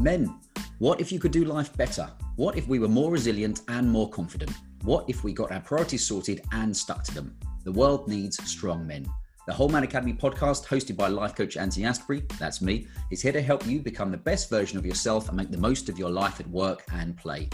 Men, 0.00 0.34
what 0.78 0.98
if 0.98 1.12
you 1.12 1.18
could 1.18 1.30
do 1.30 1.44
life 1.44 1.76
better? 1.76 2.10
What 2.36 2.56
if 2.56 2.66
we 2.66 2.78
were 2.78 2.88
more 2.88 3.10
resilient 3.10 3.60
and 3.68 3.86
more 3.86 4.08
confident? 4.08 4.50
What 4.80 5.04
if 5.08 5.22
we 5.22 5.34
got 5.34 5.52
our 5.52 5.60
priorities 5.60 6.06
sorted 6.06 6.40
and 6.52 6.74
stuck 6.74 7.04
to 7.04 7.14
them? 7.14 7.36
The 7.64 7.72
world 7.72 8.08
needs 8.08 8.42
strong 8.50 8.86
men. 8.86 9.06
The 9.46 9.52
Whole 9.52 9.68
Man 9.68 9.82
Academy 9.82 10.14
podcast, 10.14 10.64
hosted 10.64 10.96
by 10.96 11.08
life 11.08 11.34
coach 11.34 11.58
Anthony 11.58 11.84
Asprey, 11.84 12.24
that's 12.38 12.62
me, 12.62 12.86
is 13.10 13.20
here 13.20 13.32
to 13.32 13.42
help 13.42 13.66
you 13.66 13.80
become 13.80 14.10
the 14.10 14.16
best 14.16 14.48
version 14.48 14.78
of 14.78 14.86
yourself 14.86 15.28
and 15.28 15.36
make 15.36 15.50
the 15.50 15.58
most 15.58 15.90
of 15.90 15.98
your 15.98 16.10
life 16.10 16.40
at 16.40 16.48
work 16.48 16.82
and 16.94 17.14
play. 17.18 17.50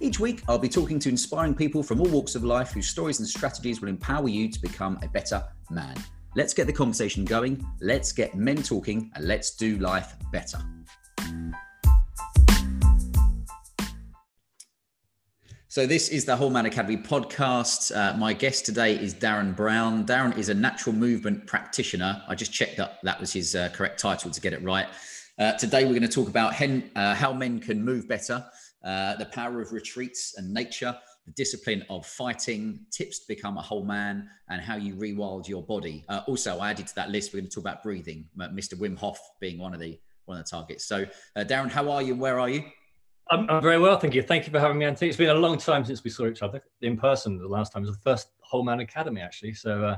Each 0.00 0.18
week, 0.18 0.44
I'll 0.48 0.58
be 0.58 0.70
talking 0.70 0.98
to 0.98 1.10
inspiring 1.10 1.54
people 1.54 1.82
from 1.82 2.00
all 2.00 2.08
walks 2.08 2.34
of 2.34 2.42
life 2.42 2.72
whose 2.72 2.88
stories 2.88 3.18
and 3.18 3.28
strategies 3.28 3.82
will 3.82 3.90
empower 3.90 4.30
you 4.30 4.50
to 4.50 4.62
become 4.62 4.98
a 5.02 5.08
better 5.08 5.44
man. 5.68 5.96
Let's 6.36 6.54
get 6.54 6.66
the 6.66 6.72
conversation 6.72 7.26
going, 7.26 7.62
let's 7.82 8.12
get 8.12 8.34
men 8.34 8.62
talking, 8.62 9.10
and 9.14 9.28
let's 9.28 9.54
do 9.54 9.76
life 9.76 10.14
better. 10.32 10.58
So, 15.72 15.86
this 15.86 16.10
is 16.10 16.26
the 16.26 16.36
Whole 16.36 16.50
Man 16.50 16.66
Academy 16.66 16.98
podcast. 16.98 17.96
Uh, 17.96 18.14
my 18.18 18.34
guest 18.34 18.66
today 18.66 18.94
is 18.94 19.14
Darren 19.14 19.56
Brown. 19.56 20.04
Darren 20.04 20.36
is 20.36 20.50
a 20.50 20.54
natural 20.54 20.94
movement 20.94 21.46
practitioner. 21.46 22.22
I 22.28 22.34
just 22.34 22.52
checked 22.52 22.76
that 22.76 22.98
that 23.04 23.18
was 23.18 23.32
his 23.32 23.54
uh, 23.54 23.70
correct 23.72 23.98
title 23.98 24.30
to 24.30 24.40
get 24.42 24.52
it 24.52 24.62
right. 24.62 24.86
Uh, 25.38 25.52
today, 25.52 25.84
we're 25.84 25.98
going 25.98 26.02
to 26.02 26.08
talk 26.08 26.28
about 26.28 26.52
hen, 26.52 26.90
uh, 26.94 27.14
how 27.14 27.32
men 27.32 27.58
can 27.58 27.82
move 27.82 28.06
better, 28.06 28.44
uh, 28.84 29.16
the 29.16 29.24
power 29.24 29.62
of 29.62 29.72
retreats 29.72 30.34
and 30.36 30.52
nature, 30.52 30.94
the 31.24 31.32
discipline 31.32 31.82
of 31.88 32.04
fighting, 32.04 32.80
tips 32.90 33.20
to 33.20 33.24
become 33.26 33.56
a 33.56 33.62
whole 33.62 33.86
man, 33.86 34.28
and 34.50 34.60
how 34.60 34.76
you 34.76 34.94
rewild 34.94 35.48
your 35.48 35.62
body. 35.62 36.04
Uh, 36.10 36.20
also, 36.26 36.58
I 36.58 36.72
added 36.72 36.86
to 36.88 36.94
that 36.96 37.08
list. 37.08 37.32
We're 37.32 37.40
going 37.40 37.48
to 37.48 37.54
talk 37.54 37.64
about 37.64 37.82
breathing. 37.82 38.26
Mr. 38.36 38.74
Wim 38.74 38.98
Hof 38.98 39.18
being 39.40 39.58
one 39.58 39.72
of 39.72 39.80
the 39.80 39.98
one 40.26 40.36
of 40.36 40.44
the 40.44 40.50
targets. 40.50 40.84
So, 40.84 41.06
Darren, 41.34 41.70
how 41.70 41.90
are 41.90 42.02
you? 42.02 42.14
Where 42.14 42.38
are 42.38 42.50
you? 42.50 42.62
I'm, 43.32 43.48
I'm, 43.48 43.62
very 43.62 43.78
well, 43.78 43.98
thank 43.98 44.14
you. 44.14 44.22
Thank 44.22 44.46
you 44.46 44.52
for 44.52 44.60
having 44.60 44.76
me, 44.76 44.84
Anthony. 44.84 45.08
It's 45.08 45.16
been 45.16 45.30
a 45.30 45.34
long 45.34 45.56
time 45.56 45.86
since 45.86 46.04
we 46.04 46.10
saw 46.10 46.26
each 46.26 46.42
other 46.42 46.62
in 46.82 46.98
person. 46.98 47.38
The 47.38 47.48
last 47.48 47.72
time 47.72 47.80
was 47.80 47.90
the 47.90 48.02
first 48.02 48.28
Whole 48.40 48.62
Man 48.62 48.80
Academy, 48.80 49.22
actually. 49.22 49.54
So 49.54 49.82
uh, 49.82 49.96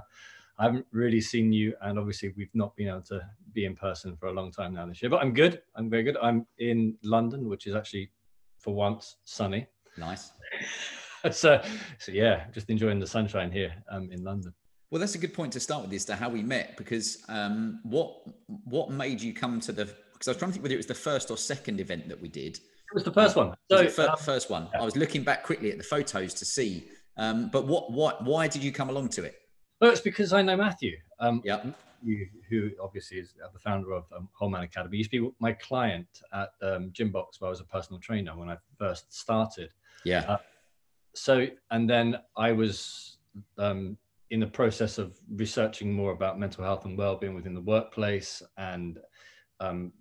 I 0.56 0.64
haven't 0.64 0.86
really 0.92 1.20
seen 1.20 1.52
you, 1.52 1.74
and 1.82 1.98
obviously 1.98 2.32
we've 2.36 2.54
not 2.54 2.76
been 2.76 2.88
able 2.88 3.02
to 3.02 3.20
be 3.52 3.64
in 3.64 3.74
person 3.74 4.16
for 4.16 4.26
a 4.26 4.32
long 4.32 4.52
time 4.52 4.74
now 4.74 4.86
this 4.86 5.02
year. 5.02 5.10
But 5.10 5.20
I'm 5.20 5.34
good. 5.34 5.62
I'm 5.74 5.90
very 5.90 6.04
good. 6.04 6.16
I'm 6.22 6.46
in 6.58 6.96
London, 7.02 7.48
which 7.48 7.66
is 7.66 7.74
actually 7.74 8.12
for 8.60 8.72
once 8.72 9.16
sunny. 9.24 9.66
Nice. 9.96 10.30
so, 11.32 11.60
so 11.98 12.12
yeah, 12.12 12.44
just 12.52 12.70
enjoying 12.70 13.00
the 13.00 13.06
sunshine 13.06 13.50
here 13.50 13.74
um, 13.90 14.12
in 14.12 14.22
London. 14.22 14.54
Well, 14.92 15.00
that's 15.00 15.16
a 15.16 15.18
good 15.18 15.34
point 15.34 15.52
to 15.54 15.60
start 15.60 15.82
with 15.82 15.92
as 15.92 16.04
to 16.04 16.14
how 16.14 16.28
we 16.28 16.44
met, 16.44 16.76
because 16.76 17.24
um, 17.28 17.80
what 17.82 18.28
what 18.46 18.90
made 18.92 19.20
you 19.20 19.34
come 19.34 19.58
to 19.58 19.72
the? 19.72 19.86
Because 20.12 20.28
I 20.28 20.30
was 20.30 20.38
trying 20.38 20.50
to 20.50 20.52
think 20.52 20.62
whether 20.62 20.74
it 20.74 20.76
was 20.78 20.86
the 20.86 20.94
first 20.94 21.32
or 21.32 21.36
second 21.36 21.80
event 21.80 22.08
that 22.08 22.20
we 22.20 22.28
did. 22.28 22.60
Was 22.94 23.02
the 23.02 23.12
first 23.12 23.34
one. 23.34 23.54
So 23.68 23.88
first, 23.88 23.98
um, 23.98 24.16
first 24.18 24.50
one. 24.50 24.68
Yeah. 24.72 24.82
I 24.82 24.84
was 24.84 24.96
looking 24.96 25.24
back 25.24 25.42
quickly 25.42 25.72
at 25.72 25.78
the 25.78 25.84
photos 25.84 26.32
to 26.34 26.44
see. 26.44 26.88
Um, 27.16 27.50
but 27.50 27.66
what 27.66 27.92
what 27.92 28.24
why 28.24 28.46
did 28.46 28.62
you 28.62 28.72
come 28.72 28.88
along 28.88 29.08
to 29.10 29.24
it? 29.24 29.34
Well, 29.80 29.90
it's 29.90 30.00
because 30.00 30.32
I 30.32 30.42
know 30.42 30.56
Matthew. 30.56 30.96
Um, 31.18 31.42
yeah. 31.44 31.60
You, 32.02 32.26
who 32.50 32.70
obviously 32.82 33.16
is 33.16 33.34
the 33.52 33.58
founder 33.58 33.92
of 33.92 34.04
um, 34.14 34.28
Whole 34.34 34.50
Man 34.50 34.62
Academy, 34.62 34.96
he 34.96 34.98
used 34.98 35.10
to 35.10 35.22
be 35.22 35.30
my 35.40 35.54
client 35.54 36.06
at 36.34 36.50
um, 36.62 36.90
Gymbox, 36.90 37.40
where 37.40 37.48
I 37.48 37.50
was 37.50 37.60
a 37.60 37.64
personal 37.64 37.98
trainer 37.98 38.36
when 38.36 38.50
I 38.50 38.58
first 38.78 39.12
started. 39.12 39.70
Yeah. 40.04 40.20
Uh, 40.28 40.36
so 41.14 41.46
and 41.70 41.88
then 41.88 42.18
I 42.36 42.52
was 42.52 43.16
um, 43.58 43.96
in 44.30 44.40
the 44.40 44.46
process 44.46 44.98
of 44.98 45.18
researching 45.34 45.92
more 45.92 46.12
about 46.12 46.38
mental 46.38 46.62
health 46.62 46.84
and 46.84 46.96
well-being 46.96 47.34
within 47.34 47.54
the 47.54 47.60
workplace 47.60 48.42
and 48.58 48.98
um, 49.60 49.92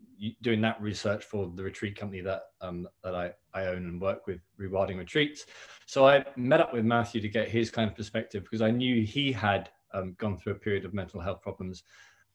doing 0.42 0.62
that 0.62 0.82
research 0.82 1.24
for 1.24 1.52
the 1.56 1.64
retreat 1.64 1.98
company 1.98 2.22
that 2.22 2.44
um, 2.62 2.88
that 3.04 3.16
I, 3.16 3.32
I 3.54 3.68
own 3.68 3.86
and 3.86 4.02
work 4.02 4.28
with 4.28 4.42
rewilding 4.60 4.98
retreats 4.98 5.46
so 5.86 6.08
i 6.08 6.24
met 6.36 6.62
up 6.62 6.74
with 6.74 6.86
matthew 6.86 7.22
to 7.22 7.30
get 7.30 7.50
his 7.50 7.70
kind 7.70 7.90
of 7.90 7.96
perspective 7.96 8.44
because 8.44 8.62
i 8.62 8.72
knew 8.72 9.04
he 9.04 9.32
had 9.32 9.70
um, 9.94 10.16
gone 10.18 10.38
through 10.38 10.54
a 10.54 10.60
period 10.60 10.86
of 10.86 10.94
mental 10.94 11.20
health 11.20 11.42
problems 11.42 11.84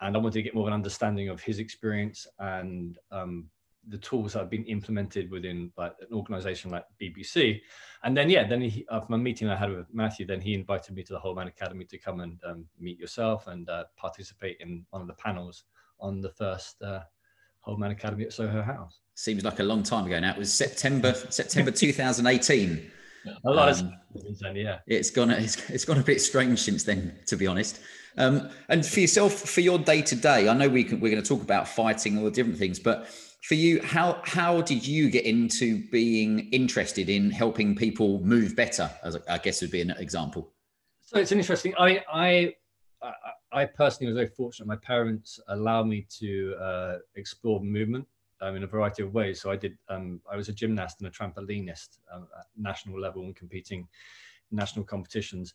and 0.01 0.17
i 0.17 0.19
wanted 0.19 0.35
to 0.35 0.43
get 0.43 0.55
more 0.55 0.65
of 0.65 0.69
an 0.69 0.75
understanding 0.75 1.29
of 1.29 1.41
his 1.41 1.59
experience 1.59 2.27
and 2.39 2.99
um, 3.11 3.49
the 3.89 3.99
tools 3.99 4.33
that 4.33 4.41
have 4.41 4.51
been 4.51 4.65
implemented 4.65 5.31
within 5.31 5.73
like 5.77 5.95
an 6.01 6.15
organization 6.15 6.71
like 6.71 6.85
BBC. 7.01 7.61
And 8.03 8.17
then, 8.17 8.29
yeah, 8.29 8.47
then 8.47 8.61
he, 8.61 8.87
uh, 8.89 9.01
from 9.01 9.15
a 9.15 9.19
meeting 9.19 9.49
I 9.49 9.57
had 9.57 9.71
with 9.71 9.87
Matthew, 9.93 10.27
then 10.27 10.41
he 10.41 10.55
invited 10.55 10.95
me 10.95 11.03
to 11.05 11.13
the 11.13 11.19
Whole 11.19 11.35
Man 11.35 11.49
Academy 11.49 11.85
to 11.87 11.99
come 11.99 12.21
and 12.21 12.39
um, 12.47 12.67
meet 12.79 12.99
yourself 12.99 13.47
and 13.47 13.69
uh, 13.69 13.85
participate 13.97 14.59
in 14.61 14.85
one 14.91 15.03
of 15.03 15.09
the 15.09 15.15
panels 15.15 15.65
on 16.01 16.21
the 16.21 16.31
first 16.31 16.81
uh, 16.83 17.01
Whole 17.61 17.77
Man 17.77 17.91
Academy 17.91 18.25
at 18.25 18.33
Soho 18.33 18.63
House. 18.63 19.01
Seems 19.15 19.45
like 19.45 19.59
a 19.59 19.65
long 19.65 19.83
time 19.83 20.07
ago 20.07 20.19
now. 20.21 20.33
It 20.33 20.39
was 20.39 20.53
September, 20.53 21.15
September 21.31 21.71
2018. 21.71 22.91
A 23.45 23.51
lot 23.51 23.81
um, 23.81 23.93
of 24.15 24.39
then, 24.41 24.57
yeah. 24.57 24.79
It's 24.87 25.11
gone. 25.11 25.31
It's, 25.31 25.69
it's 25.69 25.85
gone 25.85 25.99
a 25.99 26.03
bit 26.03 26.21
strange 26.21 26.61
since 26.61 26.85
then, 26.85 27.19
to 27.27 27.37
be 27.37 27.47
honest. 27.47 27.81
Um, 28.17 28.49
and 28.69 28.85
for 28.85 29.01
yourself, 29.01 29.33
for 29.33 29.61
your 29.61 29.79
day 29.79 30.03
to 30.03 30.17
day, 30.17 30.49
I 30.49 30.55
know 30.55 30.69
we 30.69 30.85
can, 30.85 31.01
we're 31.01 31.11
going 31.11 31.23
to 31.23 31.29
talk 31.29 31.43
about 31.43 31.69
fighting 31.69 32.19
all 32.19 32.25
the 32.25 32.31
different 32.31 32.59
things, 32.59 32.79
but 32.79 33.09
for 33.43 33.55
you, 33.55 33.81
how 33.83 34.21
how 34.25 34.61
did 34.61 34.87
you 34.87 35.11
get 35.11 35.25
into 35.25 35.89
being 35.91 36.49
interested 36.51 37.09
in 37.09 37.31
helping 37.31 37.75
people 37.75 38.21
move 38.21 38.57
better? 38.57 38.91
As 39.03 39.17
I 39.29 39.39
guess 39.39 39.63
would 39.63 39.71
be 39.71 39.81
an 39.81 39.91
example. 39.93 40.53
So 41.03 41.19
it's 41.19 41.33
an 41.33 41.39
interesting. 41.39 41.75
I 41.79 42.03
I 42.13 42.55
I 43.03 43.13
personally 43.67 44.13
was 44.13 44.17
very 44.17 44.35
fortunate. 44.35 44.67
My 44.67 44.77
parents 44.77 45.41
allowed 45.49 45.87
me 45.87 46.07
to 46.19 46.55
uh, 46.61 46.99
explore 47.17 47.61
movement 47.61 48.07
um, 48.41 48.57
in 48.57 48.63
a 48.63 48.67
variety 48.67 49.03
of 49.03 49.15
ways. 49.15 49.41
So 49.41 49.51
I 49.51 49.57
did. 49.57 49.77
Um, 49.89 50.21
I 50.31 50.37
was 50.37 50.49
a 50.49 50.53
gymnast 50.53 51.01
and 51.01 51.09
a 51.09 51.11
trampolinist 51.11 51.99
um, 52.13 52.29
at 52.39 52.47
national 52.57 53.01
level 53.01 53.23
and 53.23 53.35
competing 53.35 53.87
in 54.51 54.57
national 54.57 54.85
competitions 54.85 55.55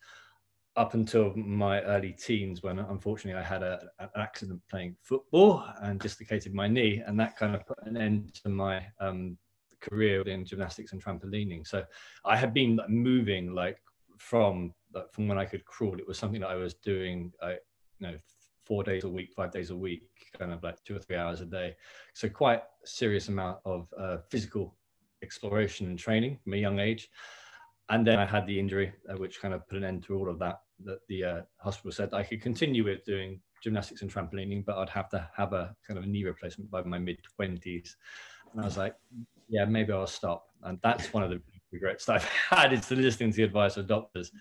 up 0.76 0.96
until 0.96 1.36
my 1.36 1.82
early 1.82 2.12
teens 2.14 2.64
when 2.64 2.80
unfortunately 2.80 3.40
I 3.40 3.44
had 3.44 3.62
a, 3.62 3.88
an 4.00 4.10
accident 4.16 4.60
playing 4.68 4.96
football 5.04 5.64
and 5.84 6.00
dislocated 6.00 6.54
my 6.54 6.68
knee 6.68 7.04
and 7.06 7.20
that 7.20 7.38
kind 7.38 7.56
of 7.56 7.66
put 7.68 7.78
an 7.86 7.96
end 7.96 8.34
to 8.44 8.50
my 8.50 8.84
um, 9.00 9.38
career 9.82 10.22
in 10.24 10.46
gymnastics 10.46 10.92
and 10.92 11.04
trampolining. 11.04 11.68
So 11.68 11.84
I 12.26 12.36
had 12.36 12.56
been 12.56 12.80
moving 12.88 13.54
like 13.54 13.78
from 14.18 14.74
from 15.12 15.28
when 15.28 15.38
I 15.38 15.46
could 15.46 15.66
crawl. 15.66 15.98
It 15.98 16.08
was 16.08 16.18
something 16.18 16.42
that 16.42 16.50
I 16.50 16.56
was 16.56 16.76
doing, 16.76 17.32
I, 17.42 17.58
you 18.00 18.08
know, 18.08 18.18
four 18.66 18.84
days 18.84 19.04
a 19.04 19.10
week, 19.10 19.34
five 19.36 19.52
days 19.52 19.70
a 19.72 19.76
week, 19.76 20.10
kind 20.38 20.54
of 20.54 20.64
like 20.64 20.82
two 20.84 20.96
or 20.96 21.00
three 21.00 21.18
hours 21.18 21.42
a 21.42 21.46
day. 21.46 21.76
So 22.14 22.30
quite 22.30 22.62
a 22.84 22.88
serious 22.88 23.28
amount 23.28 23.60
of 23.66 23.88
uh, 23.98 24.18
physical 24.30 24.76
exploration 25.22 25.88
and 25.88 26.00
training 26.00 26.40
from 26.44 26.54
a 26.54 26.58
young 26.58 26.80
age 26.80 27.10
and 27.90 28.08
then 28.08 28.18
I 28.18 28.26
had 28.26 28.48
the 28.48 28.60
injury, 28.60 28.94
uh, 29.10 29.18
which 29.18 29.42
kind 29.42 29.54
of 29.54 29.68
put 29.68 29.78
an 29.78 29.84
end 29.84 30.04
to 30.04 30.18
all 30.18 30.30
of 30.30 30.40
that. 30.40 30.62
That 30.86 31.00
the 31.08 31.24
uh, 31.24 31.42
hospital 31.58 31.92
said 31.92 32.14
I 32.14 32.24
could 32.24 32.42
continue 32.42 32.84
with 32.84 33.04
doing 33.06 33.40
gymnastics 33.62 34.02
and 34.02 34.12
trampolining, 34.12 34.66
but 34.66 34.78
I'd 34.78 34.90
have 34.90 35.10
to 35.10 35.30
have 35.36 35.54
a 35.54 35.76
kind 35.88 35.98
of 35.98 36.06
a 36.06 36.08
knee 36.08 36.24
replacement 36.24 36.72
by 36.72 36.82
my 36.84 36.98
mid 36.98 37.18
twenties. 37.36 37.98
And 38.52 38.62
I 38.62 38.66
was 38.66 38.78
like, 38.78 38.96
yeah, 39.50 39.66
maybe 39.66 39.92
I'll 39.92 40.08
stop. 40.08 40.48
And 40.64 40.80
that's 40.82 41.14
one 41.14 41.24
of 41.24 41.30
the 41.30 41.42
regrets 41.72 42.06
that 42.06 42.16
I've 42.16 42.24
had 42.50 42.74
is 42.74 42.90
listening 42.90 43.32
to 43.32 43.38
the 43.38 43.44
advice 43.44 43.78
of 43.78 43.88
doctors. 43.88 44.32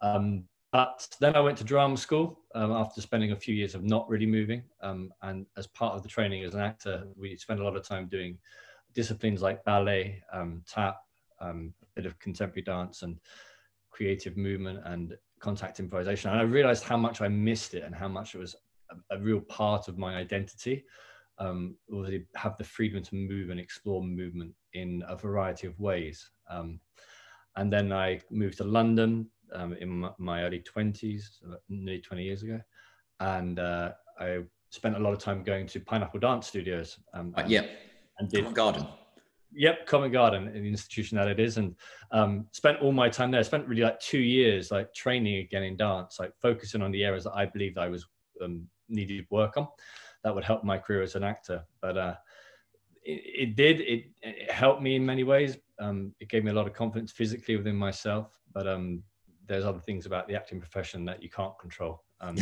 Um, 0.00 0.44
but 0.72 1.08
then 1.20 1.34
I 1.34 1.40
went 1.40 1.56
to 1.58 1.64
drama 1.64 1.96
school 1.96 2.40
um, 2.54 2.72
after 2.72 3.00
spending 3.00 3.32
a 3.32 3.36
few 3.36 3.54
years 3.54 3.74
of 3.74 3.84
not 3.84 4.08
really 4.08 4.26
moving. 4.26 4.62
Um, 4.82 5.12
and 5.22 5.46
as 5.56 5.66
part 5.66 5.94
of 5.94 6.02
the 6.02 6.08
training 6.08 6.44
as 6.44 6.54
an 6.54 6.60
actor, 6.60 7.04
we 7.16 7.36
spent 7.36 7.60
a 7.60 7.64
lot 7.64 7.76
of 7.76 7.86
time 7.86 8.06
doing 8.06 8.38
disciplines 8.94 9.40
like 9.40 9.64
ballet, 9.64 10.22
um, 10.32 10.62
tap, 10.68 10.98
um, 11.40 11.72
a 11.82 11.86
bit 11.94 12.06
of 12.06 12.18
contemporary 12.18 12.62
dance 12.62 13.02
and 13.02 13.18
creative 13.90 14.36
movement 14.36 14.80
and 14.84 15.16
contact 15.40 15.80
improvisation. 15.80 16.30
And 16.30 16.40
I 16.40 16.42
realized 16.42 16.84
how 16.84 16.96
much 16.96 17.22
I 17.22 17.28
missed 17.28 17.74
it 17.74 17.84
and 17.84 17.94
how 17.94 18.08
much 18.08 18.34
it 18.34 18.38
was 18.38 18.54
a, 18.90 19.16
a 19.16 19.20
real 19.20 19.40
part 19.40 19.88
of 19.88 19.96
my 19.96 20.16
identity. 20.16 20.84
Um, 21.38 21.76
really 21.88 22.26
have 22.34 22.56
the 22.56 22.64
freedom 22.64 23.02
to 23.04 23.14
move 23.14 23.50
and 23.50 23.60
explore 23.60 24.02
movement 24.02 24.52
in 24.74 25.04
a 25.08 25.16
variety 25.16 25.66
of 25.66 25.78
ways. 25.78 26.28
Um, 26.50 26.80
and 27.56 27.72
then 27.72 27.92
I 27.92 28.20
moved 28.30 28.58
to 28.58 28.64
London 28.64 29.28
um, 29.52 29.72
in 29.74 30.08
my, 30.18 30.42
early 30.42 30.62
20s, 30.62 31.22
nearly 31.68 32.00
20 32.00 32.22
years 32.22 32.42
ago. 32.42 32.60
And 33.20 33.58
uh, 33.58 33.92
I 34.18 34.40
spent 34.70 34.96
a 34.96 34.98
lot 34.98 35.12
of 35.12 35.18
time 35.18 35.42
going 35.42 35.66
to 35.68 35.80
Pineapple 35.80 36.20
Dance 36.20 36.46
Studios. 36.46 36.98
Um, 37.14 37.34
uh, 37.36 37.44
yeah. 37.46 37.66
And 38.18 38.28
did 38.28 38.52
Garden. 38.54 38.86
Yep, 39.52 39.86
Covent 39.86 40.12
Garden, 40.12 40.52
the 40.52 40.68
institution 40.68 41.16
that 41.16 41.28
it 41.28 41.40
is, 41.40 41.56
and 41.56 41.74
um, 42.12 42.46
spent 42.52 42.80
all 42.80 42.92
my 42.92 43.08
time 43.08 43.30
there. 43.30 43.42
Spent 43.42 43.66
really 43.66 43.82
like 43.82 43.98
two 43.98 44.18
years 44.18 44.70
like 44.70 44.92
training 44.92 45.36
again 45.36 45.62
in 45.62 45.76
dance, 45.76 46.18
like 46.20 46.32
focusing 46.40 46.82
on 46.82 46.90
the 46.90 47.02
areas 47.02 47.24
that 47.24 47.32
I 47.34 47.46
believed 47.46 47.78
I 47.78 47.88
was 47.88 48.06
um, 48.42 48.66
needed 48.90 49.24
work 49.30 49.56
on. 49.56 49.66
That 50.22 50.34
would 50.34 50.44
help 50.44 50.64
my 50.64 50.76
career 50.76 51.02
as 51.02 51.14
an 51.14 51.24
actor. 51.24 51.64
But 51.80 51.96
uh, 51.96 52.14
it, 53.04 53.22
it, 53.50 53.56
did. 53.56 53.80
It, 53.80 54.10
it, 54.20 54.50
helped 54.50 54.82
me 54.82 54.96
in 54.96 55.06
many 55.06 55.24
ways. 55.24 55.56
Um, 55.78 56.12
it 56.20 56.28
gave 56.28 56.44
me 56.44 56.50
a 56.50 56.54
lot 56.54 56.66
of 56.66 56.74
confidence 56.74 57.10
physically 57.10 57.56
within 57.56 57.76
myself. 57.76 58.38
But 58.52 58.66
um, 58.66 59.02
there's 59.48 59.64
other 59.64 59.80
things 59.80 60.06
about 60.06 60.28
the 60.28 60.34
acting 60.34 60.60
profession 60.60 61.04
that 61.06 61.22
you 61.22 61.30
can't 61.30 61.58
control. 61.58 62.04
Um, 62.20 62.36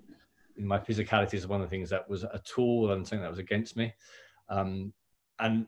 my 0.58 0.78
physicality 0.78 1.34
is 1.34 1.46
one 1.46 1.60
of 1.60 1.66
the 1.66 1.70
things 1.70 1.90
that 1.90 2.08
was 2.08 2.22
a 2.22 2.40
tool 2.44 2.92
and 2.92 3.06
something 3.06 3.22
that 3.22 3.30
was 3.30 3.38
against 3.38 3.76
me. 3.76 3.92
Um, 4.48 4.92
and 5.38 5.66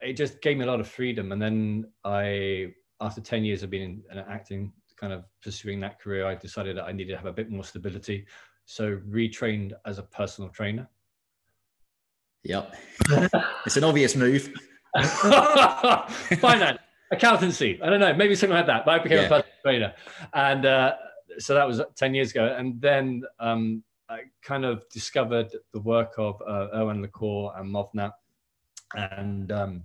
it 0.00 0.14
just 0.14 0.40
gave 0.42 0.56
me 0.56 0.64
a 0.64 0.66
lot 0.66 0.80
of 0.80 0.88
freedom. 0.88 1.32
And 1.32 1.40
then 1.40 1.90
I, 2.04 2.68
after 3.00 3.20
10 3.20 3.44
years 3.44 3.62
of 3.62 3.70
being 3.70 4.02
in, 4.10 4.18
in 4.18 4.18
acting, 4.18 4.72
kind 4.98 5.12
of 5.12 5.24
pursuing 5.42 5.80
that 5.80 6.00
career, 6.00 6.26
I 6.26 6.34
decided 6.34 6.76
that 6.76 6.84
I 6.84 6.92
needed 6.92 7.12
to 7.12 7.16
have 7.16 7.26
a 7.26 7.32
bit 7.32 7.50
more 7.50 7.64
stability. 7.64 8.26
So 8.66 8.98
retrained 9.08 9.72
as 9.86 9.98
a 9.98 10.02
personal 10.02 10.50
trainer. 10.50 10.88
Yep. 12.44 12.74
it's 13.66 13.76
an 13.76 13.84
obvious 13.84 14.16
move. 14.16 14.52
Finance, 16.40 16.78
accountancy. 17.12 17.80
I 17.82 17.90
don't 17.90 18.00
know. 18.00 18.14
Maybe 18.14 18.34
something 18.34 18.56
like 18.56 18.66
that. 18.66 18.84
But 18.84 19.00
I 19.00 19.02
became 19.02 19.18
yeah. 19.18 19.24
a 19.24 19.28
personal 19.28 19.49
trainer. 19.62 19.94
And 20.34 20.66
uh, 20.66 20.94
so 21.38 21.54
that 21.54 21.66
was 21.66 21.80
10 21.96 22.14
years 22.14 22.30
ago. 22.30 22.54
And 22.56 22.80
then 22.80 23.22
um, 23.38 23.82
I 24.08 24.22
kind 24.42 24.64
of 24.64 24.88
discovered 24.90 25.54
the 25.72 25.80
work 25.80 26.14
of 26.18 26.40
uh, 26.46 26.68
Erwan 26.74 27.00
Le 27.00 27.08
Corre 27.08 27.52
and 27.56 27.72
Movnat. 27.72 28.12
And 28.94 29.52
um, 29.52 29.84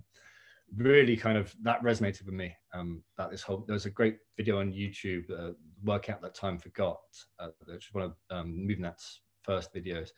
really 0.74 1.16
kind 1.16 1.38
of 1.38 1.54
that 1.62 1.82
resonated 1.82 2.24
with 2.26 2.34
me 2.34 2.54
um, 2.74 3.02
about 3.16 3.30
this 3.30 3.42
whole. 3.42 3.64
There 3.66 3.74
was 3.74 3.86
a 3.86 3.90
great 3.90 4.18
video 4.36 4.60
on 4.60 4.72
YouTube, 4.72 5.30
uh, 5.30 5.52
"Workout 5.84 6.20
That 6.22 6.34
Time 6.34 6.58
Forgot," 6.58 7.00
uh, 7.38 7.48
which 7.64 7.88
is 7.88 7.94
one 7.94 8.04
of 8.04 8.14
um, 8.30 8.68
first 9.42 9.72
videos, 9.74 10.10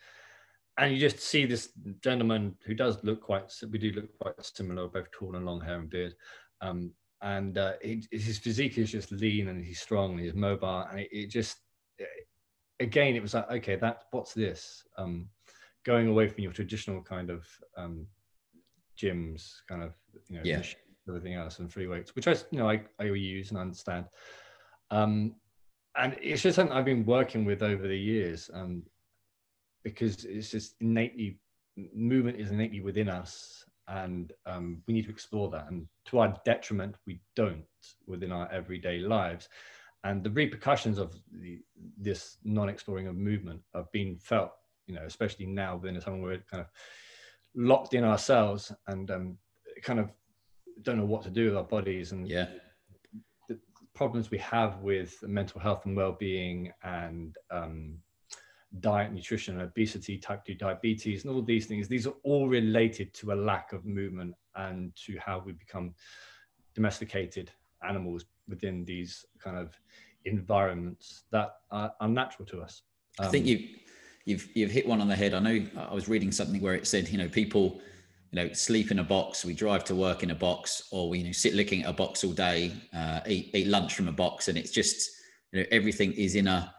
and 0.79 0.93
you 0.93 0.99
just 0.99 1.21
see 1.21 1.45
this 1.45 1.71
gentleman 2.03 2.57
who 2.65 2.75
does 2.75 3.03
look 3.05 3.21
quite. 3.21 3.53
We 3.71 3.79
do 3.79 3.93
look 3.93 4.19
quite 4.19 4.35
similar, 4.45 4.89
both 4.89 5.11
tall 5.11 5.37
and 5.37 5.45
long 5.45 5.61
hair 5.61 5.79
and 5.79 5.91
beard. 5.91 6.15
Um, 6.61 6.93
and 7.23 7.59
uh, 7.59 7.73
he, 7.83 8.05
his 8.11 8.39
physique 8.39 8.79
is 8.79 8.93
just 8.93 9.11
lean 9.11 9.49
and 9.49 9.65
he's 9.65 9.81
strong 9.81 10.13
and 10.13 10.21
he's 10.21 10.35
mobile 10.35 10.87
and 10.91 11.01
it, 11.01 11.09
it 11.11 11.31
just 11.31 11.59
again 12.81 13.17
it 13.17 13.23
was 13.23 13.35
like 13.35 13.51
okay 13.51 13.77
that 13.77 14.05
what's 14.13 14.35
this 14.35 14.85
um, 14.97 15.29
going 15.85 16.07
away 16.07 16.29
from 16.29 16.45
your 16.45 16.53
traditional 16.53 17.03
kind 17.03 17.31
of 17.31 17.47
um, 17.77 18.07
gyms 18.99 19.55
kind 19.69 19.83
of 19.83 19.95
you 20.29 20.37
know 20.37 20.43
yeah. 20.45 20.63
everything 21.09 21.35
else 21.35 21.59
and 21.59 21.73
free 21.73 21.87
weights, 21.87 22.15
which 22.15 22.29
I 22.29 22.33
you 22.51 22.59
know 22.59 22.69
I, 22.69 22.83
I 22.99 23.05
use 23.05 23.51
and 23.51 23.59
understand. 23.59 24.07
Um, 24.91 25.35
and 25.97 26.17
it's 26.21 26.43
just 26.43 26.57
something 26.57 26.77
I've 26.77 26.85
been 26.85 27.05
working 27.05 27.45
with 27.45 27.63
over 27.63 27.89
the 27.89 27.99
years, 27.99 28.51
um, 28.53 28.83
because 29.83 30.25
it's 30.25 30.51
just 30.51 30.75
innately 30.81 31.41
movement 31.95 32.41
is 32.41 32.51
innately 32.51 32.81
within 32.81 33.09
us, 33.09 33.65
and 33.89 34.33
um, 34.47 34.83
we 34.87 34.95
need 34.95 35.05
to 35.05 35.11
explore 35.11 35.51
that. 35.51 35.71
And 35.71 35.87
to 36.07 36.19
our 36.19 36.35
detriment, 36.45 36.97
we 37.07 37.21
don't 37.37 37.65
within 38.07 38.33
our 38.33 38.51
everyday 38.53 38.99
lives. 38.99 39.49
And 40.05 40.23
the 40.23 40.31
repercussions 40.31 40.99
of 40.99 41.15
the, 41.33 41.61
this 41.97 42.37
non-exploring 42.45 43.09
of 43.09 43.17
movement 43.17 43.61
have 43.75 43.91
been 43.93 44.19
felt, 44.19 44.53
you 44.87 44.95
know, 44.95 45.03
especially 45.05 45.47
now 45.47 45.77
within 45.77 45.97
a 45.97 46.01
time 46.01 46.21
where 46.21 46.33
we're 46.33 46.45
kind 46.51 46.61
of 46.61 46.69
locked 47.55 47.95
in 47.95 48.05
ourselves 48.05 48.73
and 48.87 49.11
um, 49.11 49.39
kind 49.83 49.99
of 49.99 50.11
don't 50.83 50.99
know 50.99 51.05
what 51.05 51.23
to 51.23 51.31
do 51.31 51.47
with 51.47 51.57
our 51.57 51.65
bodies 51.65 52.13
and 52.13 52.29
yeah 52.29 52.47
the 53.49 53.59
problems 53.95 54.31
we 54.31 54.39
have 54.39 54.79
with 54.81 55.17
mental 55.23 55.61
health 55.61 55.85
and 55.87 55.97
well-being 55.97 56.71
and 56.83 57.37
um, 57.51 57.99
diet 58.81 59.13
nutrition 59.13 59.61
obesity 59.61 60.19
type 60.19 60.45
2 60.45 60.55
diabetes 60.55 61.25
and 61.25 61.35
all 61.35 61.43
these 61.43 61.67
things 61.67 61.89
these 61.89 62.07
are 62.07 62.15
all 62.23 62.49
related 62.49 63.13
to 63.15 63.33
a 63.33 63.35
lack 63.35 63.73
of 63.73 63.85
movement 63.87 64.35
and 64.57 64.95
to 64.95 65.17
how 65.19 65.43
we 65.45 65.53
become 65.53 65.95
domesticated 66.75 67.51
animals 67.89 68.27
within 68.47 68.85
these 68.85 69.25
kind 69.43 69.57
of 69.57 69.75
environments 70.27 71.25
that 71.31 71.55
are 71.71 71.93
unnatural 72.01 72.47
to 72.47 72.61
us 72.61 72.83
um, 73.19 73.27
i 73.27 73.31
think 73.31 73.45
um, 73.45 73.49
you 73.49 73.69
you've 74.27 74.49
you've 74.55 74.71
hit 74.71 74.87
one 74.87 75.01
on 75.01 75.09
the 75.09 75.17
head 75.17 75.33
i 75.33 75.39
know 75.39 75.67
i 75.89 75.95
was 75.95 76.09
reading 76.09 76.31
something 76.31 76.61
where 76.61 76.75
it 76.75 76.87
said 76.87 77.09
you 77.09 77.17
know 77.17 77.29
people 77.29 77.81
you 78.31 78.37
know, 78.37 78.53
sleep 78.53 78.91
in 78.91 78.99
a 78.99 79.05
box. 79.05 79.45
We 79.45 79.55
drive 79.55 79.85
to 79.85 79.95
work 79.95 80.23
in 80.23 80.31
a 80.31 80.35
box, 80.35 80.89
or 80.91 81.09
we 81.09 81.19
you 81.19 81.25
know 81.25 81.33
sit 81.33 81.55
looking 81.55 81.85
at 81.85 81.91
a 81.91 81.93
box 81.95 82.25
all 82.25 82.33
day, 82.33 82.73
uh, 82.95 83.21
eat 83.27 83.51
eat 83.55 83.67
lunch 83.67 83.95
from 83.95 84.09
a 84.09 84.13
box, 84.13 84.49
and 84.49 84.59
it's 84.59 84.71
just 84.71 85.11
you 85.53 85.61
know 85.61 85.67
everything 85.71 86.13
is 86.13 86.35
in 86.35 86.47
a 86.47 86.75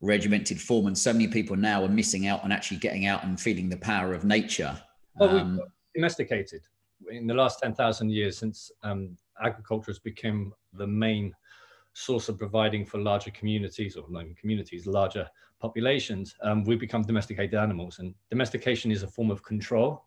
regimented 0.00 0.60
form. 0.60 0.86
And 0.86 0.96
so 0.96 1.12
many 1.12 1.28
people 1.28 1.56
now 1.56 1.84
are 1.84 1.88
missing 1.88 2.26
out 2.26 2.44
on 2.44 2.52
actually 2.52 2.78
getting 2.78 3.06
out 3.06 3.24
and 3.24 3.40
feeling 3.40 3.68
the 3.68 3.76
power 3.76 4.14
of 4.14 4.24
nature. 4.24 4.80
Well, 5.16 5.38
um, 5.38 5.60
domesticated 5.94 6.62
in 7.10 7.26
the 7.26 7.34
last 7.34 7.60
ten 7.60 7.74
thousand 7.74 8.10
years 8.10 8.38
since 8.38 8.70
um, 8.82 9.16
agriculture 9.42 9.90
has 9.90 9.98
become 9.98 10.52
the 10.72 10.86
main 10.86 11.32
source 11.92 12.28
of 12.28 12.38
providing 12.38 12.84
for 12.84 12.98
larger 12.98 13.30
communities 13.30 13.96
or 13.96 14.04
not 14.08 14.24
communities, 14.36 14.86
larger 14.86 15.28
populations. 15.60 16.34
Um, 16.42 16.64
we've 16.64 16.80
become 16.80 17.02
domesticated 17.02 17.54
animals, 17.54 18.00
and 18.00 18.14
domestication 18.30 18.90
is 18.90 19.02
a 19.02 19.08
form 19.08 19.30
of 19.30 19.42
control 19.42 20.04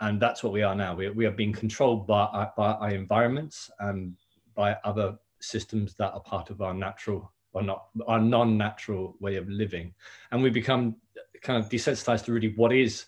and 0.00 0.20
that's 0.20 0.42
what 0.42 0.52
we 0.52 0.62
are 0.62 0.74
now. 0.74 0.94
We, 0.94 1.10
we 1.10 1.26
are 1.26 1.30
being 1.30 1.52
controlled 1.52 2.06
by, 2.06 2.22
our, 2.24 2.52
by 2.56 2.72
our 2.72 2.90
environments 2.90 3.70
and 3.80 4.16
by 4.54 4.76
other 4.84 5.16
systems 5.40 5.94
that 5.94 6.12
are 6.12 6.20
part 6.20 6.50
of 6.50 6.60
our 6.60 6.74
natural 6.74 7.32
or 7.54 7.62
not 7.62 7.86
our 8.06 8.20
non-natural 8.20 9.16
way 9.20 9.36
of 9.36 9.48
living, 9.48 9.94
and 10.30 10.42
we 10.42 10.50
become 10.50 10.96
kind 11.42 11.62
of 11.62 11.70
desensitized 11.70 12.24
to 12.24 12.32
really 12.32 12.52
what 12.56 12.72
is 12.72 13.06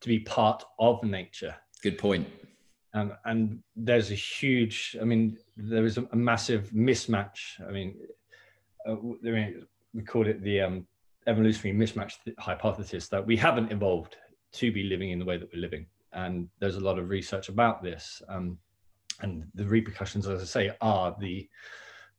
to 0.00 0.08
be 0.08 0.20
part 0.20 0.64
of 0.78 1.02
nature. 1.02 1.54
Good 1.82 1.98
point. 1.98 2.26
Um, 2.94 3.12
and 3.24 3.62
there's 3.74 4.10
a 4.10 4.14
huge, 4.14 4.96
I 5.00 5.04
mean, 5.04 5.36
there 5.56 5.84
is 5.84 5.98
a, 5.98 6.06
a 6.12 6.16
massive 6.16 6.70
mismatch. 6.70 7.60
I 7.66 7.72
mean, 7.72 7.96
uh, 8.88 8.94
we 9.92 10.02
call 10.02 10.26
it 10.28 10.42
the 10.42 10.60
um, 10.60 10.86
evolutionary 11.26 11.76
mismatch 11.76 12.12
hypothesis 12.38 13.08
that 13.08 13.26
we 13.26 13.36
haven't 13.36 13.72
evolved 13.72 14.16
to 14.52 14.70
be 14.70 14.84
living 14.84 15.10
in 15.10 15.18
the 15.18 15.24
way 15.24 15.36
that 15.36 15.48
we're 15.52 15.60
living 15.60 15.86
and 16.14 16.48
there's 16.60 16.76
a 16.76 16.80
lot 16.80 16.98
of 16.98 17.10
research 17.10 17.48
about 17.48 17.82
this. 17.82 18.22
Um, 18.28 18.58
and 19.20 19.44
the 19.54 19.64
repercussions, 19.64 20.26
as 20.26 20.40
I 20.40 20.44
say, 20.44 20.76
are 20.80 21.14
the 21.20 21.48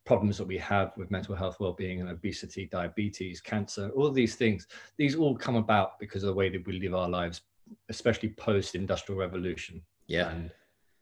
problems 0.06 0.38
that 0.38 0.48
we 0.48 0.58
have 0.58 0.92
with 0.98 1.10
mental 1.10 1.36
health, 1.36 1.60
well-being, 1.60 2.00
and 2.00 2.10
obesity, 2.10 2.68
diabetes, 2.72 3.42
cancer, 3.42 3.90
all 3.96 4.12
these 4.12 4.36
things. 4.36 4.68
These 4.98 5.16
all 5.16 5.36
come 5.36 5.56
about 5.56 6.00
because 6.00 6.24
of 6.24 6.28
the 6.28 6.34
way 6.34 6.50
that 6.50 6.66
we 6.66 6.80
live 6.80 6.94
our 6.94 7.10
lives, 7.10 7.42
especially 7.90 8.30
post-industrial 8.30 9.20
revolution. 9.20 9.82
Yeah. 10.08 10.30
And 10.30 10.52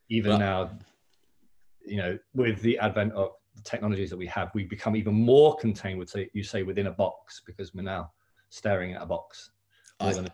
even 0.09 0.31
well, 0.31 0.39
now, 0.39 0.71
you 1.85 1.97
know, 1.97 2.17
with 2.33 2.61
the 2.61 2.79
advent 2.79 3.13
of 3.13 3.31
the 3.55 3.61
technologies 3.63 4.09
that 4.09 4.17
we 4.17 4.27
have, 4.27 4.51
we 4.53 4.63
become 4.63 4.95
even 4.95 5.13
more 5.13 5.57
contained, 5.57 5.99
would 5.99 6.09
say 6.09 6.29
you 6.33 6.43
say, 6.43 6.63
within 6.63 6.87
a 6.87 6.91
box 6.91 7.41
because 7.45 7.73
we're 7.75 7.81
now 7.81 8.11
staring 8.49 8.93
at 8.93 9.01
a 9.01 9.05
box. 9.05 9.51
I, 9.99 10.25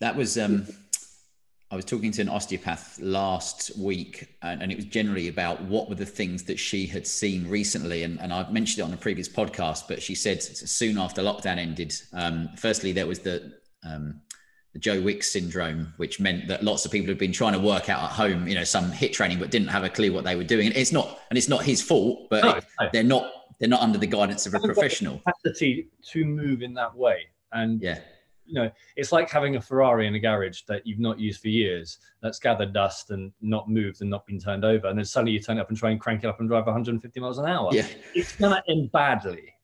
that 0.00 0.16
was 0.16 0.38
um, 0.38 0.66
I 1.74 1.76
was 1.76 1.84
talking 1.84 2.12
to 2.12 2.22
an 2.22 2.28
osteopath 2.28 3.00
last 3.00 3.76
week, 3.76 4.36
and, 4.42 4.62
and, 4.62 4.70
it 4.70 4.76
was 4.76 4.84
generally 4.84 5.26
about 5.26 5.60
what 5.62 5.88
were 5.88 5.96
the 5.96 6.06
things 6.06 6.44
that 6.44 6.56
she 6.56 6.86
had 6.86 7.04
seen 7.04 7.48
recently. 7.48 8.04
And, 8.04 8.20
and 8.20 8.32
I've 8.32 8.52
mentioned 8.52 8.78
it 8.78 8.88
on 8.88 8.94
a 8.94 8.96
previous 8.96 9.28
podcast, 9.28 9.88
but 9.88 10.00
she 10.00 10.14
said 10.14 10.40
soon 10.40 10.96
after 10.98 11.20
lockdown 11.20 11.58
ended, 11.58 11.92
um, 12.12 12.48
firstly, 12.56 12.92
there 12.92 13.08
was 13.08 13.18
the, 13.18 13.54
um, 13.82 14.20
the 14.72 14.78
Joe 14.78 15.00
Wicks 15.00 15.32
syndrome, 15.32 15.92
which 15.96 16.20
meant 16.20 16.46
that 16.46 16.62
lots 16.62 16.84
of 16.84 16.92
people 16.92 17.08
had 17.08 17.18
been 17.18 17.32
trying 17.32 17.54
to 17.54 17.58
work 17.58 17.88
out 17.88 18.04
at 18.04 18.10
home, 18.10 18.46
you 18.46 18.54
know, 18.54 18.62
some 18.62 18.92
HIIT 18.92 19.12
training, 19.12 19.40
but 19.40 19.50
didn't 19.50 19.66
have 19.66 19.82
a 19.82 19.90
clue 19.90 20.12
what 20.12 20.22
they 20.22 20.36
were 20.36 20.44
doing. 20.44 20.68
And 20.68 20.76
it's 20.76 20.92
not, 20.92 21.22
and 21.28 21.36
it's 21.36 21.48
not 21.48 21.64
his 21.64 21.82
fault, 21.82 22.28
but 22.30 22.44
no, 22.44 22.60
no. 22.80 22.88
they're 22.92 23.02
not, 23.02 23.32
they're 23.58 23.68
not 23.68 23.80
under 23.80 23.98
the 23.98 24.06
guidance 24.06 24.46
of 24.46 24.54
a 24.54 24.60
professional. 24.60 25.20
Capacity 25.26 25.88
to 26.12 26.24
move 26.24 26.62
in 26.62 26.72
that 26.74 26.94
way. 26.94 27.26
And 27.50 27.82
yeah 27.82 27.98
you 28.46 28.54
know, 28.54 28.70
it's 28.96 29.12
like 29.12 29.30
having 29.30 29.56
a 29.56 29.60
Ferrari 29.60 30.06
in 30.06 30.14
a 30.14 30.18
garage 30.18 30.62
that 30.68 30.86
you've 30.86 30.98
not 30.98 31.18
used 31.18 31.40
for 31.40 31.48
years, 31.48 31.98
that's 32.22 32.38
gathered 32.38 32.72
dust 32.72 33.10
and 33.10 33.32
not 33.40 33.68
moved 33.68 34.00
and 34.00 34.10
not 34.10 34.26
been 34.26 34.38
turned 34.38 34.64
over. 34.64 34.88
And 34.88 34.98
then 34.98 35.04
suddenly 35.04 35.32
you 35.32 35.40
turn 35.40 35.58
it 35.58 35.60
up 35.60 35.68
and 35.68 35.78
try 35.78 35.90
and 35.90 36.00
crank 36.00 36.24
it 36.24 36.26
up 36.28 36.40
and 36.40 36.48
drive 36.48 36.66
150 36.66 37.20
miles 37.20 37.38
an 37.38 37.46
hour. 37.46 37.70
Yeah. 37.72 37.86
It's 38.14 38.36
going 38.36 38.52
to 38.52 38.62
end 38.70 38.92
badly. 38.92 39.54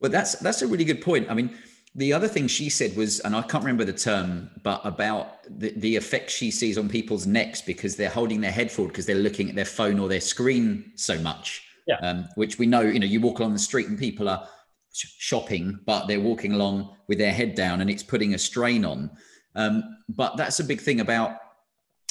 Well, 0.00 0.10
that's, 0.10 0.36
that's 0.36 0.62
a 0.62 0.66
really 0.66 0.84
good 0.84 1.02
point. 1.02 1.30
I 1.30 1.34
mean, 1.34 1.56
the 1.94 2.12
other 2.12 2.28
thing 2.28 2.46
she 2.46 2.70
said 2.70 2.96
was, 2.96 3.20
and 3.20 3.34
I 3.34 3.42
can't 3.42 3.64
remember 3.64 3.84
the 3.84 3.92
term, 3.92 4.50
but 4.62 4.80
about 4.84 5.38
the, 5.48 5.72
the 5.76 5.96
effect 5.96 6.30
she 6.30 6.50
sees 6.50 6.78
on 6.78 6.88
people's 6.88 7.26
necks 7.26 7.60
because 7.60 7.96
they're 7.96 8.10
holding 8.10 8.40
their 8.40 8.52
head 8.52 8.70
forward 8.70 8.92
because 8.92 9.06
they're 9.06 9.16
looking 9.16 9.48
at 9.48 9.56
their 9.56 9.64
phone 9.64 9.98
or 9.98 10.08
their 10.08 10.20
screen 10.20 10.92
so 10.94 11.18
much. 11.18 11.64
Yeah. 11.86 11.96
Um, 11.96 12.28
which 12.36 12.58
we 12.58 12.66
know, 12.66 12.82
you 12.82 13.00
know, 13.00 13.06
you 13.06 13.20
walk 13.20 13.40
along 13.40 13.52
the 13.52 13.58
street 13.58 13.88
and 13.88 13.98
people 13.98 14.28
are 14.28 14.46
shopping, 14.92 15.78
but 15.86 16.06
they're 16.06 16.20
walking 16.20 16.52
along 16.52 16.96
with 17.08 17.18
their 17.18 17.32
head 17.32 17.54
down, 17.54 17.80
and 17.80 17.90
it's 17.90 18.02
putting 18.02 18.34
a 18.34 18.38
strain 18.38 18.84
on. 18.84 19.10
Um, 19.54 19.98
but 20.08 20.36
that's 20.36 20.60
a 20.60 20.64
big 20.64 20.80
thing 20.80 21.00
about 21.00 21.38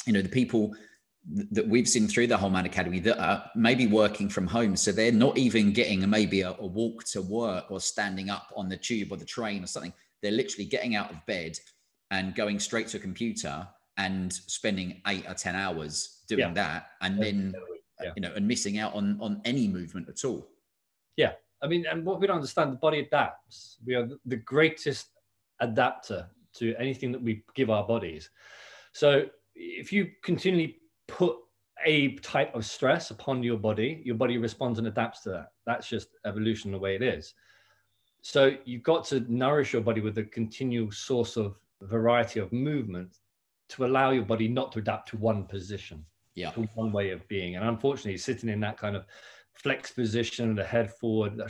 you 0.06 0.12
know 0.12 0.22
the 0.22 0.28
people 0.28 0.74
that 1.52 1.68
we've 1.68 1.88
seen 1.88 2.08
through 2.08 2.26
the 2.26 2.36
Whole 2.36 2.50
Man 2.50 2.64
Academy 2.64 2.98
that 3.00 3.18
are 3.22 3.44
maybe 3.54 3.86
working 3.86 4.28
from 4.28 4.46
home, 4.46 4.76
so 4.76 4.92
they're 4.92 5.12
not 5.12 5.36
even 5.36 5.72
getting 5.72 6.08
maybe 6.08 6.40
a, 6.40 6.56
a 6.58 6.66
walk 6.66 7.04
to 7.04 7.22
work 7.22 7.70
or 7.70 7.80
standing 7.80 8.30
up 8.30 8.52
on 8.56 8.68
the 8.68 8.76
tube 8.76 9.12
or 9.12 9.16
the 9.16 9.24
train 9.24 9.62
or 9.62 9.66
something. 9.66 9.92
They're 10.22 10.32
literally 10.32 10.66
getting 10.66 10.96
out 10.96 11.10
of 11.10 11.24
bed 11.26 11.58
and 12.10 12.34
going 12.34 12.58
straight 12.58 12.88
to 12.88 12.96
a 12.96 13.00
computer 13.00 13.66
and 13.96 14.32
spending 14.32 15.02
eight 15.06 15.24
or 15.28 15.34
ten 15.34 15.54
hours 15.54 16.22
doing 16.28 16.40
yeah. 16.40 16.52
that, 16.54 16.86
and 17.02 17.22
then 17.22 17.54
yeah. 18.02 18.12
you 18.16 18.22
know, 18.22 18.32
and 18.34 18.48
missing 18.48 18.78
out 18.78 18.94
on 18.94 19.18
on 19.20 19.40
any 19.44 19.68
movement 19.68 20.08
at 20.08 20.24
all. 20.24 20.48
Yeah, 21.16 21.32
I 21.62 21.66
mean, 21.66 21.86
and 21.90 22.04
what 22.04 22.20
we 22.20 22.26
don't 22.26 22.36
understand, 22.36 22.72
the 22.72 22.76
body 22.76 23.00
adapts. 23.00 23.78
We 23.84 23.94
are 23.94 24.08
the 24.26 24.36
greatest 24.36 25.08
adapter 25.60 26.28
to 26.54 26.74
anything 26.76 27.12
that 27.12 27.22
we 27.22 27.44
give 27.54 27.70
our 27.70 27.86
bodies. 27.86 28.30
So 28.92 29.26
if 29.54 29.92
you 29.92 30.10
continually 30.22 30.78
put 31.06 31.36
a 31.84 32.16
type 32.16 32.54
of 32.54 32.64
stress 32.66 33.10
upon 33.10 33.42
your 33.42 33.58
body, 33.58 34.02
your 34.04 34.16
body 34.16 34.38
responds 34.38 34.78
and 34.78 34.88
adapts 34.88 35.20
to 35.22 35.30
that. 35.30 35.52
That's 35.66 35.88
just 35.88 36.08
evolution 36.26 36.72
the 36.72 36.78
way 36.78 36.94
it 36.94 37.02
is. 37.02 37.34
So 38.22 38.56
you've 38.64 38.82
got 38.82 39.04
to 39.06 39.20
nourish 39.28 39.72
your 39.72 39.82
body 39.82 40.00
with 40.00 40.18
a 40.18 40.24
continual 40.24 40.90
source 40.92 41.36
of 41.36 41.56
variety 41.82 42.40
of 42.40 42.52
movement 42.52 43.18
to 43.70 43.86
allow 43.86 44.10
your 44.10 44.24
body 44.24 44.48
not 44.48 44.72
to 44.72 44.78
adapt 44.80 45.08
to 45.10 45.16
one 45.16 45.44
position, 45.44 46.04
yeah, 46.34 46.50
to 46.50 46.68
one 46.74 46.92
way 46.92 47.10
of 47.10 47.26
being. 47.28 47.56
And 47.56 47.66
unfortunately, 47.66 48.18
sitting 48.18 48.50
in 48.50 48.60
that 48.60 48.76
kind 48.76 48.94
of 48.94 49.06
flex 49.62 49.90
position, 49.90 50.54
the 50.54 50.64
head 50.64 50.92
forward, 50.92 51.40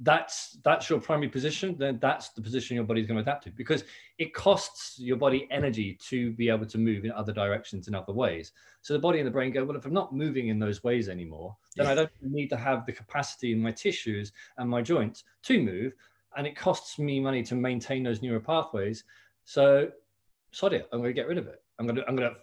that's 0.00 0.58
that's 0.64 0.90
your 0.90 1.00
primary 1.00 1.28
position. 1.28 1.76
Then 1.78 1.98
that's 2.00 2.30
the 2.30 2.42
position 2.42 2.74
your 2.74 2.84
body's 2.84 3.06
going 3.06 3.16
to 3.16 3.22
adapt 3.22 3.44
to 3.44 3.50
because 3.50 3.84
it 4.18 4.34
costs 4.34 4.98
your 4.98 5.16
body 5.16 5.46
energy 5.50 5.98
to 6.08 6.32
be 6.32 6.48
able 6.48 6.66
to 6.66 6.78
move 6.78 7.04
in 7.04 7.12
other 7.12 7.32
directions 7.32 7.88
in 7.88 7.94
other 7.94 8.12
ways. 8.12 8.52
So 8.80 8.94
the 8.94 8.98
body 8.98 9.18
and 9.18 9.26
the 9.26 9.30
brain 9.30 9.52
go, 9.52 9.64
well, 9.64 9.76
if 9.76 9.86
I'm 9.86 9.92
not 9.92 10.14
moving 10.14 10.48
in 10.48 10.58
those 10.58 10.82
ways 10.82 11.08
anymore, 11.08 11.56
then 11.76 11.86
yeah. 11.86 11.92
I 11.92 11.94
don't 11.94 12.10
need 12.22 12.48
to 12.48 12.56
have 12.56 12.86
the 12.86 12.92
capacity 12.92 13.52
in 13.52 13.60
my 13.60 13.70
tissues 13.70 14.32
and 14.56 14.68
my 14.68 14.82
joints 14.82 15.24
to 15.44 15.62
move, 15.62 15.92
and 16.36 16.46
it 16.46 16.56
costs 16.56 16.98
me 16.98 17.20
money 17.20 17.42
to 17.44 17.54
maintain 17.54 18.02
those 18.02 18.22
neural 18.22 18.40
pathways. 18.40 19.04
So, 19.44 19.90
sorry, 20.50 20.82
I'm 20.92 21.00
going 21.00 21.10
to 21.10 21.20
get 21.20 21.28
rid 21.28 21.38
of 21.38 21.46
it. 21.46 21.62
I'm 21.78 21.86
going 21.86 21.96
to 21.96 22.08
I'm 22.08 22.16
going 22.16 22.30
to 22.30 22.36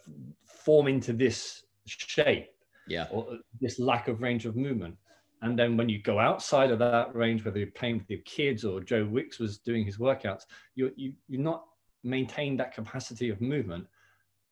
form 0.45 0.87
into 0.87 1.13
this 1.13 1.63
shape 1.85 2.49
yeah. 2.89 3.07
or 3.11 3.37
this 3.61 3.79
lack 3.79 4.07
of 4.07 4.21
range 4.21 4.45
of 4.45 4.55
movement. 4.55 4.95
And 5.41 5.57
then 5.57 5.77
when 5.77 5.87
you 5.87 6.01
go 6.01 6.19
outside 6.19 6.69
of 6.71 6.79
that 6.79 7.15
range 7.15 7.45
whether 7.45 7.59
you're 7.59 7.71
playing 7.71 7.99
with 7.99 8.09
your 8.09 8.19
kids 8.25 8.65
or 8.65 8.81
joe 8.81 9.05
wicks 9.05 9.39
was 9.39 9.57
doing 9.59 9.85
his 9.85 9.97
workouts 9.97 10.43
you 10.75 10.91
you 10.97 11.13
you're 11.29 11.41
not 11.41 11.63
maintained 12.03 12.59
that 12.59 12.73
capacity 12.73 13.29
of 13.29 13.41
movement. 13.41 13.85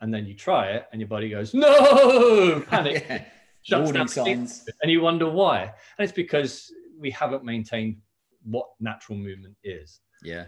And 0.02 0.14
then 0.14 0.26
you 0.26 0.36
try 0.36 0.72
it 0.72 0.88
and 0.92 1.02
your 1.02 1.08
body 1.08 1.30
goes 1.30 1.54
no! 1.54 2.62
Panic. 2.70 3.06
Yeah. 3.10 3.24
shuts 3.64 3.92
down 3.92 4.08
signs. 4.08 4.66
and 4.82 4.92
you 4.92 5.02
wonder 5.02 5.30
why. 5.30 5.62
And 5.64 5.74
it's 6.00 6.12
because 6.12 6.72
we 7.00 7.10
haven't 7.12 7.44
maintained 7.44 7.98
what 8.44 8.68
natural 8.80 9.18
movement 9.18 9.56
is. 9.64 10.00
Yeah. 10.24 10.46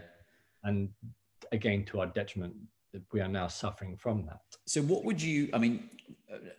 And 0.64 0.90
again 1.52 1.84
to 1.86 2.00
our 2.00 2.06
detriment 2.06 2.54
we 3.12 3.20
are 3.20 3.28
now 3.28 3.46
suffering 3.46 3.96
from 3.96 4.26
that. 4.26 4.40
So, 4.66 4.82
what 4.82 5.04
would 5.04 5.20
you? 5.20 5.48
I 5.52 5.58
mean, 5.58 5.88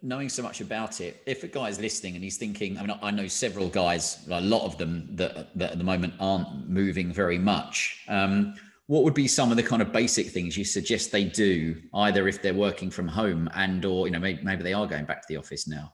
knowing 0.01 0.29
so 0.29 0.43
much 0.43 0.61
about 0.61 1.01
it, 1.01 1.21
if 1.25 1.43
a 1.43 1.47
guy 1.47 1.69
is 1.69 1.79
listening 1.79 2.15
and 2.15 2.23
he's 2.23 2.37
thinking, 2.37 2.77
I 2.77 2.81
mean, 2.81 2.97
I 3.01 3.11
know 3.11 3.27
several 3.27 3.69
guys, 3.69 4.25
a 4.29 4.41
lot 4.41 4.65
of 4.65 4.77
them 4.77 5.07
that, 5.15 5.57
that 5.57 5.71
at 5.71 5.77
the 5.77 5.83
moment 5.83 6.13
aren't 6.19 6.69
moving 6.69 7.11
very 7.13 7.37
much. 7.37 8.03
Um, 8.07 8.55
what 8.87 9.03
would 9.03 9.13
be 9.13 9.27
some 9.27 9.51
of 9.51 9.57
the 9.57 9.63
kind 9.63 9.81
of 9.81 9.93
basic 9.93 10.27
things 10.27 10.57
you 10.57 10.65
suggest 10.65 11.11
they 11.11 11.23
do, 11.23 11.75
either 11.93 12.27
if 12.27 12.41
they're 12.41 12.53
working 12.53 12.89
from 12.89 13.07
home 13.07 13.49
and 13.55 13.85
or 13.85 14.07
you 14.07 14.11
know 14.11 14.19
maybe, 14.19 14.43
maybe 14.43 14.63
they 14.63 14.73
are 14.73 14.85
going 14.85 15.05
back 15.05 15.21
to 15.21 15.27
the 15.29 15.37
office 15.37 15.67
now? 15.67 15.93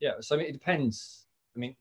Yeah, 0.00 0.12
so 0.20 0.36
I 0.36 0.38
mean, 0.38 0.48
it 0.48 0.52
depends. 0.52 1.26
I 1.56 1.58
mean, 1.58 1.74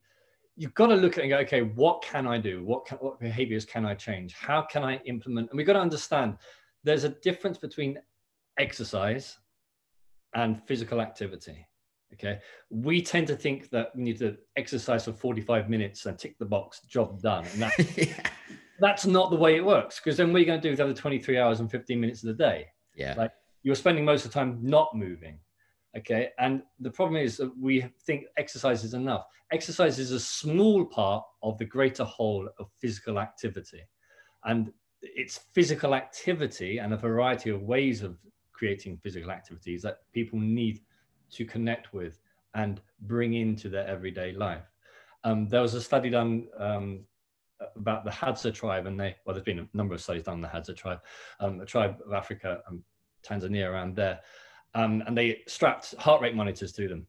you've 0.56 0.74
got 0.74 0.88
to 0.88 0.96
look 0.96 1.18
at 1.18 1.24
and 1.24 1.30
go, 1.30 1.38
okay, 1.40 1.62
what 1.62 2.02
can 2.02 2.26
I 2.26 2.40
do? 2.40 2.64
What 2.64 2.88
can, 2.88 2.98
what 2.98 3.20
behaviors 3.20 3.66
can 3.66 3.86
I 3.86 3.94
change? 3.94 4.34
How 4.34 4.64
can 4.64 4.84
I 4.84 4.96
implement? 5.06 5.52
And 5.52 5.58
we've 5.58 5.68
got 5.68 5.74
to 5.74 5.80
understand 5.80 6.38
there's 6.84 7.04
a 7.04 7.10
difference 7.10 7.58
between 7.58 8.00
exercise 8.58 9.38
and 10.36 10.62
physical 10.66 11.02
activity. 11.02 11.68
Okay. 12.14 12.40
We 12.70 13.02
tend 13.02 13.28
to 13.28 13.36
think 13.36 13.70
that 13.72 13.90
we 13.96 14.04
need 14.04 14.20
to 14.20 14.38
exercise 14.56 15.06
for 15.06 15.14
45 15.14 15.70
minutes 15.70 16.06
and 16.06 16.18
tick 16.18 16.38
the 16.40 16.46
box, 16.46 16.82
job 16.88 17.22
done. 17.22 17.46
And 17.54 17.62
that, 17.64 17.98
yeah. 17.98 18.30
that's 18.80 19.06
not 19.06 19.30
the 19.30 19.36
way 19.36 19.56
it 19.56 19.66
works. 19.66 20.00
Because 20.00 20.18
then 20.18 20.32
what 20.32 20.38
are 20.38 20.40
you 20.40 20.46
going 20.46 20.60
to 20.60 20.64
do 20.64 20.70
with 20.70 20.78
the 20.78 20.86
other 20.86 20.94
23 20.94 21.38
hours 21.38 21.60
and 21.60 21.70
15 21.70 22.00
minutes 22.00 22.24
of 22.24 22.28
the 22.28 22.44
day? 22.44 22.68
Yeah. 22.96 23.14
Like 23.18 23.32
you're 23.64 23.76
spending 23.76 24.06
most 24.06 24.26
of 24.26 24.32
the 24.32 24.36
time 24.36 24.60
not 24.62 24.96
moving. 24.96 25.40
Okay. 25.98 26.30
And 26.40 26.64
the 26.80 26.92
problem 26.92 27.22
is 27.22 27.38
that 27.38 27.52
we 27.60 27.86
think 28.06 28.26
exercise 28.38 28.84
is 28.84 28.94
enough. 28.94 29.26
Exercise 29.52 30.00
is 30.00 30.12
a 30.12 30.20
small 30.20 30.86
part 30.86 31.24
of 31.44 31.58
the 31.58 31.66
greater 31.66 32.04
whole 32.04 32.48
of 32.60 32.68
physical 32.80 33.20
activity. 33.20 33.82
And 34.46 34.72
it's 35.02 35.40
physical 35.54 35.94
activity 35.94 36.80
and 36.80 36.94
a 36.94 36.98
variety 36.98 37.50
of 37.50 37.62
ways 37.64 38.04
of 38.04 38.18
creating 38.54 38.98
physical 38.98 39.32
activities 39.32 39.82
that 39.84 40.00
people 40.14 40.40
need 40.40 40.82
to 41.32 41.46
connect 41.46 41.94
with 41.94 42.20
and 42.56 42.82
bring 43.02 43.36
into 43.36 43.70
their 43.70 43.88
everyday 43.88 44.32
life. 44.34 44.64
Um, 45.24 45.48
there 45.48 45.62
was 45.62 45.74
a 45.74 45.82
study 45.82 46.10
done 46.10 46.48
um, 46.58 47.02
about 47.76 48.04
the 48.04 48.12
Hadza 48.12 48.54
tribe, 48.54 48.86
and 48.86 49.00
they 49.00 49.16
well, 49.26 49.34
there's 49.34 49.44
been 49.44 49.60
a 49.60 49.68
number 49.74 49.94
of 49.94 50.02
studies 50.02 50.24
done 50.24 50.36
on 50.36 50.42
the 50.42 50.48
Hadza 50.48 50.76
tribe, 50.76 51.00
um, 51.40 51.62
a 51.62 51.66
tribe 51.66 51.98
of 52.06 52.14
Africa, 52.14 52.62
and 52.70 52.82
Tanzania, 53.24 53.70
around 53.70 53.96
there, 53.96 54.20
um, 54.74 55.04
and 55.06 55.18
they 55.18 55.42
strapped 55.48 55.96
heart 55.96 56.22
rate 56.22 56.36
monitors 56.36 56.72
to 56.74 56.88
them, 56.88 57.06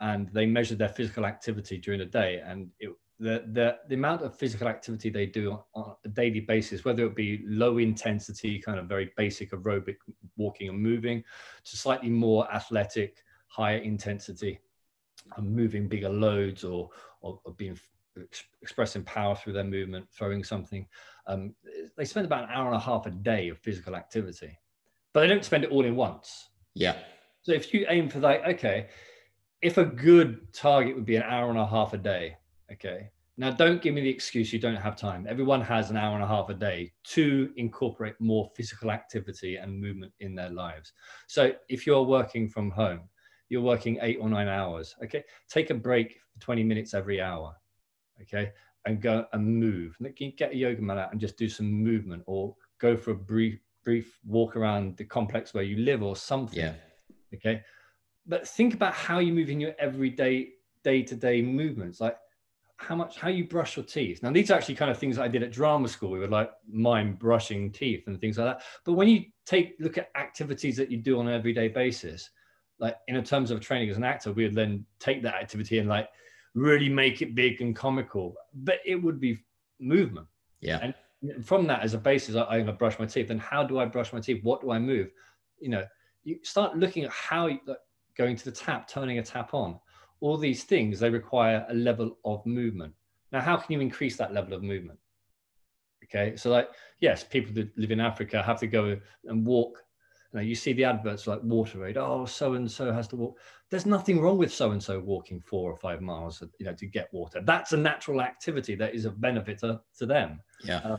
and 0.00 0.28
they 0.30 0.46
measured 0.46 0.78
their 0.78 0.88
physical 0.88 1.26
activity 1.26 1.78
during 1.78 2.00
the 2.00 2.06
day, 2.06 2.42
and 2.44 2.70
it 2.80 2.90
the, 3.20 3.44
the, 3.52 3.78
the 3.88 3.94
amount 3.94 4.22
of 4.22 4.36
physical 4.36 4.68
activity 4.68 5.10
they 5.10 5.26
do 5.26 5.58
on 5.74 5.94
a 6.04 6.08
daily 6.08 6.40
basis, 6.40 6.84
whether 6.84 7.04
it 7.04 7.16
be 7.16 7.42
low 7.46 7.78
intensity, 7.78 8.60
kind 8.60 8.78
of 8.78 8.86
very 8.86 9.12
basic 9.16 9.50
aerobic 9.50 9.96
walking 10.36 10.68
and 10.68 10.80
moving, 10.80 11.24
to 11.64 11.76
slightly 11.76 12.10
more 12.10 12.52
athletic, 12.52 13.16
higher 13.48 13.78
intensity, 13.78 14.60
and 15.36 15.54
moving 15.54 15.88
bigger 15.88 16.08
loads 16.08 16.64
or, 16.64 16.90
or, 17.20 17.40
or 17.44 17.52
being 17.54 17.78
expressing 18.62 19.02
power 19.04 19.34
through 19.34 19.52
their 19.52 19.64
movement, 19.64 20.06
throwing 20.10 20.44
something. 20.44 20.86
Um, 21.26 21.54
they 21.96 22.04
spend 22.04 22.26
about 22.26 22.44
an 22.44 22.50
hour 22.50 22.66
and 22.66 22.76
a 22.76 22.80
half 22.80 23.06
a 23.06 23.10
day 23.10 23.48
of 23.48 23.58
physical 23.58 23.96
activity, 23.96 24.58
but 25.12 25.20
they 25.20 25.26
don't 25.26 25.44
spend 25.44 25.64
it 25.64 25.70
all 25.70 25.84
in 25.84 25.96
once. 25.96 26.48
Yeah. 26.74 26.96
So 27.42 27.52
if 27.52 27.72
you 27.74 27.86
aim 27.88 28.08
for 28.08 28.20
that, 28.20 28.46
okay, 28.46 28.88
if 29.62 29.78
a 29.78 29.84
good 29.84 30.52
target 30.52 30.94
would 30.94 31.06
be 31.06 31.16
an 31.16 31.22
hour 31.24 31.50
and 31.50 31.58
a 31.58 31.66
half 31.66 31.92
a 31.94 31.98
day, 31.98 32.36
Okay. 32.72 33.10
Now, 33.36 33.52
don't 33.52 33.80
give 33.80 33.94
me 33.94 34.00
the 34.00 34.10
excuse 34.10 34.52
you 34.52 34.58
don't 34.58 34.76
have 34.76 34.96
time. 34.96 35.26
Everyone 35.28 35.60
has 35.60 35.90
an 35.90 35.96
hour 35.96 36.14
and 36.14 36.24
a 36.24 36.26
half 36.26 36.48
a 36.48 36.54
day 36.54 36.92
to 37.04 37.52
incorporate 37.56 38.14
more 38.18 38.50
physical 38.56 38.90
activity 38.90 39.56
and 39.56 39.80
movement 39.80 40.12
in 40.18 40.34
their 40.34 40.50
lives. 40.50 40.92
So, 41.28 41.52
if 41.68 41.86
you're 41.86 42.02
working 42.02 42.48
from 42.48 42.70
home, 42.70 43.02
you're 43.48 43.62
working 43.62 43.98
eight 44.02 44.18
or 44.20 44.28
nine 44.28 44.48
hours. 44.48 44.96
Okay. 45.04 45.24
Take 45.48 45.70
a 45.70 45.74
break 45.74 46.18
for 46.32 46.40
20 46.40 46.64
minutes 46.64 46.94
every 46.94 47.20
hour. 47.20 47.54
Okay. 48.20 48.52
And 48.84 49.00
go 49.00 49.26
and 49.32 49.46
move. 49.46 49.96
Can 49.98 50.14
you 50.18 50.32
get 50.32 50.52
a 50.52 50.56
yoga 50.56 50.82
mat 50.82 50.98
out 50.98 51.12
and 51.12 51.20
just 51.20 51.36
do 51.36 51.48
some 51.48 51.70
movement 51.70 52.22
or 52.26 52.56
go 52.78 52.96
for 52.96 53.10
a 53.10 53.14
brief, 53.14 53.60
brief 53.84 54.18
walk 54.26 54.56
around 54.56 54.96
the 54.96 55.04
complex 55.04 55.52
where 55.52 55.64
you 55.64 55.78
live 55.78 56.02
or 56.02 56.16
something. 56.16 56.58
Yeah. 56.58 56.74
Okay. 57.34 57.62
But 58.26 58.46
think 58.46 58.74
about 58.74 58.94
how 58.94 59.18
you 59.18 59.32
move 59.32 59.50
in 59.50 59.60
your 59.60 59.74
everyday, 59.78 60.50
day 60.84 61.02
to 61.02 61.14
day 61.14 61.42
movements. 61.42 62.00
Like, 62.00 62.16
how 62.78 62.94
much 62.94 63.16
how 63.18 63.28
you 63.28 63.44
brush 63.46 63.76
your 63.76 63.84
teeth. 63.84 64.22
Now 64.22 64.30
these 64.30 64.50
are 64.50 64.54
actually 64.54 64.76
kind 64.76 64.90
of 64.90 64.98
things 64.98 65.16
that 65.16 65.22
i 65.22 65.28
did 65.28 65.42
at 65.42 65.50
drama 65.50 65.88
school. 65.88 66.10
We 66.10 66.20
would 66.20 66.30
like 66.30 66.50
mind 66.70 67.18
brushing 67.18 67.70
teeth 67.72 68.04
and 68.06 68.18
things 68.20 68.38
like 68.38 68.46
that. 68.46 68.64
But 68.84 68.92
when 68.92 69.08
you 69.08 69.24
take 69.44 69.76
look 69.80 69.98
at 69.98 70.10
activities 70.16 70.76
that 70.76 70.90
you 70.90 70.96
do 70.96 71.18
on 71.18 71.26
an 71.28 71.34
everyday 71.34 71.68
basis 71.68 72.30
like 72.80 72.96
in 73.08 73.22
terms 73.24 73.50
of 73.50 73.60
training 73.60 73.90
as 73.90 73.96
an 73.96 74.04
actor 74.04 74.32
we 74.32 74.44
would 74.44 74.54
then 74.54 74.86
take 75.00 75.20
that 75.24 75.34
activity 75.34 75.80
and 75.80 75.88
like 75.88 76.08
really 76.54 76.88
make 76.88 77.20
it 77.20 77.34
big 77.34 77.60
and 77.60 77.74
comical. 77.74 78.34
But 78.54 78.78
it 78.86 78.94
would 78.94 79.20
be 79.20 79.44
movement. 79.80 80.28
Yeah. 80.60 80.78
And 81.22 81.44
from 81.44 81.66
that 81.66 81.82
as 81.82 81.94
a 81.94 81.98
basis 81.98 82.36
I, 82.36 82.42
i'm 82.42 82.48
going 82.48 82.66
to 82.66 82.72
brush 82.74 82.98
my 82.98 83.06
teeth. 83.06 83.30
And 83.30 83.40
how 83.40 83.64
do 83.64 83.80
i 83.80 83.84
brush 83.84 84.12
my 84.12 84.20
teeth? 84.20 84.42
What 84.44 84.60
do 84.60 84.70
i 84.70 84.78
move? 84.78 85.10
You 85.58 85.70
know 85.70 85.84
you 86.22 86.38
start 86.42 86.76
looking 86.76 87.04
at 87.04 87.10
how 87.10 87.46
you, 87.46 87.58
like, 87.66 87.78
going 88.16 88.36
to 88.36 88.44
the 88.44 88.52
tap 88.52 88.88
turning 88.88 89.18
a 89.18 89.22
tap 89.22 89.54
on 89.54 89.78
all 90.20 90.36
these 90.36 90.64
things, 90.64 91.00
they 91.00 91.10
require 91.10 91.66
a 91.68 91.74
level 91.74 92.18
of 92.24 92.44
movement. 92.46 92.94
Now, 93.32 93.40
how 93.40 93.56
can 93.56 93.72
you 93.72 93.80
increase 93.80 94.16
that 94.16 94.32
level 94.32 94.54
of 94.54 94.62
movement? 94.62 94.98
Okay, 96.04 96.36
so 96.36 96.50
like, 96.50 96.68
yes, 97.00 97.22
people 97.22 97.52
that 97.54 97.76
live 97.76 97.90
in 97.90 98.00
Africa 98.00 98.42
have 98.42 98.58
to 98.60 98.66
go 98.66 98.98
and 99.26 99.46
walk. 99.46 99.82
You, 100.32 100.38
know, 100.38 100.44
you 100.44 100.54
see 100.54 100.72
the 100.72 100.84
adverts 100.84 101.26
like 101.26 101.40
WaterAid. 101.42 101.96
Oh, 101.96 102.24
so 102.24 102.54
and 102.54 102.70
so 102.70 102.92
has 102.92 103.08
to 103.08 103.16
walk. 103.16 103.38
There's 103.70 103.86
nothing 103.86 104.20
wrong 104.20 104.38
with 104.38 104.52
so 104.52 104.70
and 104.70 104.82
so 104.82 104.98
walking 105.00 105.40
four 105.40 105.70
or 105.70 105.76
five 105.76 106.00
miles, 106.00 106.42
you 106.58 106.66
know, 106.66 106.74
to 106.74 106.86
get 106.86 107.08
water. 107.12 107.40
That's 107.42 107.72
a 107.72 107.76
natural 107.76 108.22
activity 108.22 108.74
that 108.76 108.94
is 108.94 109.04
of 109.04 109.20
benefit 109.20 109.58
to, 109.60 109.80
to 109.98 110.06
them. 110.06 110.40
Yeah. 110.64 110.78
Uh, 110.78 110.96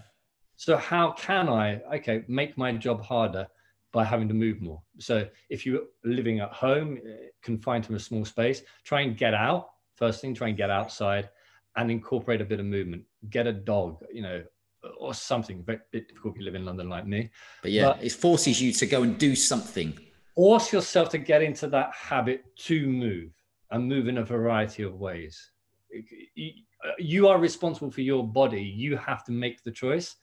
so 0.56 0.78
how 0.78 1.14
can 1.14 1.48
I, 1.48 1.82
okay, 1.96 2.24
make 2.28 2.58
my 2.58 2.72
job 2.74 3.02
harder 3.04 3.48
by 3.92 4.04
having 4.06 4.28
to 4.28 4.34
move 4.34 4.62
more. 4.62 4.82
So 5.00 5.28
if 5.50 5.66
you're 5.66 5.84
living 6.04 6.40
at 6.40 6.52
home, 6.52 7.00
eh, 7.06 7.28
confined 7.42 7.84
to 7.86 7.96
a 7.96 8.00
small 8.00 8.26
space, 8.26 8.62
try 8.84 9.02
and 9.02 9.18
get 9.18 9.34
out. 9.34 9.70
First 9.96 10.22
thing, 10.22 10.34
try 10.34 10.50
and 10.50 10.58
get 10.58 10.70
outside 10.70 11.30
and 11.76 11.92
incorporate 11.92 12.42
a 12.42 12.46
bit 12.46 12.60
of 12.60 12.66
movement. 12.66 13.04
Get 13.30 13.48
a 13.48 13.54
dog, 13.54 14.04
you 14.14 14.22
know, 14.22 14.44
or 14.98 15.14
something. 15.14 15.64
But 15.64 15.92
bit 15.92 16.08
difficult 16.08 16.36
if 16.36 16.40
you 16.40 16.46
live 16.46 16.56
in 16.56 16.66
London 16.66 16.90
like 16.90 17.08
me. 17.08 17.30
But 17.62 17.72
yeah, 17.72 17.86
but 17.86 18.04
it 18.04 18.12
forces 18.12 18.62
you 18.62 18.72
to 18.74 18.86
go 18.86 19.04
and 19.04 19.18
do 19.18 19.36
something. 19.36 19.98
Force 20.36 20.72
yourself 20.72 21.10
to 21.10 21.18
get 21.18 21.42
into 21.42 21.68
that 21.68 21.94
habit 21.94 22.46
to 22.58 22.88
move 22.88 23.32
and 23.72 23.88
move 23.88 24.08
in 24.08 24.20
a 24.20 24.24
variety 24.24 24.84
of 24.84 24.96
ways. 24.96 25.52
You 26.98 27.28
are 27.28 27.40
responsible 27.40 27.92
for 27.92 28.02
your 28.02 28.26
body. 28.26 28.62
You 28.62 28.96
have 28.98 29.26
to 29.26 29.32
make 29.32 29.64
the 29.64 29.72
choice 29.72 30.16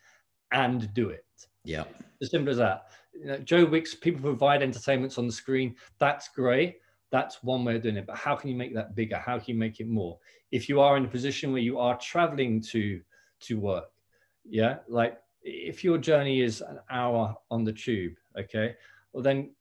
and 0.52 0.92
do 0.94 1.10
it. 1.10 1.24
Yeah. 1.64 1.84
As 2.22 2.30
simple 2.30 2.50
as 2.50 2.58
that. 2.58 2.86
You 3.18 3.26
know, 3.26 3.38
Joe 3.38 3.64
Wicks, 3.64 3.94
people 3.94 4.20
provide 4.20 4.62
entertainments 4.62 5.18
on 5.18 5.26
the 5.26 5.32
screen. 5.32 5.74
That's 5.98 6.28
great. 6.28 6.76
That's 7.10 7.42
one 7.42 7.64
way 7.64 7.76
of 7.76 7.82
doing 7.82 7.96
it. 7.96 8.06
But 8.06 8.16
how 8.16 8.36
can 8.36 8.50
you 8.50 8.56
make 8.56 8.74
that 8.74 8.94
bigger? 8.94 9.16
How 9.16 9.38
can 9.38 9.54
you 9.54 9.58
make 9.58 9.80
it 9.80 9.88
more? 9.88 10.18
If 10.50 10.68
you 10.68 10.80
are 10.80 10.96
in 10.96 11.04
a 11.04 11.08
position 11.08 11.52
where 11.52 11.62
you 11.62 11.78
are 11.78 11.96
traveling 11.98 12.60
to 12.72 13.00
to 13.40 13.60
work, 13.60 13.90
yeah, 14.44 14.78
like 14.88 15.18
if 15.42 15.84
your 15.84 15.98
journey 15.98 16.40
is 16.40 16.60
an 16.60 16.80
hour 16.90 17.34
on 17.50 17.64
the 17.64 17.72
tube, 17.72 18.14
okay, 18.38 18.74
well 19.12 19.22
then 19.22 19.54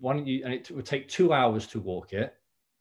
why 0.00 0.14
don't 0.14 0.26
you? 0.26 0.44
And 0.44 0.54
it 0.54 0.70
would 0.70 0.86
take 0.86 1.08
two 1.08 1.32
hours 1.32 1.66
to 1.68 1.80
walk 1.80 2.12
it. 2.12 2.34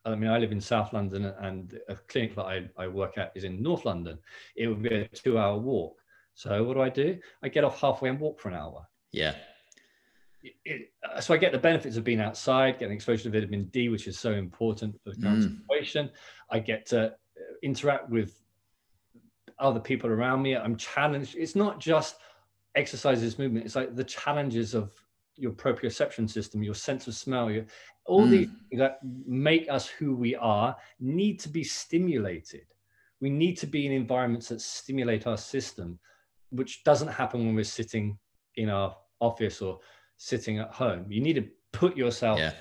I 0.06 0.16
mean, 0.16 0.30
I 0.30 0.38
live 0.38 0.52
in 0.52 0.60
South 0.60 0.92
London, 0.94 1.26
and 1.26 1.80
a 1.88 1.96
clinic 1.96 2.36
that 2.36 2.44
I, 2.44 2.70
I 2.78 2.88
work 2.88 3.18
at 3.18 3.32
is 3.36 3.46
in 3.46 3.64
North 3.64 3.86
London. 3.86 4.18
It 4.56 4.68
would 4.68 4.84
be 4.84 4.94
a 4.94 5.08
two-hour 5.08 5.58
walk. 5.58 5.98
So 6.34 6.64
what 6.64 6.74
do 6.74 6.82
I 6.82 6.90
do? 6.90 7.20
I 7.42 7.48
get 7.48 7.64
off 7.64 7.80
halfway 7.80 8.10
and 8.10 8.20
walk 8.20 8.40
for 8.40 8.50
an 8.50 8.56
hour. 8.56 8.86
Yeah. 9.14 9.36
It, 10.44 10.56
it, 10.66 10.92
uh, 11.10 11.22
so 11.22 11.34
I 11.34 11.38
get 11.38 11.54
the 11.54 11.58
benefits 11.58 11.96
of 11.96 12.04
being 12.04 12.20
outside, 12.20 12.78
getting 12.80 12.96
exposure 12.96 13.24
to 13.24 13.30
vitamin 13.30 13.66
D, 13.66 13.88
which 13.88 14.08
is 14.08 14.20
so 14.20 14.34
important 14.34 15.00
for 15.02 15.12
the 15.12 15.22
current 15.22 15.44
mm. 15.44 15.62
situation. 15.62 16.10
I 16.50 16.60
get 16.60 16.86
to 16.88 17.06
uh, 17.06 17.10
interact 17.62 18.10
with 18.10 18.42
other 19.60 19.80
people 19.80 20.10
around 20.10 20.42
me. 20.42 20.58
I'm 20.58 20.76
challenged. 20.76 21.36
It's 21.38 21.56
not 21.56 21.80
just 21.80 22.18
exercises, 22.76 23.40
movement. 23.40 23.66
It's 23.66 23.76
like 23.76 23.96
the 23.96 24.04
challenges 24.04 24.74
of 24.74 24.92
your 25.36 25.52
proprioception 25.52 26.30
system, 26.30 26.62
your 26.62 26.76
sense 26.76 27.08
of 27.08 27.16
smell, 27.16 27.50
your, 27.50 27.66
all 28.06 28.26
mm. 28.28 28.32
these 28.32 28.48
things 28.48 28.80
that 28.80 29.00
make 29.26 29.70
us 29.70 29.88
who 29.88 30.16
we 30.16 30.36
are 30.36 30.76
need 31.00 31.40
to 31.40 31.50
be 31.50 31.64
stimulated. 31.64 32.66
We 33.22 33.30
need 33.30 33.58
to 33.60 33.68
be 33.68 33.86
in 33.86 33.94
environments 33.94 34.50
that 34.50 34.60
stimulate 34.60 35.26
our 35.26 35.38
system, 35.38 36.00
which 36.50 36.84
doesn't 36.84 37.08
happen 37.08 37.46
when 37.46 37.56
we're 37.56 37.64
sitting 37.64 38.18
in 38.58 38.70
our 38.70 38.96
office 39.20 39.62
or 39.62 39.80
sitting 40.18 40.60
at 40.60 40.72
home. 40.72 41.06
You 41.10 41.22
need 41.22 41.34
to 41.34 41.48
put 41.72 41.98
yourself 41.98 42.40
yeah. 42.40 42.54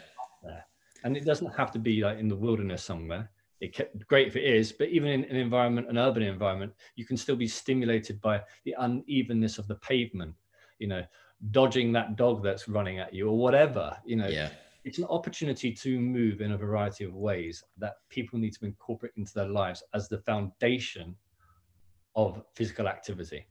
there. 0.43 0.65
And 1.05 1.17
it 1.17 1.25
doesn't 1.25 1.55
have 1.57 1.71
to 1.73 1.79
be 1.79 2.03
like 2.03 2.19
in 2.19 2.29
the 2.29 2.37
wilderness 2.37 2.83
somewhere. 2.83 3.31
It 3.61 3.73
kept, 3.73 4.07
great 4.09 4.27
if 4.27 4.37
it 4.37 4.45
is, 4.45 4.73
but 4.73 4.89
even 4.89 5.09
in 5.09 5.25
an 5.25 5.37
environment, 5.37 5.89
an 5.89 5.99
urban 5.99 6.23
environment, 6.25 6.73
you 6.97 7.05
can 7.05 7.17
still 7.17 7.37
be 7.37 7.47
stimulated 7.47 8.21
by 8.21 8.43
the 8.65 8.75
unevenness 8.79 9.59
of 9.59 9.69
the 9.69 9.77
pavement, 9.77 10.35
you 10.79 10.89
know, 10.89 11.05
dodging 11.53 11.93
that 11.93 12.17
dog 12.17 12.43
that's 12.43 12.69
running 12.69 12.99
at 12.99 13.15
you 13.15 13.29
or 13.29 13.39
whatever, 13.39 13.97
you 14.05 14.17
know. 14.17 14.29
Yeah. 14.29 14.49
It's 14.85 14.99
an 14.99 15.05
opportunity 15.05 15.73
to 15.73 16.01
move 16.01 16.41
in 16.41 16.53
a 16.53 16.57
variety 16.57 17.05
of 17.05 17.15
ways 17.15 17.63
that 17.79 17.95
people 18.09 18.41
need 18.41 18.55
to 18.55 18.65
incorporate 18.65 19.13
into 19.17 19.33
their 19.33 19.47
lives 19.47 19.85
as 19.95 20.09
the 20.09 20.19
foundation 20.19 21.15
of 22.17 22.43
physical 22.55 22.89
activity 22.89 23.47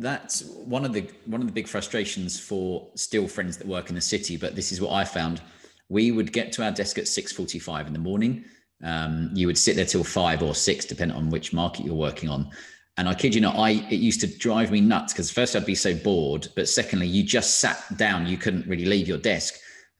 that's 0.00 0.42
one 0.44 0.84
of 0.84 0.92
the 0.92 1.06
one 1.26 1.40
of 1.40 1.46
the 1.46 1.52
big 1.52 1.68
frustrations 1.68 2.40
for 2.40 2.88
still 2.94 3.28
friends 3.28 3.56
that 3.58 3.66
work 3.66 3.90
in 3.90 3.94
the 3.94 4.00
city 4.00 4.36
but 4.36 4.56
this 4.56 4.72
is 4.72 4.80
what 4.80 4.92
i 4.92 5.04
found. 5.04 5.40
We 5.88 6.12
would 6.12 6.32
get 6.32 6.52
to 6.52 6.64
our 6.64 6.70
desk 6.70 6.98
at 6.98 7.04
6.45 7.04 7.88
in 7.88 7.92
the 7.92 7.98
morning. 7.98 8.44
Um, 8.84 9.30
you 9.34 9.48
would 9.48 9.58
sit 9.58 9.74
there 9.74 9.84
till 9.84 10.04
five 10.04 10.40
or 10.40 10.54
six 10.54 10.84
depending 10.84 11.16
on 11.16 11.30
which 11.30 11.52
market 11.52 11.84
you're 11.84 11.94
working 11.94 12.28
on. 12.28 12.50
And 12.96 13.08
i 13.08 13.14
kid 13.14 13.34
you 13.34 13.40
not 13.40 13.56
i 13.56 13.70
it 13.70 14.00
used 14.00 14.20
to 14.22 14.26
drive 14.26 14.70
me 14.70 14.80
nuts 14.80 15.12
because 15.12 15.30
first 15.30 15.54
i'd 15.56 15.64
be 15.64 15.74
so 15.74 15.94
bored 15.94 16.48
but 16.54 16.68
secondly 16.68 17.06
you 17.06 17.22
just 17.22 17.60
sat 17.60 17.82
down 17.96 18.26
you 18.26 18.36
couldn't 18.36 18.66
really 18.66 18.84
leave 18.84 19.08
your 19.08 19.18
desk. 19.18 19.54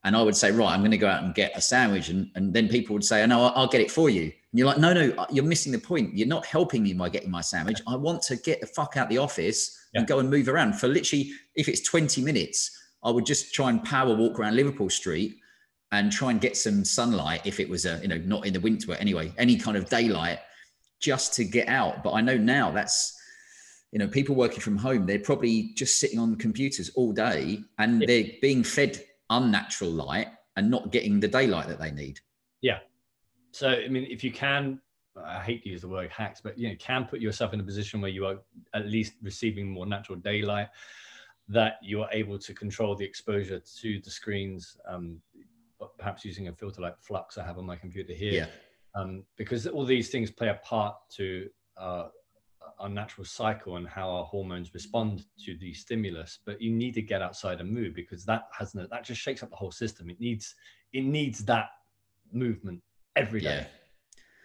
And 0.04 0.16
i 0.16 0.22
would 0.22 0.36
say 0.36 0.50
right 0.50 0.72
i'm 0.72 0.80
going 0.80 0.90
to 0.92 0.98
go 0.98 1.08
out 1.08 1.22
and 1.24 1.34
get 1.34 1.56
a 1.56 1.60
sandwich 1.60 2.08
and, 2.08 2.30
and 2.36 2.54
then 2.54 2.68
people 2.68 2.94
would 2.94 3.04
say 3.04 3.22
oh 3.22 3.26
no 3.26 3.44
i'll 3.56 3.68
get 3.68 3.80
it 3.80 3.90
for 3.90 4.08
you. 4.08 4.24
And 4.24 4.58
you're 4.58 4.66
like 4.66 4.78
no 4.78 4.92
no 4.92 5.26
you're 5.30 5.44
missing 5.44 5.72
the 5.72 5.78
point. 5.78 6.16
You're 6.16 6.28
not 6.28 6.46
helping 6.46 6.82
me 6.82 6.94
by 6.94 7.08
getting 7.08 7.30
my 7.30 7.42
sandwich. 7.42 7.80
I 7.86 7.96
want 7.96 8.22
to 8.22 8.36
get 8.36 8.60
the 8.60 8.66
fuck 8.66 8.96
out 8.96 9.08
the 9.08 9.18
office 9.18 9.79
yeah. 9.92 10.00
and 10.00 10.08
go 10.08 10.18
and 10.18 10.30
move 10.30 10.48
around 10.48 10.74
for 10.74 10.88
literally, 10.88 11.32
if 11.54 11.68
it's 11.68 11.80
20 11.82 12.22
minutes, 12.22 12.76
I 13.02 13.10
would 13.10 13.26
just 13.26 13.54
try 13.54 13.70
and 13.70 13.82
power 13.82 14.14
walk 14.14 14.38
around 14.38 14.56
Liverpool 14.56 14.90
Street 14.90 15.38
and 15.92 16.12
try 16.12 16.30
and 16.30 16.40
get 16.40 16.56
some 16.56 16.84
sunlight 16.84 17.42
if 17.44 17.58
it 17.58 17.68
was 17.68 17.86
a, 17.86 17.98
you 18.02 18.08
know, 18.08 18.18
not 18.18 18.46
in 18.46 18.52
the 18.52 18.60
winter, 18.60 18.86
but 18.86 19.00
anyway, 19.00 19.32
any 19.38 19.56
kind 19.56 19.76
of 19.76 19.88
daylight 19.88 20.38
just 21.00 21.34
to 21.34 21.44
get 21.44 21.68
out. 21.68 22.04
But 22.04 22.12
I 22.12 22.20
know 22.20 22.36
now 22.36 22.70
that's, 22.70 23.18
you 23.90 23.98
know, 23.98 24.06
people 24.06 24.36
working 24.36 24.60
from 24.60 24.76
home, 24.76 25.06
they're 25.06 25.18
probably 25.18 25.72
just 25.74 25.98
sitting 25.98 26.18
on 26.18 26.36
computers 26.36 26.90
all 26.94 27.12
day 27.12 27.60
and 27.78 28.00
yeah. 28.00 28.06
they're 28.06 28.30
being 28.40 28.62
fed 28.62 29.02
unnatural 29.30 29.90
light 29.90 30.28
and 30.56 30.70
not 30.70 30.92
getting 30.92 31.18
the 31.18 31.28
daylight 31.28 31.68
that 31.68 31.80
they 31.80 31.90
need. 31.90 32.20
Yeah. 32.60 32.78
So, 33.52 33.70
I 33.70 33.88
mean, 33.88 34.06
if 34.08 34.22
you 34.22 34.30
can 34.30 34.80
I 35.16 35.40
hate 35.40 35.62
to 35.64 35.68
use 35.68 35.80
the 35.80 35.88
word 35.88 36.10
hacks, 36.10 36.40
but 36.40 36.58
you 36.58 36.68
know, 36.68 36.74
can 36.78 37.04
put 37.04 37.20
yourself 37.20 37.52
in 37.52 37.60
a 37.60 37.64
position 37.64 38.00
where 38.00 38.10
you 38.10 38.26
are 38.26 38.36
at 38.74 38.86
least 38.86 39.14
receiving 39.22 39.68
more 39.68 39.86
natural 39.86 40.18
daylight, 40.18 40.68
that 41.48 41.78
you 41.82 42.02
are 42.02 42.08
able 42.12 42.38
to 42.38 42.54
control 42.54 42.94
the 42.94 43.04
exposure 43.04 43.60
to 43.80 44.00
the 44.00 44.10
screens, 44.10 44.76
um, 44.86 45.20
perhaps 45.98 46.24
using 46.24 46.48
a 46.48 46.52
filter 46.52 46.80
like 46.80 46.94
f.lux 47.00 47.38
I 47.38 47.44
have 47.44 47.58
on 47.58 47.66
my 47.66 47.76
computer 47.76 48.12
here. 48.12 48.32
Yeah. 48.32 48.46
Um, 48.94 49.24
because 49.36 49.66
all 49.66 49.84
these 49.84 50.10
things 50.10 50.30
play 50.30 50.48
a 50.48 50.54
part 50.64 50.96
to 51.16 51.48
uh, 51.76 52.08
our 52.78 52.88
natural 52.88 53.24
cycle 53.24 53.76
and 53.76 53.88
how 53.88 54.08
our 54.10 54.24
hormones 54.24 54.74
respond 54.74 55.24
to 55.44 55.56
the 55.58 55.72
stimulus. 55.72 56.38
But 56.44 56.60
you 56.60 56.70
need 56.70 56.94
to 56.94 57.02
get 57.02 57.22
outside 57.22 57.60
and 57.60 57.70
move 57.70 57.94
because 57.94 58.24
that 58.24 58.48
has 58.56 58.74
no, 58.74 58.86
that 58.90 59.04
just 59.04 59.20
shakes 59.20 59.42
up 59.42 59.50
the 59.50 59.56
whole 59.56 59.70
system. 59.72 60.10
It 60.10 60.20
needs 60.20 60.54
it 60.92 61.04
needs 61.04 61.44
that 61.44 61.70
movement 62.32 62.82
every 63.16 63.40
day. 63.40 63.66
Yeah 63.70 63.79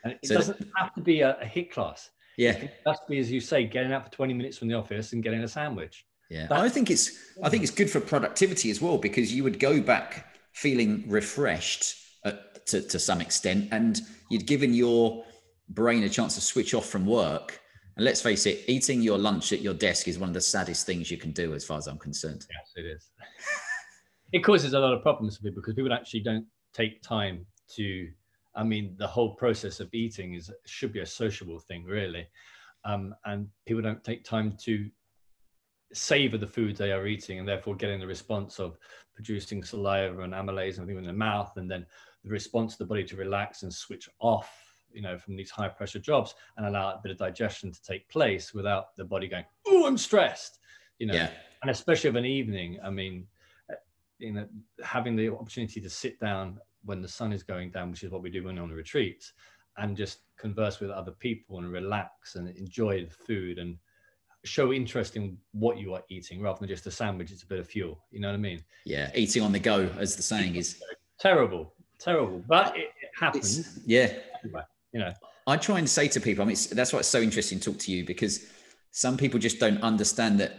and 0.06 0.13
it 0.13 0.28
so 0.28 0.36
doesn't 0.36 0.68
have 0.78 0.94
to 0.94 1.02
be 1.02 1.22
a, 1.22 1.36
a 1.41 1.46
HIIT 1.46 1.72
class. 1.72 2.12
Yeah. 2.38 2.52
It 2.52 2.74
has 2.86 3.00
to 3.00 3.06
be, 3.10 3.20
as 3.20 3.32
you 3.32 3.41
say, 3.41 3.65
getting 3.65 3.91
out 3.91 4.06
for 4.06 4.12
20 4.12 4.34
minutes 4.34 4.58
from 4.58 4.68
the 4.68 4.76
office 4.76 5.13
and 5.13 5.24
getting 5.24 5.44
a 5.44 5.48
sandwich. 5.48 6.06
Yeah. 6.30 6.48
That's, 6.48 6.62
I 6.62 6.70
think 6.70 6.89
it's 6.89 7.12
I 7.44 7.50
think 7.50 7.63
it's 7.63 7.72
good 7.72 7.89
for 7.89 8.00
productivity 8.00 8.72
as 8.72 8.82
well 8.82 8.98
because 8.98 9.34
you 9.34 9.44
would 9.44 9.60
go 9.60 9.82
back 9.82 10.36
feeling 10.54 11.04
refreshed 11.08 11.96
uh, 12.24 12.34
to, 12.68 12.82
to 12.82 13.00
some 13.00 13.22
extent 13.22 13.70
and 13.72 14.02
you'd 14.30 14.48
given 14.48 14.74
your 14.74 15.24
brain 15.70 16.04
a 16.04 16.10
chance 16.10 16.36
to 16.36 16.41
switch 16.41 16.74
off 16.74 16.86
from 16.86 17.06
work. 17.06 17.60
And 17.98 18.06
let's 18.06 18.22
face 18.22 18.46
it, 18.46 18.63
eating 18.68 19.02
your 19.02 19.18
lunch 19.18 19.54
at 19.54 19.62
your 19.62 19.74
desk 19.74 20.08
is 20.08 20.20
one 20.20 20.30
of 20.30 20.34
the 20.34 20.41
saddest 20.41 20.86
things 20.86 21.10
you 21.10 21.18
can 21.18 21.32
do, 21.32 21.54
as 21.54 21.63
far 21.63 21.78
as 21.78 21.88
I'm 21.88 21.98
concerned. 21.98 22.46
Yes, 22.52 22.74
it 22.76 22.86
is. 22.86 23.10
it 24.34 24.39
causes 24.39 24.74
a 24.74 24.80
lot 24.80 24.94
of 24.94 25.02
problems 25.02 25.38
for 25.38 25.44
people 25.44 25.62
because 25.62 25.76
people 25.76 25.94
actually 25.94 26.20
don't 26.20 26.46
take 26.74 27.02
time 27.02 27.46
to 27.76 28.10
I 28.56 28.63
mean, 28.63 28.96
the 28.98 29.08
whole 29.08 29.36
process 29.36 29.80
of 29.80 29.94
eating 29.94 30.34
is 30.34 30.52
should 30.65 30.94
be 30.94 31.02
a 31.02 31.06
sociable 31.06 31.60
thing, 31.60 31.84
really, 31.84 32.28
um, 32.86 33.13
and 33.26 33.48
people 33.65 33.82
don't 33.82 34.04
take 34.04 34.24
time 34.24 34.56
to 34.63 34.89
savor 35.94 36.38
the 36.38 36.48
food 36.48 36.76
they 36.76 36.91
are 36.91 37.08
eating, 37.08 37.39
and 37.39 37.48
therefore 37.48 37.76
getting 37.76 38.00
the 38.00 38.08
response 38.08 38.60
of 38.60 38.78
producing 39.13 39.63
saliva 39.63 40.22
and 40.22 40.34
amylase 40.34 40.74
and 40.74 40.82
everything 40.82 41.04
in 41.04 41.08
the 41.08 41.13
mouth, 41.13 41.52
and 41.58 41.70
then 41.70 41.86
the 42.24 42.30
response 42.30 42.74
of 42.74 42.80
the 42.80 42.86
body 42.86 43.04
to 43.04 43.15
relax 43.15 43.63
and 43.63 43.74
switch 43.74 44.10
off, 44.20 44.52
you 44.91 45.02
know, 45.02 45.18
from 45.18 45.36
these 45.36 45.52
high 45.52 45.68
pressure 45.68 46.00
jobs 46.00 46.36
and 46.58 46.65
allow 46.65 46.89
a 46.89 47.00
bit 47.02 47.12
of 47.12 47.18
digestion 47.18 47.72
to 47.72 47.82
take 47.84 48.08
place 48.10 48.54
without 48.54 48.96
the 48.96 49.06
body 49.06 49.28
going, 49.28 49.46
"Oh, 49.68 49.86
I'm 49.86 49.98
stressed," 49.98 50.60
you 51.00 51.08
know, 51.08 51.13
yeah. 51.13 51.32
and 51.62 51.72
especially 51.72 52.10
of 52.10 52.15
an 52.15 52.26
evening. 52.26 52.80
I 52.84 52.89
mean, 52.89 53.28
uh, 53.72 53.76
you 54.18 54.34
know, 54.34 54.48
having 54.84 55.15
the 55.15 55.30
opportunity 55.30 55.82
to 55.82 55.89
sit 55.89 56.20
down 56.20 56.60
when 56.86 57.02
the 57.02 57.08
sun 57.08 57.34
is 57.34 57.43
going 57.43 57.71
down, 57.71 57.91
which 57.91 58.04
is 58.04 58.12
what 58.12 58.21
we 58.21 58.30
do 58.30 58.43
when 58.43 58.58
on 58.60 58.69
the 58.69 58.76
retreats, 58.76 59.34
and 59.78 59.98
just 59.98 60.19
converse 60.38 60.80
with 60.80 60.89
other 60.89 61.12
people 61.12 61.58
and 61.60 61.71
relax 61.71 62.36
and 62.36 62.50
enjoy 62.58 63.04
the 63.04 63.12
food 63.12 63.60
and 63.60 63.78
show 64.43 64.71
interest 64.71 65.15
in 65.15 65.38
what 65.54 65.78
you 65.78 65.93
are 65.93 66.04
eating 66.10 66.41
rather 66.41 66.60
than 66.60 66.69
just 66.69 66.86
a 66.88 66.91
sandwich. 66.91 67.32
It's 67.32 67.43
a 67.43 67.48
bit 67.48 67.60
of 67.60 67.67
fuel. 67.67 68.00
You 68.12 68.21
know 68.21 68.30
what 68.30 68.36
I 68.36 68.38
mean? 68.38 68.63
Yeah, 68.86 69.12
eating 69.15 69.41
on 69.41 69.52
the 69.52 69.60
go, 69.60 69.89
as 69.98 70.15
the 70.15 70.21
saying 70.21 70.56
is. 70.56 70.82
Terrible, 71.19 71.74
terrible, 72.00 72.43
but 72.48 72.76
it, 72.76 72.91
it 73.02 73.10
happens. 73.19 73.60
It's, 73.60 73.80
yeah, 73.86 74.13
you 74.93 75.00
know. 75.00 75.13
I 75.48 75.58
try 75.58 75.80
and 75.80 75.89
say 75.89 76.08
to 76.10 76.19
people, 76.19 76.43
I 76.43 76.48
mean, 76.48 76.58
that's 76.71 76.91
why 76.91 77.00
it's 77.00 77.08
so 77.08 77.21
interesting 77.21 77.60
to 77.60 77.71
talk 77.71 77.80
to 77.82 77.91
you 77.91 78.04
because 78.06 78.48
some 78.91 79.17
people 79.17 79.39
just 79.39 79.60
don't 79.60 79.82
understand 79.84 80.39
that 80.39 80.58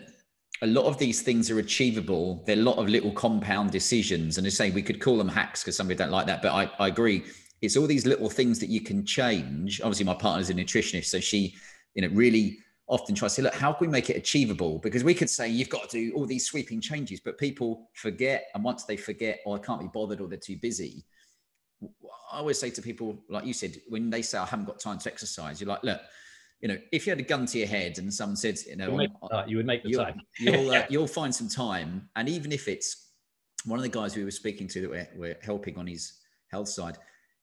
a 0.62 0.66
lot 0.66 0.86
of 0.86 0.98
these 0.98 1.22
things 1.22 1.50
are 1.50 1.58
achievable. 1.58 2.42
They're 2.46 2.56
a 2.56 2.60
lot 2.60 2.78
of 2.78 2.88
little 2.88 3.12
compound 3.12 3.70
decisions. 3.70 4.38
And 4.38 4.46
I 4.46 4.50
say 4.50 4.70
we 4.70 4.82
could 4.82 5.00
call 5.00 5.18
them 5.18 5.28
hacks 5.28 5.62
because 5.62 5.76
some 5.76 5.88
people 5.88 6.04
don't 6.04 6.12
like 6.12 6.26
that. 6.26 6.42
But 6.42 6.52
I, 6.52 6.70
I 6.78 6.88
agree. 6.88 7.24
It's 7.62 7.76
all 7.76 7.86
these 7.86 8.06
little 8.06 8.30
things 8.30 8.58
that 8.60 8.68
you 8.68 8.80
can 8.80 9.04
change. 9.04 9.80
Obviously, 9.80 10.06
my 10.06 10.14
partner's 10.14 10.50
a 10.50 10.54
nutritionist. 10.54 11.06
So 11.06 11.20
she, 11.20 11.54
you 11.94 12.02
know, 12.02 12.14
really 12.14 12.58
often 12.88 13.14
tries 13.14 13.32
to 13.32 13.36
say, 13.36 13.42
look, 13.42 13.54
how 13.54 13.72
can 13.72 13.88
we 13.88 13.90
make 13.90 14.10
it 14.10 14.16
achievable? 14.16 14.78
Because 14.78 15.04
we 15.04 15.14
could 15.14 15.28
say 15.28 15.48
you've 15.48 15.68
got 15.68 15.90
to 15.90 15.98
do 15.98 16.14
all 16.14 16.26
these 16.26 16.46
sweeping 16.46 16.80
changes, 16.80 17.20
but 17.20 17.36
people 17.36 17.90
forget. 17.94 18.46
And 18.54 18.62
once 18.62 18.84
they 18.84 18.96
forget, 18.96 19.40
or 19.44 19.56
I 19.56 19.58
can't 19.58 19.80
be 19.80 19.88
bothered, 19.92 20.20
or 20.20 20.28
they're 20.28 20.38
too 20.38 20.58
busy. 20.62 21.04
I 22.32 22.38
always 22.38 22.58
say 22.58 22.70
to 22.70 22.82
people, 22.82 23.22
like 23.28 23.44
you 23.44 23.52
said, 23.52 23.76
when 23.88 24.08
they 24.08 24.22
say 24.22 24.38
I 24.38 24.46
haven't 24.46 24.66
got 24.66 24.80
time 24.80 24.98
to 24.98 25.10
exercise, 25.10 25.60
you're 25.60 25.68
like, 25.68 25.82
look, 25.82 26.00
you 26.60 26.68
know, 26.68 26.78
if 26.92 27.06
you 27.06 27.10
had 27.10 27.20
a 27.20 27.24
gun 27.24 27.46
to 27.46 27.58
your 27.58 27.66
head 27.66 27.98
and 27.98 28.12
someone 28.12 28.36
said, 28.36 28.58
you 28.66 28.76
know, 28.76 28.96
make, 28.96 29.10
you 29.46 29.58
would 29.58 29.66
make 29.66 29.82
the 29.82 29.90
you'll, 29.90 30.04
time. 30.04 30.20
you'll, 30.38 30.70
uh, 30.70 30.82
you'll 30.90 31.06
find 31.06 31.34
some 31.34 31.48
time. 31.48 32.08
And 32.16 32.28
even 32.28 32.52
if 32.52 32.68
it's 32.68 33.10
one 33.64 33.78
of 33.78 33.82
the 33.82 33.88
guys 33.88 34.16
we 34.16 34.24
were 34.24 34.30
speaking 34.30 34.66
to 34.68 34.80
that 34.82 34.90
we're, 34.90 35.08
we're 35.16 35.38
helping 35.42 35.76
on 35.76 35.86
his 35.86 36.20
health 36.50 36.68
side, 36.68 36.96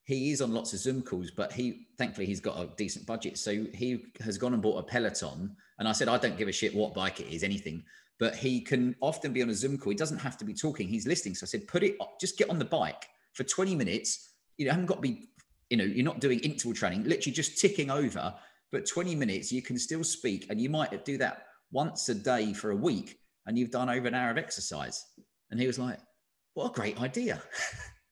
he 0.05 0.31
is 0.31 0.41
on 0.41 0.53
lots 0.53 0.73
of 0.73 0.79
Zoom 0.79 1.01
calls, 1.01 1.31
but 1.31 1.51
he 1.51 1.87
thankfully 1.97 2.25
he's 2.25 2.41
got 2.41 2.59
a 2.59 2.67
decent 2.75 3.05
budget. 3.05 3.37
So 3.37 3.65
he 3.73 4.05
has 4.21 4.37
gone 4.37 4.53
and 4.53 4.61
bought 4.61 4.79
a 4.79 4.83
Peloton. 4.83 5.55
And 5.79 5.87
I 5.87 5.91
said, 5.91 6.07
I 6.07 6.17
don't 6.17 6.37
give 6.37 6.47
a 6.47 6.51
shit 6.51 6.75
what 6.75 6.93
bike 6.93 7.19
it 7.19 7.27
is, 7.27 7.43
anything. 7.43 7.83
But 8.19 8.35
he 8.35 8.61
can 8.61 8.95
often 8.99 9.31
be 9.31 9.41
on 9.41 9.49
a 9.49 9.53
Zoom 9.53 9.77
call. 9.77 9.91
He 9.91 9.95
doesn't 9.95 10.19
have 10.19 10.37
to 10.37 10.45
be 10.45 10.53
talking, 10.53 10.87
he's 10.87 11.07
listening. 11.07 11.35
So 11.35 11.45
I 11.45 11.47
said, 11.47 11.67
put 11.67 11.83
it 11.83 11.95
up, 12.01 12.19
just 12.19 12.37
get 12.37 12.49
on 12.49 12.59
the 12.59 12.65
bike 12.65 13.07
for 13.33 13.43
20 13.43 13.75
minutes. 13.75 14.31
You 14.57 14.69
haven't 14.69 14.87
got 14.87 14.95
to 14.95 15.01
be, 15.01 15.29
you 15.69 15.77
know, 15.77 15.83
you're 15.83 16.05
not 16.05 16.19
doing 16.19 16.39
interval 16.39 16.73
training, 16.73 17.03
literally 17.03 17.33
just 17.33 17.59
ticking 17.59 17.89
over. 17.89 18.33
But 18.73 18.87
20 18.87 19.15
minutes, 19.15 19.51
you 19.51 19.61
can 19.61 19.77
still 19.77 20.03
speak, 20.03 20.47
and 20.49 20.59
you 20.59 20.69
might 20.69 21.05
do 21.05 21.17
that 21.19 21.45
once 21.71 22.09
a 22.09 22.15
day 22.15 22.51
for 22.51 22.71
a 22.71 22.75
week, 22.75 23.19
and 23.45 23.57
you've 23.57 23.71
done 23.71 23.89
over 23.89 24.07
an 24.07 24.15
hour 24.15 24.31
of 24.31 24.37
exercise. 24.37 25.05
And 25.51 25.59
he 25.59 25.67
was 25.67 25.79
like, 25.79 25.99
"What 26.55 26.71
a 26.71 26.73
great 26.73 26.99
idea!" 26.99 27.41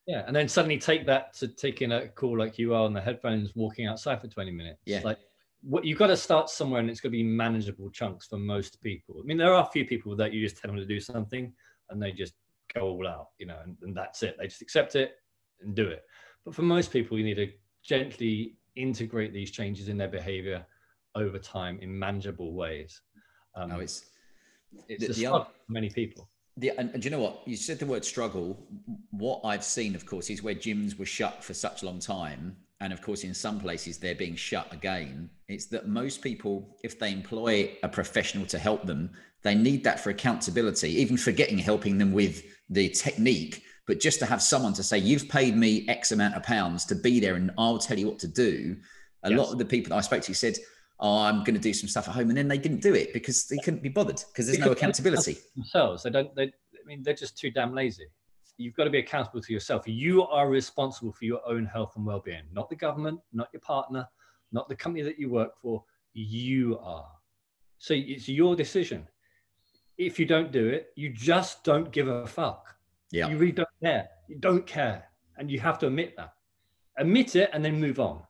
Yeah, 0.07 0.23
and 0.25 0.35
then 0.35 0.47
suddenly 0.47 0.79
take 0.79 1.05
that 1.05 1.33
to 1.35 1.47
taking 1.47 1.91
a 1.91 2.07
call 2.07 2.37
like 2.37 2.57
you 2.57 2.73
are 2.73 2.83
on 2.83 2.93
the 2.93 2.99
headphones, 2.99 3.55
walking 3.55 3.85
outside 3.85 4.19
for 4.19 4.27
20 4.27 4.51
minutes. 4.51 4.81
Yeah. 4.85 5.01
Like 5.03 5.19
what 5.61 5.85
you've 5.85 5.99
got 5.99 6.07
to 6.07 6.17
start 6.17 6.49
somewhere 6.49 6.79
and 6.79 6.89
it's 6.89 6.99
going 6.99 7.11
to 7.11 7.17
be 7.17 7.23
manageable 7.23 7.89
chunks 7.91 8.25
for 8.25 8.37
most 8.37 8.81
people. 8.81 9.21
I 9.21 9.25
mean, 9.25 9.37
there 9.37 9.53
are 9.53 9.63
a 9.63 9.71
few 9.71 9.85
people 9.85 10.15
that 10.15 10.33
you 10.33 10.41
just 10.41 10.59
tell 10.59 10.71
them 10.71 10.79
to 10.79 10.85
do 10.85 10.99
something 10.99 11.53
and 11.89 12.01
they 12.01 12.11
just 12.11 12.33
go 12.73 12.81
all 12.81 13.07
out, 13.07 13.27
you 13.37 13.45
know, 13.45 13.59
and, 13.63 13.77
and 13.83 13.95
that's 13.95 14.23
it. 14.23 14.37
They 14.39 14.47
just 14.47 14.63
accept 14.63 14.95
it 14.95 15.13
and 15.61 15.75
do 15.75 15.87
it. 15.87 16.03
But 16.45 16.55
for 16.55 16.63
most 16.63 16.91
people, 16.91 17.17
you 17.17 17.23
need 17.23 17.35
to 17.35 17.51
gently 17.83 18.57
integrate 18.75 19.33
these 19.33 19.51
changes 19.51 19.87
in 19.87 19.97
their 19.97 20.07
behavior 20.07 20.65
over 21.15 21.37
time 21.37 21.79
in 21.81 21.97
manageable 21.97 22.53
ways. 22.53 23.01
Um, 23.55 23.69
no, 23.69 23.79
it's 23.79 24.05
it's 24.87 25.07
the, 25.07 25.13
the 25.13 25.25
other, 25.25 25.45
for 25.45 25.71
many 25.71 25.89
people. 25.89 26.29
The, 26.57 26.71
and, 26.77 26.89
and 26.91 27.03
you 27.03 27.11
know 27.11 27.19
what? 27.19 27.41
You 27.45 27.57
said 27.57 27.79
the 27.79 27.85
word 27.85 28.05
struggle. 28.05 28.65
What 29.11 29.41
I've 29.43 29.63
seen, 29.63 29.95
of 29.95 30.05
course, 30.05 30.29
is 30.29 30.41
where 30.41 30.55
gyms 30.55 30.97
were 30.97 31.05
shut 31.05 31.43
for 31.43 31.53
such 31.53 31.81
a 31.81 31.85
long 31.85 31.99
time 31.99 32.55
and 32.81 32.91
of 32.91 33.01
course 33.01 33.23
in 33.23 33.33
some 33.33 33.59
places 33.59 33.97
they're 33.97 34.15
being 34.15 34.35
shut 34.35 34.67
again 34.73 35.29
it's 35.47 35.67
that 35.67 35.87
most 35.87 36.21
people 36.21 36.75
if 36.83 36.99
they 36.99 37.13
employ 37.13 37.71
a 37.83 37.87
professional 37.87 38.45
to 38.45 38.59
help 38.59 38.85
them 38.85 39.09
they 39.43 39.55
need 39.55 39.83
that 39.83 39.99
for 39.99 40.09
accountability 40.09 40.89
even 40.89 41.15
forgetting 41.15 41.57
helping 41.57 41.97
them 41.97 42.11
with 42.11 42.43
the 42.69 42.89
technique 42.89 43.63
but 43.91 43.99
just 43.99 44.19
to 44.19 44.25
have 44.25 44.41
someone 44.41 44.71
to 44.71 44.83
say 44.83 44.97
you've 44.97 45.27
paid 45.27 45.53
me 45.53 45.85
x 45.89 46.13
amount 46.13 46.33
of 46.33 46.43
pounds 46.43 46.85
to 46.85 46.95
be 46.95 47.19
there 47.19 47.35
and 47.35 47.51
i'll 47.57 47.77
tell 47.77 47.99
you 47.99 48.07
what 48.07 48.17
to 48.17 48.27
do 48.27 48.77
a 49.23 49.29
yes. 49.29 49.37
lot 49.37 49.51
of 49.51 49.57
the 49.57 49.65
people 49.65 49.89
that 49.89 49.97
i 49.97 50.01
spoke 50.01 50.21
to 50.21 50.33
said 50.33 50.55
oh 51.01 51.23
i'm 51.23 51.39
going 51.39 51.53
to 51.53 51.59
do 51.59 51.73
some 51.73 51.89
stuff 51.89 52.07
at 52.07 52.13
home 52.13 52.29
and 52.29 52.37
then 52.37 52.47
they 52.47 52.57
didn't 52.57 52.81
do 52.81 52.93
it 52.93 53.11
because 53.11 53.47
they 53.47 53.57
couldn't 53.57 53.83
be 53.83 53.89
bothered 53.89 54.23
because 54.31 54.47
there's 54.47 54.59
no 54.59 54.71
accountability 54.71 55.35
themselves 55.55 56.03
they 56.03 56.09
don't 56.09 56.33
they 56.35 56.43
i 56.43 56.85
mean 56.85 57.03
they're 57.03 57.13
just 57.13 57.37
too 57.37 57.51
damn 57.51 57.75
lazy 57.75 58.05
you've 58.61 58.75
got 58.75 58.83
to 58.83 58.89
be 58.89 58.99
accountable 58.99 59.41
to 59.41 59.53
yourself. 59.53 59.87
You 59.87 60.23
are 60.27 60.49
responsible 60.49 61.11
for 61.11 61.25
your 61.25 61.41
own 61.47 61.65
health 61.65 61.93
and 61.95 62.05
well-being, 62.05 62.43
not 62.53 62.69
the 62.69 62.75
government, 62.75 63.19
not 63.33 63.49
your 63.51 63.61
partner, 63.61 64.07
not 64.51 64.69
the 64.69 64.75
company 64.75 65.03
that 65.03 65.19
you 65.19 65.29
work 65.29 65.57
for. 65.61 65.83
You 66.13 66.77
are. 66.79 67.09
So 67.79 67.93
it's 67.95 68.29
your 68.29 68.55
decision. 68.55 69.07
If 69.97 70.19
you 70.19 70.25
don't 70.25 70.51
do 70.51 70.67
it, 70.67 70.91
you 70.95 71.09
just 71.09 71.63
don't 71.63 71.91
give 71.91 72.07
a 72.07 72.27
fuck. 72.27 72.75
Yeah. 73.11 73.27
You 73.27 73.37
really 73.37 73.51
don't 73.51 73.69
care. 73.81 74.09
You 74.27 74.37
don't 74.37 74.65
care. 74.65 75.05
And 75.37 75.49
you 75.49 75.59
have 75.59 75.79
to 75.79 75.87
admit 75.87 76.15
that. 76.17 76.33
Admit 76.97 77.35
it 77.35 77.49
and 77.53 77.63
then 77.63 77.79
move 77.79 77.99
on. 77.99 78.21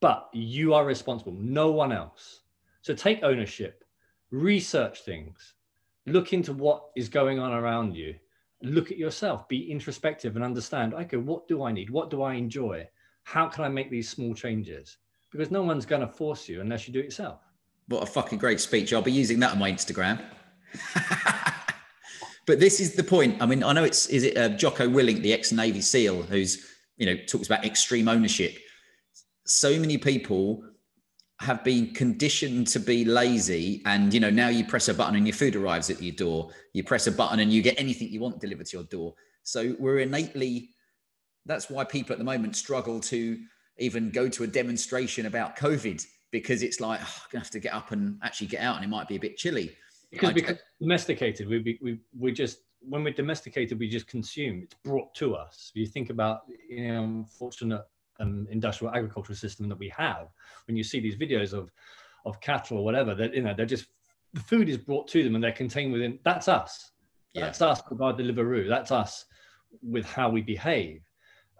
But 0.00 0.28
you 0.32 0.72
are 0.74 0.84
responsible, 0.84 1.32
no 1.32 1.70
one 1.70 1.92
else. 1.92 2.40
So 2.82 2.94
take 2.94 3.22
ownership, 3.22 3.84
research 4.30 5.02
things, 5.02 5.54
look 6.06 6.32
into 6.32 6.52
what 6.52 6.84
is 6.96 7.08
going 7.08 7.38
on 7.38 7.52
around 7.52 7.94
you 7.94 8.14
look 8.62 8.90
at 8.90 8.98
yourself, 8.98 9.48
be 9.48 9.70
introspective 9.70 10.36
and 10.36 10.44
understand, 10.44 10.94
okay, 10.94 11.16
what 11.16 11.48
do 11.48 11.62
I 11.62 11.72
need? 11.72 11.90
What 11.90 12.10
do 12.10 12.22
I 12.22 12.34
enjoy? 12.34 12.86
How 13.24 13.46
can 13.48 13.64
I 13.64 13.68
make 13.68 13.90
these 13.90 14.08
small 14.08 14.34
changes? 14.34 14.98
Because 15.30 15.50
no 15.50 15.62
one's 15.62 15.86
going 15.86 16.00
to 16.02 16.08
force 16.08 16.48
you 16.48 16.60
unless 16.60 16.86
you 16.86 16.92
do 16.92 17.00
it 17.00 17.06
yourself. 17.06 17.40
What 17.88 18.02
a 18.02 18.06
fucking 18.06 18.38
great 18.38 18.60
speech. 18.60 18.92
I'll 18.92 19.02
be 19.02 19.12
using 19.12 19.40
that 19.40 19.52
on 19.52 19.58
my 19.58 19.70
Instagram. 19.70 20.20
but 22.50 22.58
this 22.58 22.80
is 22.80 22.94
the 22.94 23.04
point. 23.04 23.40
I 23.40 23.46
mean, 23.46 23.62
I 23.62 23.72
know 23.72 23.84
it's, 23.84 24.08
is 24.08 24.24
it 24.24 24.36
uh, 24.36 24.48
Jocko 24.48 24.88
Willink, 24.88 25.22
the 25.22 25.32
ex 25.32 25.52
Navy 25.52 25.80
SEAL, 25.80 26.22
who's, 26.22 26.66
you 26.96 27.06
know, 27.06 27.14
talks 27.28 27.46
about 27.46 27.64
extreme 27.64 28.08
ownership. 28.08 28.58
So 29.46 29.78
many 29.78 29.98
people 29.98 30.64
have 31.38 31.62
been 31.62 31.94
conditioned 31.94 32.66
to 32.66 32.80
be 32.80 33.04
lazy 33.04 33.82
and 33.86 34.12
you 34.12 34.18
know 34.18 34.28
now 34.28 34.48
you 34.48 34.64
press 34.64 34.88
a 34.88 34.94
button 34.94 35.14
and 35.14 35.28
your 35.28 35.34
food 35.34 35.56
arrives 35.56 35.88
at 35.88 36.02
your 36.02 36.14
door 36.14 36.50
you 36.74 36.84
press 36.84 37.06
a 37.06 37.12
button 37.12 37.40
and 37.40 37.50
you 37.50 37.62
get 37.62 37.80
anything 37.80 38.08
you 38.08 38.20
want 38.20 38.38
delivered 38.38 38.66
to 38.66 38.76
your 38.76 38.84
door 38.84 39.14
so 39.42 39.74
we're 39.78 40.00
innately 40.00 40.68
that's 41.46 41.70
why 41.70 41.82
people 41.82 42.12
at 42.12 42.18
the 42.18 42.24
moment 42.24 42.54
struggle 42.54 43.00
to 43.00 43.38
even 43.78 44.10
go 44.10 44.28
to 44.28 44.44
a 44.44 44.46
demonstration 44.46 45.24
about 45.24 45.56
covid 45.56 46.04
because 46.30 46.62
it's 46.62 46.78
like 46.78 47.00
oh, 47.02 47.14
i'm 47.24 47.28
gonna 47.32 47.42
have 47.42 47.50
to 47.50 47.58
get 47.58 47.72
up 47.72 47.90
and 47.90 48.18
actually 48.22 48.46
get 48.46 48.60
out 48.60 48.76
and 48.76 48.84
it 48.84 48.88
might 48.88 49.08
be 49.08 49.16
a 49.16 49.20
bit 49.20 49.38
chilly 49.38 49.74
because 50.10 50.32
because 50.32 50.58
domesticated 50.80 51.48
we, 51.48 51.78
we 51.80 51.98
we 52.18 52.32
just 52.32 52.62
when 52.80 53.04
we're 53.04 53.12
domesticated 53.12 53.78
we 53.78 53.88
just 53.88 54.06
consume 54.06 54.60
it's 54.62 54.74
brought 54.84 55.14
to 55.14 55.34
us 55.34 55.70
you 55.74 55.86
think 55.86 56.10
about 56.10 56.40
you 56.68 56.92
know 56.92 57.02
unfortunate 57.02 57.84
um, 58.20 58.46
industrial 58.50 58.94
agricultural 58.94 59.36
system 59.36 59.68
that 59.68 59.78
we 59.78 59.88
have. 59.88 60.28
When 60.66 60.76
you 60.76 60.84
see 60.84 61.00
these 61.00 61.16
videos 61.16 61.52
of 61.52 61.70
of 62.26 62.40
cattle 62.40 62.78
or 62.78 62.84
whatever, 62.84 63.14
that 63.14 63.34
you 63.34 63.42
know 63.42 63.54
they're 63.56 63.66
just 63.66 63.86
the 64.32 64.40
food 64.40 64.68
is 64.68 64.76
brought 64.76 65.08
to 65.08 65.24
them 65.24 65.34
and 65.34 65.42
they're 65.42 65.52
contained 65.52 65.92
within. 65.92 66.18
That's 66.24 66.48
us. 66.48 66.92
Yeah. 67.32 67.46
That's 67.46 67.62
us 67.62 67.80
by 67.92 68.12
Deliveroo. 68.12 68.68
That's 68.68 68.92
us 68.92 69.24
with 69.82 70.04
how 70.04 70.28
we 70.28 70.42
behave, 70.42 71.02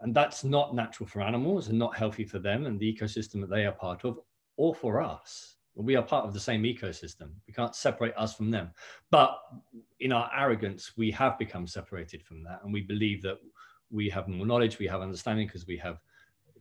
and 0.02 0.14
that's 0.14 0.44
not 0.44 0.74
natural 0.74 1.08
for 1.08 1.22
animals 1.22 1.68
and 1.68 1.78
not 1.78 1.96
healthy 1.96 2.24
for 2.24 2.38
them 2.38 2.66
and 2.66 2.78
the 2.78 2.92
ecosystem 2.92 3.40
that 3.40 3.50
they 3.50 3.64
are 3.64 3.72
part 3.72 4.04
of, 4.04 4.18
or 4.56 4.74
for 4.74 5.00
us. 5.00 5.56
We 5.74 5.96
are 5.96 6.02
part 6.02 6.26
of 6.26 6.34
the 6.34 6.40
same 6.40 6.62
ecosystem. 6.64 7.30
We 7.46 7.54
can't 7.54 7.74
separate 7.74 8.14
us 8.16 8.34
from 8.34 8.50
them. 8.50 8.70
But 9.10 9.38
in 10.00 10.12
our 10.12 10.30
arrogance, 10.36 10.96
we 10.96 11.10
have 11.12 11.38
become 11.38 11.66
separated 11.66 12.22
from 12.22 12.42
that, 12.44 12.60
and 12.62 12.72
we 12.72 12.82
believe 12.82 13.22
that 13.22 13.38
we 13.90 14.08
have 14.10 14.28
more 14.28 14.46
knowledge, 14.46 14.78
we 14.78 14.86
have 14.86 15.00
understanding 15.00 15.46
because 15.46 15.66
we 15.66 15.76
have 15.78 16.00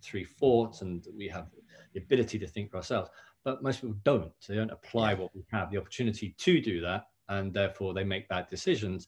three 0.02 0.24
thoughts 0.24 0.82
and 0.82 1.06
we 1.16 1.28
have 1.28 1.48
the 1.94 2.00
ability 2.00 2.40
to 2.40 2.48
think 2.48 2.72
for 2.72 2.78
ourselves. 2.78 3.10
But 3.44 3.64
most 3.64 3.82
people 3.82 3.96
don't. 4.04 4.32
They 4.48 4.56
don't 4.56 4.72
apply 4.72 5.14
what 5.14 5.36
we 5.36 5.46
have, 5.52 5.72
the 5.72 5.78
opportunity 5.78 6.36
to 6.38 6.62
do 6.62 6.82
that, 6.82 7.08
and 7.28 7.54
therefore 7.54 7.94
they 7.94 8.04
make 8.04 8.28
bad 8.30 8.48
decisions. 8.50 9.08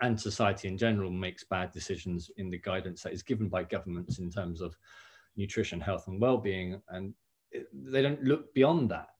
And 0.00 0.18
society 0.18 0.68
in 0.68 0.78
general 0.78 1.10
makes 1.10 1.44
bad 1.44 1.72
decisions 1.72 2.30
in 2.38 2.50
the 2.50 2.58
guidance 2.58 3.02
that 3.02 3.12
is 3.12 3.22
given 3.22 3.48
by 3.48 3.64
governments 3.64 4.18
in 4.18 4.30
terms 4.30 4.60
of 4.60 4.76
nutrition, 5.36 5.80
health, 5.80 6.08
and 6.08 6.20
well-being, 6.20 6.80
and 6.88 7.14
they 7.72 8.02
don't 8.02 8.22
look 8.24 8.52
beyond 8.54 8.90
that. 8.90 9.10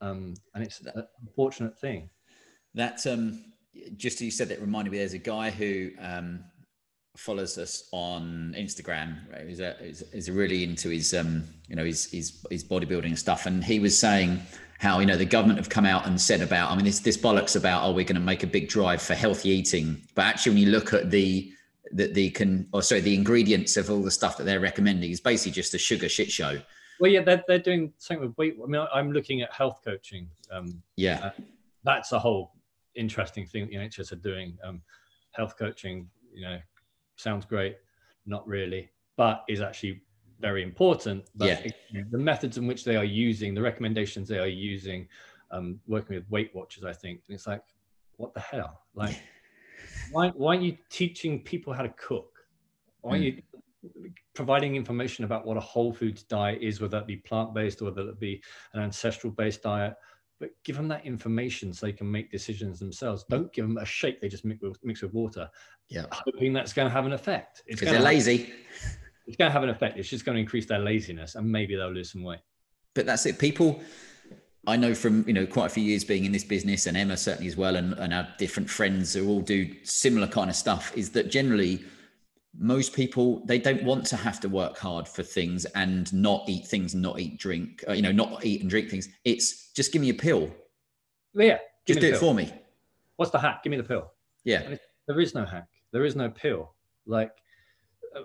Um, 0.00 0.34
and 0.54 0.64
it's 0.64 0.80
an 0.80 1.04
unfortunate 1.22 1.78
thing. 1.78 2.10
That 2.74 3.06
um, 3.06 3.44
just 3.96 4.16
as 4.16 4.22
you 4.22 4.30
said 4.30 4.48
that 4.48 4.60
reminded 4.60 4.90
me. 4.90 4.98
There's 4.98 5.14
a 5.14 5.18
guy 5.18 5.50
who 5.50 5.90
um, 6.00 6.44
follows 7.16 7.58
us 7.58 7.88
on 7.92 8.54
Instagram. 8.56 9.16
Right? 9.32 9.46
He's, 9.48 9.60
a, 9.60 9.76
he's, 10.12 10.30
really 10.30 10.64
into 10.64 10.88
his, 10.88 11.14
um, 11.14 11.44
you 11.68 11.76
know, 11.76 11.84
his, 11.84 12.10
his, 12.10 12.44
his 12.50 12.64
bodybuilding 12.64 13.16
stuff. 13.18 13.46
And 13.46 13.62
he 13.62 13.78
was 13.80 13.98
saying 13.98 14.40
how, 14.78 14.98
you 15.00 15.06
know, 15.06 15.16
the 15.16 15.24
government 15.24 15.58
have 15.58 15.68
come 15.68 15.86
out 15.86 16.06
and 16.06 16.20
said 16.20 16.40
about, 16.40 16.70
I 16.70 16.76
mean, 16.76 16.84
this, 16.84 17.00
this 17.00 17.16
bollocks 17.16 17.56
about, 17.56 17.84
oh, 17.84 17.92
we're 17.92 18.04
going 18.04 18.14
to 18.16 18.20
make 18.20 18.42
a 18.42 18.48
big 18.48 18.68
drive 18.68 19.00
for 19.00 19.14
healthy 19.14 19.50
eating. 19.50 20.02
But 20.14 20.26
actually, 20.26 20.52
when 20.52 20.62
you 20.62 20.70
look 20.70 20.92
at 20.92 21.10
the, 21.10 21.52
the, 21.92 22.12
the 22.12 22.30
can, 22.30 22.68
or 22.72 22.82
sorry, 22.82 23.00
the 23.00 23.14
ingredients 23.14 23.76
of 23.76 23.90
all 23.90 24.02
the 24.02 24.10
stuff 24.10 24.36
that 24.38 24.44
they're 24.44 24.60
recommending 24.60 25.10
is 25.10 25.20
basically 25.20 25.52
just 25.52 25.74
a 25.74 25.78
sugar 25.78 26.08
shit 26.08 26.30
show. 26.30 26.60
Well, 27.00 27.10
yeah, 27.10 27.22
they're, 27.22 27.42
they're 27.48 27.58
doing 27.58 27.92
something 27.98 28.28
with 28.28 28.36
weight. 28.38 28.56
I 28.62 28.66
mean, 28.66 28.86
I'm 28.92 29.12
looking 29.12 29.42
at 29.42 29.52
health 29.52 29.80
coaching. 29.84 30.28
Um, 30.50 30.82
yeah. 30.96 31.26
Uh, 31.26 31.42
that's 31.82 32.12
a 32.12 32.18
whole 32.18 32.52
interesting 32.94 33.46
thing 33.46 33.66
the 33.66 33.76
NHS 33.76 34.12
are 34.12 34.16
doing. 34.16 34.56
Um, 34.64 34.82
health 35.32 35.56
coaching, 35.58 36.08
you 36.32 36.42
know, 36.42 36.58
sounds 37.16 37.44
great, 37.44 37.76
not 38.26 38.46
really, 38.46 38.90
but 39.16 39.44
is 39.48 39.60
actually 39.60 40.02
very 40.40 40.62
important. 40.62 41.24
But 41.34 41.64
yeah. 41.92 42.02
the 42.10 42.18
methods 42.18 42.58
in 42.58 42.66
which 42.66 42.84
they 42.84 42.96
are 42.96 43.04
using, 43.04 43.54
the 43.54 43.62
recommendations 43.62 44.28
they 44.28 44.38
are 44.38 44.46
using, 44.46 45.08
um, 45.50 45.80
working 45.86 46.16
with 46.16 46.28
Weight 46.30 46.54
Watchers, 46.54 46.84
I 46.84 46.92
think, 46.92 47.22
and 47.28 47.34
it's 47.34 47.46
like, 47.46 47.62
what 48.16 48.34
the 48.34 48.40
hell? 48.40 48.82
Like, 48.94 49.20
why, 50.12 50.28
why 50.30 50.54
aren't 50.54 50.62
you 50.64 50.76
teaching 50.90 51.42
people 51.42 51.72
how 51.72 51.82
to 51.82 51.88
cook? 51.90 52.30
Why 53.00 53.12
aren't 53.12 53.24
mm. 53.24 53.36
you 53.36 53.42
providing 54.34 54.76
information 54.76 55.24
about 55.24 55.46
what 55.46 55.56
a 55.56 55.60
whole 55.60 55.92
foods 55.92 56.22
diet 56.22 56.62
is, 56.62 56.80
whether 56.80 56.98
that 56.98 57.06
be 57.06 57.16
plant 57.16 57.54
based 57.54 57.82
or 57.82 57.86
whether 57.86 58.08
it 58.08 58.20
be 58.20 58.42
an 58.72 58.82
ancestral 58.82 59.32
based 59.32 59.62
diet? 59.62 59.94
but 60.40 60.50
give 60.64 60.76
them 60.76 60.88
that 60.88 61.04
information 61.06 61.72
so 61.72 61.86
they 61.86 61.92
can 61.92 62.10
make 62.10 62.30
decisions 62.30 62.78
themselves. 62.78 63.24
Don't 63.30 63.52
give 63.52 63.66
them 63.66 63.78
a 63.78 63.84
shake 63.84 64.20
they 64.20 64.28
just 64.28 64.44
mix 64.44 64.60
with, 64.60 64.78
mix 64.82 65.02
with 65.02 65.14
water. 65.14 65.48
Yeah. 65.88 66.06
Hoping 66.12 66.52
that's 66.52 66.72
going 66.72 66.88
to 66.88 66.92
have 66.92 67.06
an 67.06 67.12
effect. 67.12 67.62
Because 67.66 67.88
they're 67.88 68.00
lazy. 68.00 68.52
It's 69.26 69.36
going 69.36 69.48
to 69.48 69.52
have 69.52 69.62
an 69.62 69.70
effect. 69.70 69.96
It's 69.98 70.08
just 70.08 70.24
going 70.24 70.36
to 70.36 70.40
increase 70.40 70.66
their 70.66 70.80
laziness 70.80 71.34
and 71.34 71.50
maybe 71.50 71.76
they'll 71.76 71.92
lose 71.92 72.12
some 72.12 72.22
weight. 72.22 72.40
But 72.94 73.06
that's 73.06 73.24
it. 73.26 73.38
People, 73.38 73.80
I 74.66 74.76
know 74.76 74.94
from, 74.94 75.24
you 75.26 75.32
know, 75.32 75.46
quite 75.46 75.66
a 75.66 75.70
few 75.70 75.82
years 75.82 76.04
being 76.04 76.24
in 76.24 76.32
this 76.32 76.44
business 76.44 76.86
and 76.86 76.96
Emma 76.96 77.16
certainly 77.16 77.48
as 77.48 77.56
well, 77.56 77.76
and, 77.76 77.94
and 77.94 78.12
our 78.12 78.28
different 78.38 78.68
friends 78.68 79.14
who 79.14 79.28
all 79.28 79.40
do 79.40 79.72
similar 79.82 80.26
kind 80.26 80.50
of 80.50 80.56
stuff 80.56 80.94
is 80.96 81.10
that 81.10 81.30
generally 81.30 81.82
most 82.56 82.94
people 82.94 83.44
they 83.46 83.58
don't 83.58 83.82
want 83.82 84.06
to 84.06 84.16
have 84.16 84.38
to 84.40 84.48
work 84.48 84.78
hard 84.78 85.08
for 85.08 85.22
things 85.22 85.64
and 85.74 86.12
not 86.12 86.44
eat 86.48 86.66
things 86.66 86.94
and 86.94 87.02
not 87.02 87.18
eat 87.18 87.38
drink 87.38 87.82
uh, 87.88 87.92
you 87.92 88.02
know 88.02 88.12
not 88.12 88.44
eat 88.44 88.60
and 88.60 88.70
drink 88.70 88.90
things. 88.90 89.08
It's 89.24 89.72
just 89.72 89.92
give 89.92 90.02
me 90.02 90.10
a 90.10 90.14
pill. 90.14 90.54
Yeah 91.34 91.58
just 91.86 92.00
do 92.00 92.08
it 92.08 92.16
for 92.16 92.34
me. 92.34 92.52
What's 93.16 93.30
the 93.30 93.38
hack? 93.38 93.62
Give 93.62 93.70
me 93.70 93.76
the 93.76 93.84
pill. 93.84 94.10
Yeah. 94.44 94.76
There 95.06 95.20
is 95.20 95.34
no 95.34 95.44
hack. 95.44 95.68
There 95.92 96.04
is 96.04 96.16
no 96.16 96.30
pill. 96.30 96.74
Like 97.06 97.32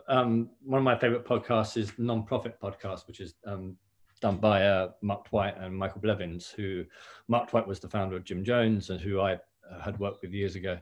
um, 0.07 0.49
one 0.63 0.79
of 0.79 0.83
my 0.83 0.97
favorite 0.97 1.25
podcasts 1.25 1.77
is 1.77 1.91
non-profit 1.97 2.59
podcast, 2.61 3.07
which 3.07 3.19
is 3.19 3.35
um, 3.45 3.75
done 4.21 4.37
by 4.37 4.65
uh, 4.65 4.91
Mark 5.01 5.25
Twight 5.25 5.57
and 5.57 5.75
Michael 5.75 6.01
Blevins, 6.01 6.49
who 6.49 6.85
Mark 7.27 7.49
Twight 7.49 7.67
was 7.67 7.79
the 7.79 7.89
founder 7.89 8.15
of 8.15 8.23
Gym 8.23 8.43
Jones 8.43 8.89
and 8.89 8.99
who 8.99 9.19
I 9.19 9.33
uh, 9.33 9.81
had 9.81 9.99
worked 9.99 10.21
with 10.21 10.31
years 10.31 10.55
ago. 10.55 10.77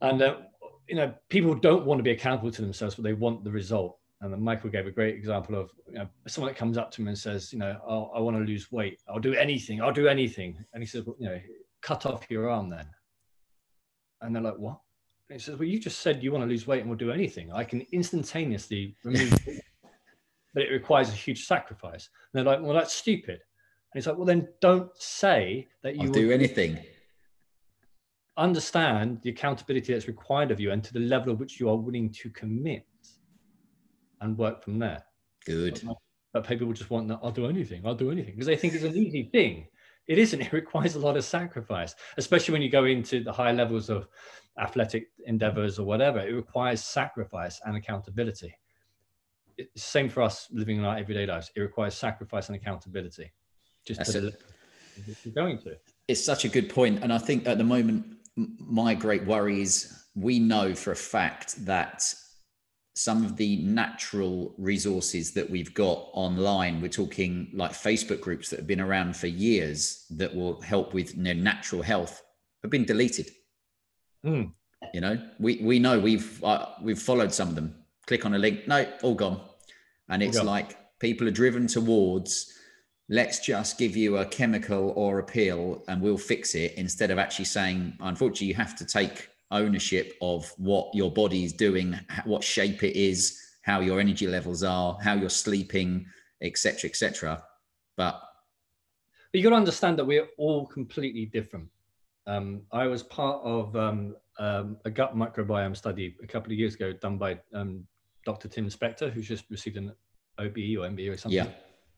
And 0.00 0.22
uh, 0.22 0.36
you 0.88 0.96
know, 0.96 1.14
people 1.28 1.54
don't 1.54 1.86
want 1.86 1.98
to 1.98 2.02
be 2.02 2.10
accountable 2.10 2.50
to 2.50 2.62
themselves, 2.62 2.94
but 2.94 3.04
they 3.04 3.12
want 3.12 3.44
the 3.44 3.50
result. 3.50 3.98
And 4.20 4.32
then 4.32 4.42
Michael 4.42 4.70
gave 4.70 4.86
a 4.86 4.90
great 4.90 5.14
example 5.14 5.54
of 5.54 5.70
you 5.88 5.98
know, 5.98 6.08
someone 6.26 6.52
that 6.52 6.58
comes 6.58 6.78
up 6.78 6.90
to 6.92 7.02
him 7.02 7.08
and 7.08 7.18
says, 7.18 7.52
you 7.52 7.58
know, 7.58 7.78
oh, 7.86 8.10
I 8.14 8.20
want 8.20 8.36
to 8.36 8.42
lose 8.42 8.72
weight. 8.72 9.00
I'll 9.08 9.18
do 9.18 9.34
anything. 9.34 9.82
I'll 9.82 9.92
do 9.92 10.08
anything. 10.08 10.56
And 10.72 10.82
he 10.82 10.86
says, 10.86 11.04
well, 11.04 11.16
you 11.18 11.28
know, 11.28 11.40
cut 11.82 12.06
off 12.06 12.30
your 12.30 12.48
arm 12.48 12.70
then. 12.70 12.86
And 14.22 14.34
they're 14.34 14.42
like, 14.42 14.58
what? 14.58 14.78
And 15.28 15.38
he 15.38 15.44
says, 15.44 15.58
well, 15.58 15.68
you 15.68 15.78
just 15.78 16.00
said 16.00 16.22
you 16.22 16.32
want 16.32 16.44
to 16.44 16.48
lose 16.48 16.66
weight 16.66 16.80
and 16.80 16.88
we'll 16.88 16.98
do 16.98 17.10
anything. 17.10 17.52
I 17.52 17.64
can 17.64 17.84
instantaneously 17.92 18.96
remove 19.04 19.32
but 20.54 20.62
it 20.62 20.70
requires 20.70 21.08
a 21.10 21.12
huge 21.14 21.46
sacrifice. 21.46 22.08
And 22.32 22.38
they're 22.46 22.54
like, 22.54 22.64
well, 22.64 22.74
that's 22.74 22.94
stupid. 22.94 23.34
And 23.34 24.00
he's 24.00 24.06
like, 24.06 24.16
well, 24.16 24.24
then 24.24 24.48
don't 24.60 24.90
say 24.96 25.68
that 25.82 25.96
you 25.96 26.06
will 26.06 26.14
do 26.14 26.30
anything. 26.30 26.78
Understand 28.36 29.20
the 29.22 29.30
accountability 29.30 29.92
that's 29.92 30.08
required 30.08 30.50
of 30.50 30.58
you 30.60 30.72
and 30.72 30.82
to 30.82 30.92
the 30.92 31.00
level 31.00 31.32
of 31.32 31.38
which 31.38 31.60
you 31.60 31.68
are 31.68 31.76
willing 31.76 32.10
to 32.10 32.30
commit 32.30 32.86
and 34.20 34.36
work 34.36 34.62
from 34.62 34.78
there. 34.78 35.04
Good. 35.46 35.82
But 36.32 36.46
people 36.46 36.72
just 36.72 36.90
want 36.90 37.06
that, 37.08 37.20
I'll 37.22 37.30
do 37.30 37.46
anything, 37.46 37.82
I'll 37.84 37.94
do 37.94 38.10
anything, 38.10 38.34
because 38.34 38.46
they 38.46 38.56
think 38.56 38.74
it's 38.74 38.82
an 38.82 38.96
easy 38.96 39.28
thing. 39.30 39.68
It 40.08 40.18
isn't, 40.18 40.40
it 40.40 40.52
requires 40.52 40.96
a 40.96 40.98
lot 40.98 41.16
of 41.16 41.24
sacrifice, 41.24 41.94
especially 42.16 42.52
when 42.52 42.62
you 42.62 42.70
go 42.70 42.84
into 42.84 43.22
the 43.22 43.32
high 43.32 43.52
levels 43.52 43.88
of 43.88 44.08
athletic 44.58 45.06
endeavors 45.26 45.78
or 45.78 45.86
whatever. 45.86 46.18
It 46.18 46.32
requires 46.32 46.82
sacrifice 46.82 47.60
and 47.64 47.76
accountability 47.76 48.54
same 49.76 50.08
for 50.08 50.22
us 50.22 50.48
living 50.52 50.78
in 50.78 50.84
our 50.84 50.96
everyday 50.96 51.26
lives. 51.26 51.50
It 51.54 51.60
requires 51.60 51.94
sacrifice 51.94 52.48
and 52.48 52.56
accountability. 52.56 53.32
Just 53.86 53.98
That's 53.98 54.12
to 54.12 54.32
you're 55.24 55.34
going 55.34 55.58
to. 55.58 55.76
It's 56.08 56.24
such 56.24 56.44
a 56.44 56.48
good 56.48 56.68
point, 56.68 57.02
and 57.02 57.12
I 57.12 57.18
think 57.18 57.46
at 57.46 57.58
the 57.58 57.64
moment, 57.64 58.04
my 58.36 58.94
great 58.94 59.24
worry 59.24 59.60
is 59.60 60.04
we 60.14 60.38
know 60.38 60.74
for 60.74 60.92
a 60.92 60.96
fact 60.96 61.64
that 61.64 62.14
some 62.96 63.24
of 63.24 63.36
the 63.36 63.56
natural 63.62 64.54
resources 64.56 65.32
that 65.34 65.48
we've 65.50 65.74
got 65.74 66.08
online 66.12 66.80
we're 66.80 66.88
talking 66.88 67.50
like 67.52 67.72
facebook 67.72 68.20
groups 68.20 68.50
that 68.50 68.58
have 68.58 68.66
been 68.68 68.80
around 68.80 69.16
for 69.16 69.26
years 69.26 70.06
that 70.10 70.34
will 70.34 70.60
help 70.60 70.94
with 70.94 71.16
you 71.16 71.22
know, 71.22 71.32
natural 71.32 71.82
health 71.82 72.22
have 72.62 72.70
been 72.70 72.84
deleted 72.84 73.28
mm. 74.24 74.50
you 74.92 75.00
know 75.00 75.20
we 75.40 75.60
we 75.62 75.78
know 75.78 75.98
we've 75.98 76.42
uh, 76.44 76.66
we've 76.82 77.02
followed 77.02 77.32
some 77.32 77.48
of 77.48 77.56
them 77.56 77.74
click 78.06 78.26
on 78.26 78.34
a 78.34 78.38
link. 78.38 78.66
No, 78.68 78.86
all 79.02 79.14
gone. 79.14 79.40
And 80.08 80.22
it's 80.22 80.42
like 80.42 80.76
people 80.98 81.26
are 81.26 81.32
driven 81.32 81.66
towards 81.66 82.52
let's 83.08 83.40
just 83.40 83.78
give 83.78 83.96
you 83.96 84.18
a 84.18 84.26
chemical 84.26 84.92
or 84.96 85.18
a 85.18 85.24
pill 85.24 85.84
and 85.88 86.00
we'll 86.00 86.16
fix 86.18 86.54
it 86.54 86.74
instead 86.76 87.10
of 87.10 87.18
actually 87.18 87.44
saying, 87.44 87.96
unfortunately, 88.00 88.46
you 88.46 88.54
have 88.54 88.76
to 88.76 88.84
take 88.84 89.28
ownership 89.50 90.14
of 90.22 90.52
what 90.56 90.94
your 90.94 91.12
body 91.12 91.44
is 91.44 91.52
doing, 91.52 91.98
what 92.24 92.42
shape 92.42 92.82
it 92.82 92.96
is, 92.96 93.38
how 93.62 93.80
your 93.80 94.00
energy 94.00 94.26
levels 94.26 94.62
are, 94.62 94.98
how 95.02 95.14
you're 95.14 95.28
sleeping, 95.28 96.06
etc., 96.40 96.88
etc. 96.88 97.42
But 97.96 98.20
but 99.32 99.38
you 99.38 99.42
got 99.42 99.50
to 99.50 99.56
understand 99.56 99.98
that 99.98 100.04
we're 100.04 100.28
all 100.38 100.66
completely 100.66 101.26
different. 101.26 101.68
Um, 102.26 102.62
I 102.70 102.86
was 102.86 103.02
part 103.02 103.40
of 103.42 103.74
um, 103.74 104.14
um, 104.38 104.76
a 104.84 104.90
gut 104.90 105.16
microbiome 105.16 105.76
study 105.76 106.14
a 106.22 106.26
couple 106.26 106.52
of 106.52 106.58
years 106.58 106.76
ago 106.76 106.92
done 106.92 107.18
by 107.18 107.40
um, 107.52 107.84
Dr. 108.24 108.48
Tim 108.48 108.68
Spector, 108.68 109.12
who's 109.12 109.26
just 109.26 109.44
received 109.50 109.76
an 109.76 109.92
OBE 110.38 110.78
or 110.78 110.88
MBE 110.88 111.12
or 111.12 111.16
something, 111.16 111.44
yeah. 111.44 111.50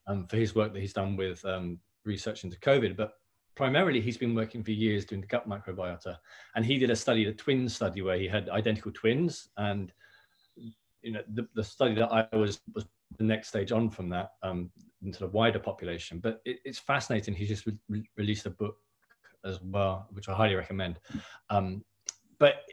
Um, 0.07 0.25
for 0.27 0.37
his 0.37 0.55
work 0.55 0.73
that 0.73 0.79
he's 0.79 0.93
done 0.93 1.15
with 1.15 1.43
um, 1.45 1.79
research 2.05 2.43
into 2.43 2.57
COVID. 2.59 2.95
But 2.95 3.13
primarily, 3.55 4.01
he's 4.01 4.17
been 4.17 4.35
working 4.35 4.63
for 4.63 4.71
years 4.71 5.05
doing 5.05 5.21
the 5.21 5.27
gut 5.27 5.47
microbiota, 5.47 6.17
and 6.55 6.65
he 6.65 6.77
did 6.77 6.89
a 6.89 6.95
study, 6.95 7.25
the 7.25 7.33
twin 7.33 7.69
study, 7.69 8.01
where 8.01 8.17
he 8.17 8.27
had 8.27 8.49
identical 8.49 8.91
twins, 8.91 9.49
and 9.57 9.91
you 10.55 11.11
know 11.11 11.21
the, 11.33 11.47
the 11.55 11.63
study 11.63 11.95
that 11.95 12.11
I 12.11 12.35
was 12.35 12.61
was 12.73 12.85
the 13.17 13.23
next 13.23 13.49
stage 13.49 13.71
on 13.71 13.89
from 13.89 14.09
that 14.09 14.31
um, 14.43 14.69
into 15.03 15.19
the 15.19 15.27
wider 15.27 15.59
population. 15.59 16.19
But 16.19 16.41
it, 16.45 16.59
it's 16.65 16.79
fascinating. 16.79 17.33
He 17.33 17.45
just 17.45 17.65
re- 17.89 18.09
released 18.15 18.45
a 18.45 18.49
book 18.49 18.77
as 19.45 19.61
well, 19.61 20.07
which 20.11 20.29
I 20.29 20.33
highly 20.33 20.55
recommend. 20.55 20.99
Um, 21.49 21.83
but 22.39 22.63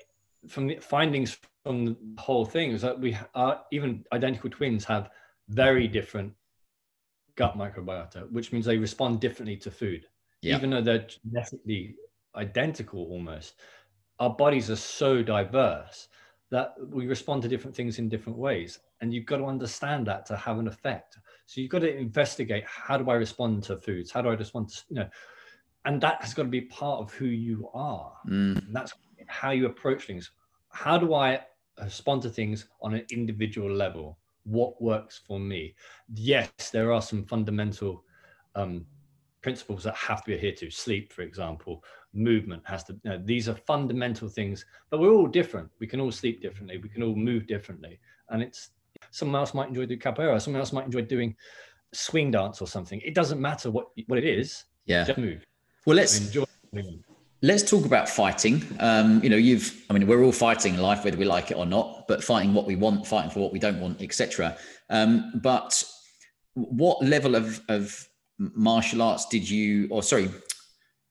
from 0.48 0.66
the 0.66 0.76
findings 0.76 1.38
from 1.64 1.84
the 1.84 1.96
whole 2.18 2.44
thing 2.44 2.72
is 2.72 2.82
that 2.82 2.98
we 3.00 3.16
are 3.34 3.62
even 3.72 4.04
identical 4.12 4.50
twins 4.50 4.84
have 4.84 5.08
very 5.48 5.88
different 5.88 6.32
gut 7.36 7.56
microbiota, 7.56 8.30
which 8.30 8.52
means 8.52 8.66
they 8.66 8.78
respond 8.78 9.20
differently 9.20 9.56
to 9.56 9.70
food, 9.70 10.06
yeah. 10.42 10.56
even 10.56 10.70
though 10.70 10.82
they're 10.82 11.06
genetically 11.06 11.96
identical 12.36 13.04
almost. 13.04 13.54
Our 14.20 14.30
bodies 14.30 14.70
are 14.70 14.76
so 14.76 15.22
diverse 15.22 16.08
that 16.50 16.74
we 16.88 17.06
respond 17.06 17.42
to 17.42 17.48
different 17.48 17.74
things 17.74 17.98
in 17.98 18.08
different 18.08 18.38
ways. 18.38 18.78
And 19.00 19.12
you've 19.12 19.26
got 19.26 19.38
to 19.38 19.46
understand 19.46 20.06
that 20.06 20.24
to 20.26 20.36
have 20.36 20.58
an 20.58 20.68
effect. 20.68 21.18
So 21.46 21.60
you've 21.60 21.70
got 21.70 21.80
to 21.80 21.96
investigate 21.96 22.64
how 22.66 22.96
do 22.96 23.10
I 23.10 23.14
respond 23.14 23.64
to 23.64 23.76
foods? 23.76 24.10
How 24.10 24.22
do 24.22 24.28
I 24.28 24.34
respond 24.34 24.68
to, 24.68 24.82
you 24.88 24.96
know, 24.96 25.08
and 25.84 26.00
that 26.00 26.22
has 26.22 26.32
got 26.32 26.44
to 26.44 26.48
be 26.48 26.62
part 26.62 27.00
of 27.00 27.12
who 27.12 27.26
you 27.26 27.68
are. 27.74 28.12
Mm. 28.28 28.64
that's 28.72 28.94
how 29.26 29.50
you 29.50 29.66
approach 29.66 30.04
things. 30.06 30.30
How 30.68 30.96
do 30.98 31.14
I 31.14 31.40
respond 31.82 32.22
to 32.22 32.30
things 32.30 32.66
on 32.80 32.94
an 32.94 33.04
individual 33.10 33.70
level? 33.70 34.18
What 34.44 34.80
works 34.80 35.20
for 35.26 35.40
me? 35.40 35.74
Yes, 36.14 36.50
there 36.72 36.92
are 36.92 37.02
some 37.02 37.24
fundamental 37.24 38.04
um, 38.54 38.86
principles 39.42 39.84
that 39.84 39.94
have 39.94 40.24
to 40.24 40.30
be 40.30 40.34
adhered 40.34 40.56
to. 40.58 40.70
Sleep, 40.70 41.12
for 41.12 41.22
example, 41.22 41.84
movement 42.12 42.62
has 42.66 42.84
to. 42.84 42.92
You 43.04 43.10
know, 43.10 43.22
these 43.24 43.48
are 43.48 43.54
fundamental 43.54 44.28
things, 44.28 44.64
but 44.90 45.00
we're 45.00 45.12
all 45.12 45.26
different. 45.26 45.70
We 45.78 45.86
can 45.86 46.00
all 46.00 46.12
sleep 46.12 46.40
differently. 46.40 46.78
We 46.78 46.88
can 46.88 47.02
all 47.02 47.14
move 47.14 47.46
differently, 47.46 48.00
and 48.30 48.42
it's 48.42 48.70
someone 49.10 49.38
else 49.38 49.54
might 49.54 49.68
enjoy 49.68 49.86
doing 49.86 50.00
capoeira. 50.00 50.40
Someone 50.40 50.60
else 50.60 50.72
might 50.72 50.86
enjoy 50.86 51.02
doing 51.02 51.36
swing 51.92 52.30
dance 52.30 52.60
or 52.60 52.66
something. 52.66 53.00
It 53.00 53.14
doesn't 53.14 53.40
matter 53.40 53.70
what 53.70 53.88
what 54.06 54.18
it 54.18 54.24
is. 54.24 54.64
Yeah, 54.86 55.04
just 55.04 55.18
move. 55.18 55.44
Well, 55.86 55.96
let's 55.96 56.18
enjoy. 56.18 56.44
Let's 57.44 57.62
talk 57.62 57.84
about 57.84 58.08
fighting. 58.08 58.64
Um, 58.80 59.22
you 59.22 59.28
know, 59.28 59.36
you've, 59.36 59.84
I 59.90 59.92
mean, 59.92 60.06
we're 60.06 60.24
all 60.24 60.32
fighting 60.32 60.72
in 60.76 60.80
life, 60.80 61.04
whether 61.04 61.18
we 61.18 61.26
like 61.26 61.50
it 61.50 61.58
or 61.58 61.66
not, 61.66 62.08
but 62.08 62.24
fighting 62.24 62.54
what 62.54 62.64
we 62.64 62.74
want, 62.74 63.06
fighting 63.06 63.30
for 63.30 63.40
what 63.40 63.52
we 63.52 63.58
don't 63.58 63.82
want, 63.82 64.00
etc. 64.00 64.56
Um, 64.88 65.30
but 65.42 65.84
what 66.54 67.04
level 67.04 67.34
of, 67.34 67.60
of 67.68 68.08
martial 68.38 69.02
arts 69.02 69.26
did 69.26 69.48
you, 69.50 69.88
or 69.90 70.02
sorry, 70.02 70.30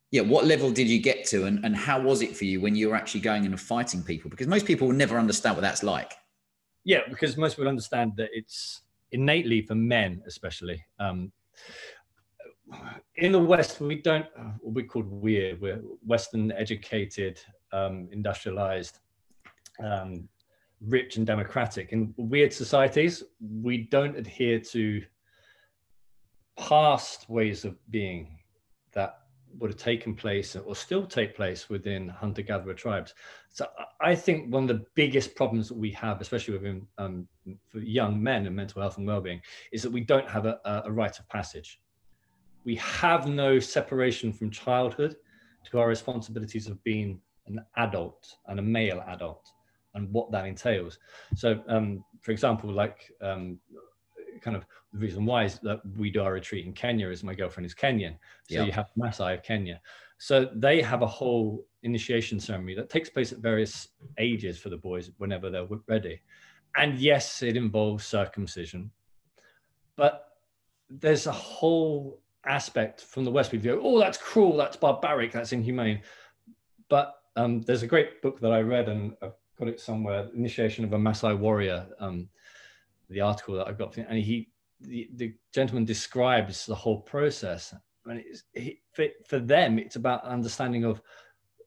yeah, 0.10 0.22
what 0.22 0.46
level 0.46 0.72
did 0.72 0.88
you 0.88 1.00
get 1.00 1.24
to 1.26 1.46
and, 1.46 1.64
and 1.64 1.76
how 1.76 2.02
was 2.02 2.24
it 2.24 2.36
for 2.36 2.46
you 2.46 2.60
when 2.60 2.76
you 2.76 2.90
were 2.90 2.96
actually 2.96 3.22
going 3.22 3.46
and 3.46 3.62
fighting 3.62 4.02
people? 4.02 4.32
Because 4.32 4.48
most 4.48 4.66
people 4.66 4.88
will 4.88 4.96
never 4.96 5.20
understand 5.20 5.56
what 5.56 5.62
that's 5.62 5.84
like. 5.84 6.14
Yeah, 6.84 7.02
because 7.12 7.38
most 7.38 7.58
people 7.58 7.70
understand 7.70 8.14
that 8.18 8.30
it's 8.34 8.82
innately 9.12 9.62
for 9.62 9.76
men, 9.76 10.24
especially. 10.26 10.84
Um, 11.00 11.32
in 13.16 13.32
the 13.32 13.40
West, 13.40 13.80
we 13.80 13.96
don't, 14.02 14.26
what 14.62 14.74
we 14.74 14.84
call 14.84 15.04
weird, 15.04 15.62
we're 15.62 15.82
Western 16.06 16.52
educated, 16.52 17.40
um, 17.72 18.08
industrialized, 18.12 19.00
um, 19.80 20.28
rich 20.82 21.18
and 21.18 21.26
democratic. 21.26 21.92
In 21.92 22.14
weird 22.18 22.54
societies, 22.54 23.24
we 23.40 23.84
don't 23.90 24.18
adhere 24.18 24.60
to 24.60 25.02
past 26.58 27.30
ways 27.30 27.66
of 27.66 27.76
being 27.90 28.38
that 28.94 29.20
would 29.60 29.70
have 29.70 29.80
taken 29.80 30.16
place 30.16 30.56
or 30.56 30.76
still 30.76 31.06
take 31.06 31.36
place 31.36 31.70
within 31.70 32.10
hunter-gatherer 32.10 32.74
tribes. 32.74 33.14
So 33.50 33.68
I 34.02 34.16
think 34.16 34.52
one 34.52 34.64
of 34.64 34.70
the 34.70 34.86
biggest 34.96 35.36
problems 35.36 35.68
that 35.68 35.78
we 35.78 35.92
have, 35.92 36.22
especially 36.22 36.56
within 36.56 36.88
um, 36.98 37.28
for 37.68 37.80
young 37.80 38.22
men 38.22 38.48
and 38.48 38.56
mental 38.56 38.82
health 38.82 38.98
and 38.98 39.06
well-being, 39.06 39.42
is 39.72 39.84
that 39.84 39.92
we 39.92 40.02
don't 40.02 40.28
have 40.28 40.46
a, 40.46 40.60
a 40.86 40.92
rite 40.92 41.20
of 41.20 41.30
passage 41.30 41.80
we 42.66 42.76
have 42.78 43.28
no 43.28 43.60
separation 43.60 44.32
from 44.32 44.50
childhood 44.50 45.16
to 45.72 45.80
our 45.80 45.88
responsibilities 45.88 46.68
of 46.68 46.84
being 46.84 47.20
an 47.48 47.60
adult 47.78 48.36
and 48.48 48.60
a 48.60 48.62
male 48.62 49.04
adult 49.08 49.52
and 49.96 50.12
what 50.12 50.32
that 50.32 50.46
entails. 50.46 50.98
So, 51.36 51.62
um, 51.68 52.04
for 52.22 52.32
example, 52.32 52.72
like 52.72 53.12
um, 53.22 53.60
kind 54.42 54.58
of 54.58 54.66
the 54.92 55.00
reason 55.00 55.26
why 55.26 55.46
is 55.46 55.60
that 55.60 55.82
we 55.98 56.12
do 56.12 56.22
our 56.22 56.34
retreat 56.34 56.66
in 56.66 56.74
Kenya 56.74 57.10
is 57.10 57.24
my 57.24 57.34
girlfriend 57.34 57.66
is 57.66 57.76
Kenyan. 57.76 58.18
So 58.50 58.56
yeah. 58.56 58.64
you 58.64 58.72
have 58.72 58.88
Maasai 58.98 59.36
of 59.36 59.44
Kenya. 59.44 59.82
So 60.18 60.50
they 60.56 60.82
have 60.82 61.02
a 61.02 61.08
whole 61.08 61.66
initiation 61.84 62.40
ceremony 62.40 62.76
that 62.76 62.90
takes 62.90 63.10
place 63.10 63.32
at 63.32 63.40
various 63.40 63.90
ages 64.18 64.58
for 64.58 64.70
the 64.70 64.78
boys 64.78 65.12
whenever 65.18 65.50
they're 65.50 65.68
ready. 65.88 66.22
And 66.76 66.98
yes, 66.98 67.44
it 67.44 67.56
involves 67.56 68.06
circumcision, 68.06 68.90
but 69.96 70.30
there's 70.90 71.28
a 71.28 71.32
whole 71.32 72.23
aspect 72.46 73.02
from 73.02 73.26
the 73.26 73.32
West, 73.32 73.52
we 73.52 73.58
go, 73.58 73.80
oh, 73.82 74.00
that's 74.00 74.18
cruel, 74.18 74.58
that's 74.58 74.78
barbaric, 74.78 75.32
that's 75.32 75.54
inhumane. 75.54 76.02
But 76.90 77.14
um, 77.36 77.62
there's 77.62 77.84
a 77.84 77.88
great 77.88 78.22
book 78.22 78.40
that 78.42 78.52
I 78.52 78.62
read 78.62 78.90
and 78.90 79.14
I've 79.22 79.34
got 79.58 79.68
it 79.68 79.80
somewhere. 79.80 80.30
Initiation 80.36 80.84
of 80.84 80.94
a 80.94 80.98
Maasai 80.98 81.38
warrior. 81.38 81.88
Um, 82.00 82.30
the 83.10 83.22
article 83.22 83.56
that 83.56 83.68
I've 83.68 83.78
got, 83.78 83.96
and 83.98 84.18
he, 84.18 84.50
the, 84.82 85.10
the 85.16 85.34
gentleman 85.54 85.86
describes 85.86 86.66
the 86.66 86.76
whole 86.76 87.02
process. 87.02 87.74
And 88.06 88.20
it's, 88.20 88.44
he, 88.54 88.82
for, 88.94 89.06
for 89.28 89.40
them, 89.40 89.80
it's 89.80 89.96
about 89.96 90.24
understanding 90.24 90.84
of 90.84 91.02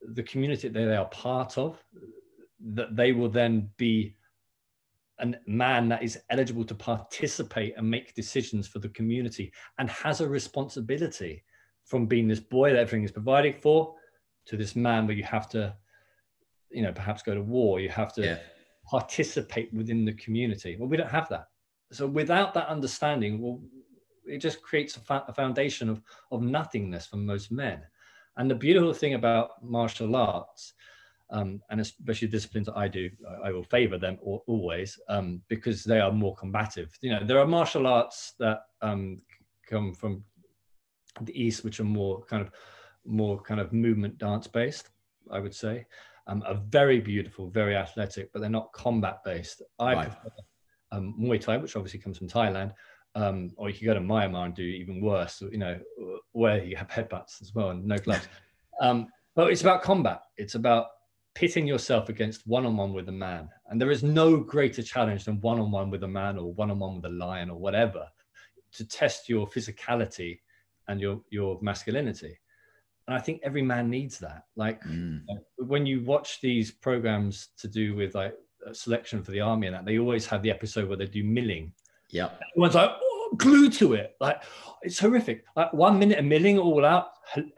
the 0.03 0.23
community 0.23 0.69
that 0.69 0.79
they 0.79 0.97
are 0.97 1.07
part 1.07 1.57
of, 1.57 1.83
that 2.61 2.97
they 2.97 3.13
will 3.13 3.29
then 3.29 3.71
be 3.77 4.16
a 5.19 5.33
man 5.47 5.89
that 5.89 6.03
is 6.03 6.19
eligible 6.31 6.65
to 6.65 6.75
participate 6.75 7.75
and 7.77 7.91
make 7.91 8.15
decisions 8.15 8.67
for 8.67 8.79
the 8.79 8.89
community 8.91 9.53
and 9.79 9.89
has 9.89 10.21
a 10.21 10.29
responsibility 10.29 11.43
from 11.85 12.07
being 12.07 12.29
this 12.29 12.41
boy 12.41 12.71
that 12.71 12.81
everything 12.81 13.05
is 13.05 13.13
providing 13.13 13.55
for 13.55 13.95
to 14.47 14.57
this 14.57 14.77
man 14.77 15.07
where 15.07 15.17
you 15.17 15.25
have 15.25 15.49
to 15.49 15.75
you 16.71 16.83
know 16.83 16.93
perhaps 16.93 17.23
go 17.23 17.35
to 17.35 17.43
war 17.43 17.81
you 17.81 17.89
have 17.89 18.13
to 18.13 18.25
yeah. 18.25 18.39
participate 18.85 19.73
within 19.73 20.05
the 20.05 20.13
community. 20.15 20.77
Well 20.79 20.89
we 20.89 20.97
don't 20.97 21.11
have 21.11 21.29
that. 21.31 21.49
So 21.93 22.07
without 22.07 22.53
that 22.55 22.69
understanding 22.69 23.41
well 23.41 23.61
it 24.27 24.39
just 24.39 24.61
creates 24.63 24.97
a, 24.97 25.01
fa- 25.01 25.25
a 25.29 25.33
foundation 25.33 25.89
of 25.89 26.03
of 26.31 26.43
nothingness 26.43 27.07
for 27.07 27.17
most 27.17 27.51
men. 27.51 27.81
And 28.37 28.51
the 28.51 28.55
beautiful 28.55 28.93
thing 28.93 29.15
about 29.15 29.63
martial 29.63 30.15
arts 30.15 30.75
um, 31.31 31.61
and 31.71 31.81
especially 31.81 32.29
disciplines 32.29 32.67
that 32.67 32.77
I 32.77 32.89
do, 32.89 33.11
I, 33.29 33.49
I 33.49 33.53
will 33.53 33.65
favor 33.65 33.99
them 33.99 34.19
always 34.23 34.99
um, 35.09 35.43
because 35.49 35.85
they 35.85 36.01
are 36.01 36.13
more 36.13 36.35
combative. 36.37 36.97
You 37.01 37.11
know, 37.11 37.25
there 37.25 37.39
are 37.39 37.47
martial 37.47 37.87
arts 37.87 38.35
that 38.39 38.61
um, 38.83 39.21
come 39.69 39.93
from 39.93 40.25
the 41.21 41.41
East, 41.41 41.65
which 41.65 41.81
are 41.81 41.85
more 41.85 42.23
kind 42.25 42.43
of 42.43 42.51
more 43.05 43.41
kind 43.41 43.61
of 43.61 43.73
movement 43.73 44.19
dance 44.19 44.47
based, 44.47 44.91
I 45.31 45.39
would 45.39 45.55
say, 45.55 45.87
um, 46.27 46.43
are 46.47 46.61
very 46.69 47.01
beautiful, 47.01 47.49
very 47.49 47.77
athletic, 47.77 48.33
but 48.33 48.41
they're 48.41 48.51
not 48.51 48.73
combat 48.73 49.19
based. 49.25 49.63
I 49.79 49.95
right. 49.95 50.03
prefer 50.05 50.29
um, 50.93 51.15
Muay 51.21 51.41
Thai, 51.41 51.57
which 51.59 51.77
obviously 51.77 52.01
comes 52.01 52.19
from 52.19 52.29
Thailand, 52.29 52.73
um, 53.15 53.51
or 53.57 53.69
you 53.69 53.77
could 53.77 53.87
go 53.87 53.95
to 53.95 54.01
Myanmar 54.01 54.47
and 54.47 54.55
do 54.55 54.63
even 54.63 55.01
worse, 55.01 55.41
you 55.41 55.59
know, 55.59 55.79
where 56.33 56.63
you 56.63 56.77
have 56.77 56.89
headbutts 56.89 57.41
as 57.43 57.55
well 57.55 57.71
and 57.71 57.85
no 57.85 57.99
gloves. 57.99 58.29
Um, 58.79 59.07
but 59.35 59.51
it's 59.51 59.63
about 59.63 59.81
combat. 59.81 60.21
It's 60.37 60.55
about 60.55 60.89
pitting 61.37 61.67
yourself 61.67 62.09
against 62.09 62.47
one-on-one 62.47 62.95
with 62.95 63.11
a 63.11 63.13
man. 63.13 63.51
And 63.69 63.79
there 63.79 63.91
is 63.91 64.03
no 64.03 64.39
greater 64.39 64.83
challenge 64.83 65.27
than 65.27 65.39
one-on-one 65.43 65.91
with 65.91 66.03
a 66.03 66.09
man 66.09 66.39
or 66.39 66.55
one-on-one 66.55 66.97
with 66.97 67.05
a 67.05 67.11
lion 67.11 67.51
or 67.51 67.59
whatever 67.59 68.07
to 68.73 68.89
test 68.89 69.29
your 69.29 69.47
physicality 69.47 70.41
and 70.89 70.99
your 70.99 71.21
your 71.29 71.59
masculinity. 71.61 72.39
And 73.07 73.15
i 73.15 73.21
think 73.21 73.41
every 73.45 73.63
man 73.63 73.91
needs 73.91 74.19
that. 74.21 74.45
Like 74.57 74.83
mm. 74.85 75.21
when 75.59 75.85
you 75.85 76.03
watch 76.05 76.41
these 76.41 76.71
programs 76.71 77.49
to 77.59 77.69
do 77.69 77.95
with 77.95 78.15
like 78.15 78.35
selection 78.73 79.23
for 79.23 79.31
the 79.31 79.43
army 79.43 79.67
and 79.67 79.77
that 79.77 79.85
they 79.85 79.99
always 79.99 80.25
have 80.27 80.43
the 80.43 80.51
episode 80.51 80.89
where 80.89 80.97
they 80.97 81.07
do 81.07 81.23
milling. 81.23 81.71
Yeah 82.09 82.31
everyone's 82.53 82.77
like 82.77 82.91
oh, 82.91 83.35
glued 83.37 83.75
to 83.75 83.93
it. 83.93 84.17
Like 84.23 84.43
it's 84.81 84.99
horrific. 84.99 85.45
Like 85.55 85.71
one 85.75 85.99
minute 85.99 86.19
of 86.19 86.25
milling 86.25 86.59
all 86.59 86.85
out 86.87 87.09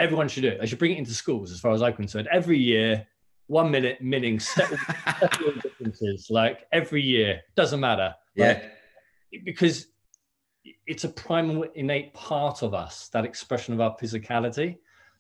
everyone 0.01 0.27
should 0.27 0.43
do 0.43 0.49
it. 0.49 0.61
They 0.61 0.67
should 0.67 0.81
bring 0.81 0.93
it 0.97 0.99
into 0.99 1.15
schools 1.15 1.53
as 1.53 1.61
far 1.61 1.71
as 1.71 1.81
i'm 1.81 1.93
concerned. 1.93 2.27
Every 2.33 2.59
year 2.59 3.07
one 3.49 3.71
minute 3.71 4.01
milling 4.01 4.39
settle, 4.39 4.79
differences 5.63 6.29
like 6.31 6.67
every 6.73 7.03
year 7.03 7.41
doesn't 7.57 7.81
matter. 7.81 8.15
Yeah. 8.35 8.63
Because 9.45 9.87
it's 10.87 11.05
a 11.05 11.09
primal 11.09 11.65
innate 11.75 12.15
part 12.15 12.63
of 12.63 12.75
us 12.75 13.09
that 13.09 13.25
expression 13.25 13.75
of 13.75 13.81
our 13.81 13.97
physicality 13.97 14.77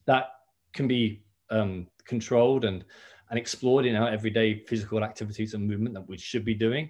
that 0.06 0.26
can 0.72 0.86
be 0.86 1.22
um, 1.50 1.86
controlled 2.06 2.64
and 2.64 2.84
and 3.30 3.38
explored 3.38 3.84
in 3.84 3.94
our 3.94 4.08
everyday 4.08 4.64
physical 4.64 5.04
activities 5.04 5.52
and 5.52 5.66
movement 5.66 5.94
that 5.94 6.08
we 6.08 6.16
should 6.16 6.46
be 6.46 6.54
doing. 6.54 6.88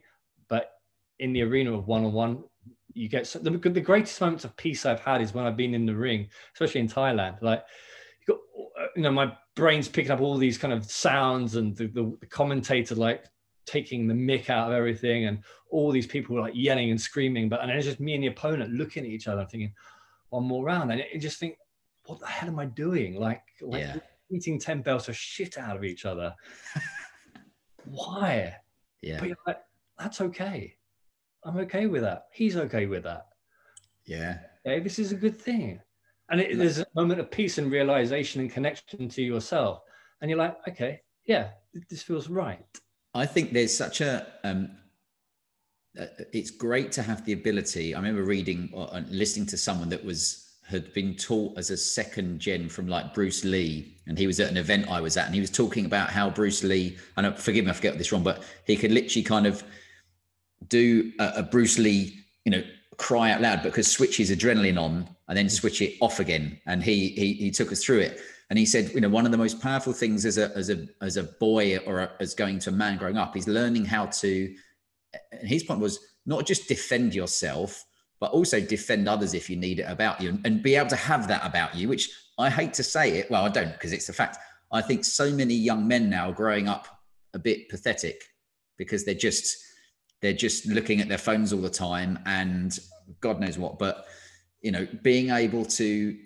But 0.49 0.71
in 1.19 1.33
the 1.33 1.43
arena 1.43 1.73
of 1.73 1.89
one-on-one 1.89 2.45
you 2.95 3.09
get 3.09 3.25
the, 3.43 3.51
the 3.51 3.81
greatest 3.81 4.21
moments 4.21 4.45
of 4.45 4.57
peace 4.57 4.85
i've 4.87 5.01
had 5.01 5.21
is 5.21 5.35
when 5.35 5.45
i've 5.45 5.57
been 5.57 5.75
in 5.75 5.87
the 5.87 5.95
ring 5.95 6.29
especially 6.55 6.81
in 6.81 6.89
thailand. 6.89 7.41
Like 7.43 7.65
you, 8.27 8.35
got, 8.35 8.78
you 8.99 9.05
know 9.05 9.13
my 9.13 9.33
brain's 9.55 9.89
picking 9.89 10.11
up 10.11 10.21
all 10.21 10.37
these 10.37 10.59
kind 10.59 10.73
of 10.73 10.85
sounds 10.85 11.57
and 11.57 11.77
the, 11.77 11.87
the, 11.87 12.17
the 12.21 12.27
commentator 12.27 12.95
like 12.95 13.25
taking 13.67 14.07
the 14.07 14.15
mick 14.15 14.51
out 14.51 14.69
of 14.69 14.75
everything 14.75 15.27
and 15.27 15.43
all 15.71 15.91
these 15.91 16.07
people 16.07 16.41
like 16.41 16.55
yelling 16.55 16.91
and 16.91 17.01
screaming 17.01 17.49
but 17.49 17.61
and 17.61 17.71
it's 17.71 17.87
just 17.87 18.01
me 18.01 18.15
and 18.15 18.23
the 18.23 18.29
opponent 18.29 18.73
looking 18.73 19.05
at 19.05 19.11
each 19.11 19.29
other 19.29 19.47
thinking 19.51 19.73
one 20.31 20.45
more 20.45 20.65
round. 20.65 20.93
And 20.93 21.03
you 21.13 21.21
just 21.21 21.39
think 21.39 21.57
what 22.07 22.21
the 22.21 22.27
hell 22.27 22.49
am 22.49 22.59
i 22.59 22.67
doing? 22.67 23.19
Like 23.19 23.43
like 23.61 23.83
yeah. 23.83 23.97
eating 24.31 24.59
10 24.59 24.83
belts 24.83 25.09
of 25.09 25.17
shit 25.17 25.59
out 25.59 25.77
of 25.77 25.85
each 25.85 26.05
other. 26.05 26.35
Why? 27.85 28.57
Yeah. 29.03 29.19
But 29.19 29.29
you're 29.29 29.39
like, 29.47 29.61
that's 29.99 30.21
okay. 30.21 30.75
I'm 31.45 31.57
okay 31.59 31.87
with 31.87 32.03
that. 32.03 32.25
He's 32.33 32.57
okay 32.57 32.87
with 32.87 33.05
that. 33.05 33.27
Yeah. 34.05 34.39
Okay 34.67 34.81
this 34.81 34.99
is 34.99 35.13
a 35.13 35.17
good 35.17 35.39
thing 35.39 35.81
and 36.31 36.41
it, 36.41 36.59
there's 36.59 36.79
a 36.79 36.87
moment 36.95 37.21
of 37.21 37.31
peace 37.31 37.59
and 37.59 37.71
realization 37.71 38.41
and 38.41 38.51
connection 38.51 39.09
to 39.09 39.23
yourself 39.23 39.83
and 40.21 40.31
you're 40.31 40.39
like 40.39 40.57
okay 40.69 41.01
yeah 41.25 41.49
this 41.91 42.03
feels 42.03 42.29
right 42.29 42.65
I 43.15 43.27
think 43.27 43.53
there's 43.53 43.77
such 43.77 44.01
a. 44.01 44.27
Um, 44.45 44.71
uh, 45.99 46.07
it's 46.33 46.51
great 46.51 46.93
to 46.93 47.03
have 47.03 47.25
the 47.25 47.33
ability. 47.33 47.95
I 47.95 47.99
remember 47.99 48.23
reading 48.23 48.71
or 48.73 48.89
listening 49.09 49.47
to 49.47 49.57
someone 49.57 49.89
that 49.89 50.05
was 50.05 50.45
had 50.69 50.93
been 50.93 51.17
taught 51.17 51.57
as 51.57 51.71
a 51.71 51.77
second 51.77 52.39
gen 52.39 52.69
from 52.69 52.87
like 52.87 53.15
Bruce 53.15 53.45
Lee, 53.45 53.97
and 54.07 54.19
he 54.19 54.27
was 54.27 54.39
at 54.39 54.51
an 54.51 54.57
event 54.57 54.91
I 54.91 55.01
was 55.01 55.17
at, 55.17 55.27
and 55.27 55.35
he 55.35 55.41
was 55.41 55.51
talking 55.51 55.87
about 55.87 56.11
how 56.11 56.31
Bruce 56.31 56.63
Lee. 56.63 56.97
I 57.17 57.23
know, 57.23 57.33
forgive 57.33 57.65
me, 57.65 57.71
I 57.71 57.75
forget 57.75 57.99
this 57.99 58.13
wrong, 58.13 58.23
but 58.23 58.43
he 58.67 58.77
could 58.77 58.93
literally 58.93 59.25
kind 59.25 59.47
of 59.47 59.65
do 60.69 61.13
a, 61.19 61.33
a 61.37 61.43
Bruce 61.43 61.79
Lee, 61.79 62.21
you 62.45 62.53
know, 62.53 62.63
cry 62.99 63.33
out 63.33 63.41
loud 63.41 63.63
because 63.63 63.91
switch 63.91 64.19
his 64.19 64.31
adrenaline 64.31 64.81
on 64.81 65.09
and 65.29 65.37
then 65.37 65.49
switch 65.49 65.83
it 65.83 65.95
off 66.01 66.21
again. 66.21 66.61
And 66.67 66.83
he 66.83 67.09
he 67.11 67.35
he 67.35 67.51
took 67.51 67.71
us 67.73 67.85
through 67.85 68.01
it. 68.01 68.21
And 68.51 68.59
he 68.59 68.65
said, 68.65 68.91
you 68.95 69.01
know, 69.03 69.11
one 69.11 69.27
of 69.27 69.33
the 69.33 69.39
most 69.39 69.61
powerful 69.61 69.93
things 69.93 70.25
as 70.25 70.39
a 70.39 70.51
as 70.57 70.71
a 70.71 70.87
as 71.03 71.17
a 71.17 71.25
boy 71.25 71.79
or 71.79 72.01
a, 72.01 72.13
as 72.21 72.35
going 72.35 72.59
to 72.61 72.71
a 72.71 72.73
man 72.73 72.97
growing 72.97 73.19
up 73.19 73.37
is 73.37 73.47
learning 73.47 73.85
how 73.85 74.07
to. 74.07 74.55
And 75.33 75.49
his 75.49 75.63
point 75.63 75.81
was 75.81 75.99
not 76.27 76.47
just 76.47 76.69
defend 76.69 77.15
yourself, 77.15 77.85
but 78.21 78.33
also 78.33 78.61
defend 78.61 79.09
others 79.09 79.35
if 79.35 79.49
you 79.49 79.57
need 79.57 79.81
it 79.81 79.87
about 79.89 80.21
you, 80.21 80.31
and, 80.31 80.47
and 80.47 80.63
be 80.63 80.75
able 80.75 80.89
to 80.91 80.97
have 80.97 81.29
that 81.29 81.45
about 81.45 81.75
you. 81.75 81.89
Which 81.89 82.11
I 82.39 82.49
hate 82.49 82.75
to 82.75 82.83
say 82.83 83.19
it, 83.19 83.31
well, 83.31 83.45
I 83.45 83.49
don't 83.49 83.73
because 83.73 83.93
it's 83.93 84.09
a 84.09 84.15
fact. 84.15 84.39
I 84.73 84.83
think 84.83 85.05
so 85.05 85.31
many 85.31 85.55
young 85.55 85.87
men 85.87 86.11
now 86.11 86.31
growing 86.31 86.69
up 86.69 86.87
a 87.35 87.39
bit 87.39 87.69
pathetic 87.69 88.23
because 88.77 89.05
they're 89.05 89.15
just 89.15 89.57
they're 90.21 90.33
just 90.33 90.67
looking 90.67 91.01
at 91.01 91.09
their 91.09 91.19
phones 91.19 91.53
all 91.53 91.61
the 91.61 91.71
time 91.71 92.19
and 92.27 92.79
God 93.21 93.41
knows 93.41 93.59
what. 93.59 93.79
But 93.79 94.07
you 94.61 94.71
know, 94.71 94.87
being 95.03 95.31
able 95.31 95.65
to 95.65 96.17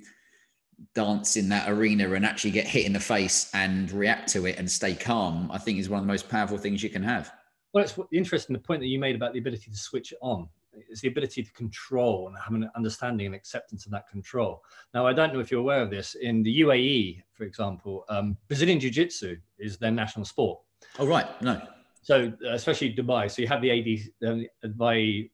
dance 0.95 1.37
in 1.37 1.49
that 1.49 1.69
arena 1.69 2.13
and 2.13 2.27
actually 2.27 2.51
get 2.51 2.67
hit 2.67 2.87
in 2.87 2.93
the 2.93 3.01
face 3.01 3.51
and 3.55 3.91
react 3.93 4.29
to 4.31 4.47
it 4.47 4.59
and 4.59 4.71
stay 4.71 4.95
calm, 4.95 5.51
I 5.53 5.59
think 5.59 5.79
is 5.79 5.89
one 5.89 6.01
of 6.01 6.07
the 6.07 6.13
most 6.13 6.29
powerful 6.29 6.59
things 6.59 6.83
you 6.83 6.91
can 6.91 7.03
have. 7.03 7.33
Well, 7.73 7.85
it's 7.85 7.99
interesting 8.13 8.53
the 8.55 8.61
point 8.61 8.81
that 8.81 8.89
you 8.89 8.99
made 8.99 9.17
about 9.17 9.33
the 9.33 9.39
ability 9.39 9.71
to 9.71 9.77
switch 9.77 10.13
it 10.13 10.19
on. 10.21 10.49
It's 10.73 11.01
the 11.01 11.09
ability 11.09 11.43
to 11.43 11.53
control 11.53 12.29
and 12.29 12.37
have 12.39 12.55
an 12.55 12.71
understanding 12.77 13.27
and 13.27 13.35
acceptance 13.35 13.85
of 13.87 13.93
that 13.93 14.09
control. 14.09 14.63
Now, 14.95 15.07
I 15.07 15.13
don't 15.13 15.33
know 15.33 15.41
if 15.41 15.51
you're 15.51 15.61
aware 15.61 15.83
of 15.83 15.91
this. 15.91 16.15
In 16.15 16.43
the 16.43 16.61
UAE, 16.61 17.23
for 17.33 17.45
example, 17.45 18.05
um, 18.09 18.37
Brazilian 18.49 18.81
Jiu 18.81 18.91
Jitsu 18.91 19.37
is 19.59 19.77
their 19.79 19.91
national 19.91 20.25
sport. 20.25 20.61
Oh, 20.99 21.07
right. 21.07 21.27
No. 21.43 21.61
So, 22.03 22.33
uh, 22.45 22.53
especially 22.53 22.95
Dubai. 22.95 23.31
So, 23.31 23.43
you 23.43 23.49
have 23.49 23.63
the 23.63 23.71
AD, 23.71 24.29
um, 24.29 24.47
Dubai 24.65 25.31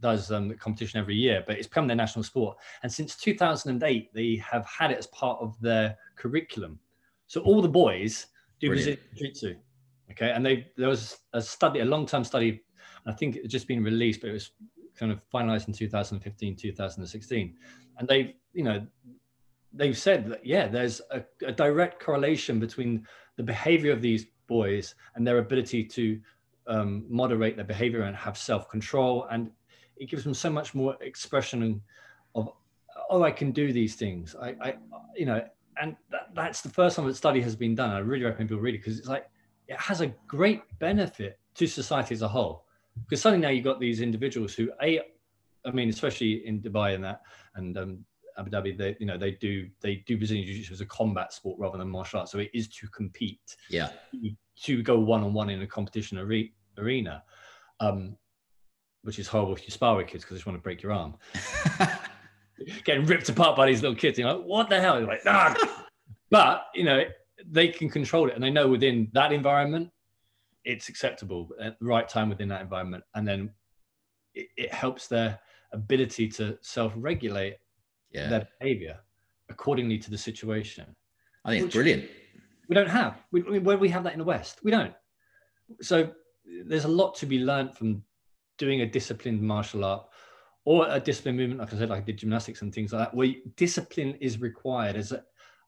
does 0.00 0.30
um, 0.30 0.48
the 0.48 0.54
competition 0.54 1.00
every 1.00 1.16
year, 1.16 1.42
but 1.46 1.56
it's 1.56 1.66
become 1.66 1.86
their 1.86 1.96
national 1.96 2.22
sport. 2.22 2.56
And 2.82 2.92
since 2.92 3.16
2008, 3.16 4.12
they 4.14 4.36
have 4.36 4.64
had 4.66 4.90
it 4.90 4.98
as 4.98 5.06
part 5.08 5.38
of 5.40 5.60
their 5.60 5.96
curriculum. 6.16 6.78
So 7.26 7.40
all 7.42 7.60
the 7.60 7.68
boys 7.68 8.26
do 8.60 8.68
Brilliant. 8.68 9.00
jiu-jitsu. 9.16 9.56
Okay, 10.10 10.30
and 10.30 10.44
they 10.44 10.68
there 10.76 10.88
was 10.88 11.18
a 11.34 11.42
study, 11.42 11.80
a 11.80 11.84
long-term 11.84 12.24
study. 12.24 12.62
I 13.06 13.12
think 13.12 13.36
it's 13.36 13.52
just 13.52 13.68
been 13.68 13.84
released, 13.84 14.22
but 14.22 14.30
it 14.30 14.32
was 14.32 14.50
kind 14.98 15.12
of 15.12 15.20
finalized 15.32 15.68
in 15.68 15.74
2015, 15.74 16.56
2016, 16.56 17.54
and 17.98 18.08
they, 18.08 18.36
you 18.52 18.64
know, 18.64 18.86
they've 19.72 19.96
said 19.96 20.30
that 20.30 20.44
yeah, 20.44 20.66
there's 20.66 21.00
a, 21.10 21.22
a 21.46 21.52
direct 21.52 22.02
correlation 22.02 22.58
between 22.58 23.06
the 23.36 23.42
behavior 23.42 23.92
of 23.92 24.00
these 24.00 24.26
boys 24.46 24.94
and 25.14 25.26
their 25.26 25.38
ability 25.38 25.84
to 25.84 26.18
um, 26.66 27.04
moderate 27.08 27.56
their 27.56 27.64
behavior 27.64 28.02
and 28.02 28.16
have 28.16 28.36
self-control 28.36 29.26
and 29.30 29.50
it 30.00 30.08
gives 30.08 30.24
them 30.24 30.34
so 30.34 30.50
much 30.50 30.74
more 30.74 30.96
expression 31.00 31.80
of 32.34 32.48
oh 33.10 33.22
i 33.22 33.30
can 33.30 33.50
do 33.50 33.72
these 33.72 33.94
things 33.94 34.34
i 34.40 34.54
i 34.60 34.74
you 35.16 35.26
know 35.26 35.42
and 35.80 35.96
that, 36.10 36.28
that's 36.34 36.60
the 36.60 36.68
first 36.68 36.96
time 36.96 37.06
that 37.06 37.14
study 37.14 37.40
has 37.40 37.54
been 37.54 37.74
done 37.74 37.90
i 37.90 37.98
really 37.98 38.24
recommend 38.24 38.48
people 38.48 38.62
read 38.62 38.74
it 38.74 38.78
because 38.78 38.98
it's 38.98 39.08
like 39.08 39.28
it 39.68 39.78
has 39.78 40.00
a 40.00 40.08
great 40.26 40.62
benefit 40.78 41.38
to 41.54 41.66
society 41.66 42.14
as 42.14 42.22
a 42.22 42.28
whole 42.28 42.64
because 43.04 43.20
suddenly 43.20 43.44
now 43.44 43.50
you've 43.50 43.64
got 43.64 43.78
these 43.80 44.00
individuals 44.00 44.54
who 44.54 44.70
a 44.82 45.00
i 45.64 45.70
mean 45.70 45.88
especially 45.88 46.46
in 46.46 46.60
dubai 46.60 46.94
and 46.94 47.04
that 47.04 47.20
and 47.54 47.76
um, 47.78 48.04
Abu 48.38 48.50
Dhabi, 48.50 48.78
they 48.78 48.96
you 49.00 49.06
know 49.06 49.18
they 49.18 49.32
do 49.32 49.68
they 49.80 49.96
do 50.06 50.16
Brazilian 50.16 50.46
Jiu-Jitsu 50.46 50.72
as 50.72 50.80
a 50.80 50.86
combat 50.86 51.32
sport 51.32 51.58
rather 51.58 51.76
than 51.76 51.88
martial 51.88 52.20
arts. 52.20 52.32
So 52.32 52.38
it 52.38 52.50
is 52.54 52.68
to 52.68 52.86
compete. 52.88 53.56
Yeah. 53.68 53.90
To 54.62 54.82
go 54.82 54.98
one 54.98 55.22
on 55.22 55.34
one 55.34 55.50
in 55.50 55.62
a 55.62 55.66
competition 55.66 56.18
are- 56.18 56.52
arena, 56.78 57.22
um, 57.80 58.16
which 59.02 59.18
is 59.18 59.26
horrible 59.26 59.54
if 59.54 59.64
you 59.64 59.70
spar 59.70 59.96
with 59.96 60.06
kids 60.06 60.24
because 60.24 60.34
they 60.34 60.38
just 60.38 60.46
want 60.46 60.58
to 60.58 60.62
break 60.62 60.82
your 60.82 60.92
arm. 60.92 61.14
Getting 62.84 63.06
ripped 63.06 63.28
apart 63.28 63.56
by 63.56 63.66
these 63.66 63.82
little 63.82 63.96
kids, 63.96 64.18
you're 64.18 64.32
like, 64.32 64.44
what 64.44 64.68
the 64.68 64.80
hell? 64.80 64.98
You're 64.98 65.08
like, 65.08 65.22
ah. 65.26 65.86
but 66.30 66.66
you 66.74 66.84
know 66.84 67.04
they 67.46 67.68
can 67.68 67.88
control 67.88 68.28
it, 68.28 68.34
and 68.34 68.42
they 68.42 68.50
know 68.50 68.68
within 68.68 69.08
that 69.12 69.32
environment 69.32 69.90
it's 70.64 70.88
acceptable 70.88 71.48
at 71.60 71.78
the 71.78 71.86
right 71.86 72.08
time 72.08 72.28
within 72.28 72.48
that 72.48 72.60
environment, 72.60 73.04
and 73.14 73.26
then 73.26 73.50
it, 74.34 74.48
it 74.56 74.72
helps 74.72 75.06
their 75.06 75.38
ability 75.72 76.28
to 76.28 76.58
self-regulate 76.62 77.56
yeah. 78.10 78.28
their 78.28 78.48
behavior 78.58 78.98
accordingly 79.50 79.98
to 79.98 80.10
the 80.10 80.18
situation. 80.18 80.94
I 81.44 81.50
think 81.50 81.66
it's 81.66 81.74
brilliant. 81.74 82.04
We 82.68 82.74
don't 82.74 82.88
have. 82.88 83.22
We, 83.32 83.42
I 83.42 83.50
mean, 83.50 83.64
where 83.64 83.76
do 83.76 83.80
we 83.80 83.88
have 83.88 84.04
that 84.04 84.12
in 84.12 84.18
the 84.18 84.24
West? 84.24 84.60
We 84.62 84.70
don't. 84.70 84.92
So 85.80 86.10
there's 86.66 86.84
a 86.84 86.88
lot 86.88 87.14
to 87.16 87.26
be 87.26 87.38
learned 87.38 87.74
from 87.74 88.02
doing 88.58 88.82
a 88.82 88.86
disciplined 88.86 89.40
martial 89.40 89.84
art 89.84 90.06
or 90.64 90.86
a 90.88 91.00
disciplined 91.00 91.38
movement, 91.38 91.60
like 91.60 91.72
I 91.72 91.78
said, 91.78 91.88
like 91.88 92.02
I 92.02 92.04
did 92.04 92.18
gymnastics 92.18 92.62
and 92.62 92.74
things 92.74 92.92
like 92.92 93.00
that, 93.00 93.14
where 93.14 93.32
discipline 93.56 94.14
is 94.20 94.40
required. 94.40 94.96
There's 94.96 95.12
a, 95.12 95.24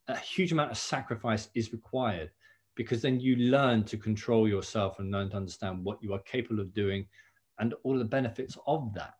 a 0.08 0.16
huge 0.18 0.52
amount 0.52 0.70
of 0.70 0.78
sacrifice 0.78 1.48
is 1.54 1.72
required 1.72 2.30
because 2.74 3.02
then 3.02 3.20
you 3.20 3.36
learn 3.36 3.84
to 3.84 3.96
control 3.96 4.48
yourself 4.48 4.98
and 4.98 5.10
learn 5.10 5.30
to 5.30 5.36
understand 5.36 5.84
what 5.84 6.02
you 6.02 6.12
are 6.12 6.20
capable 6.20 6.60
of 6.60 6.74
doing 6.74 7.06
and 7.58 7.74
all 7.82 7.98
the 7.98 8.04
benefits 8.04 8.56
of 8.66 8.92
that. 8.94 9.14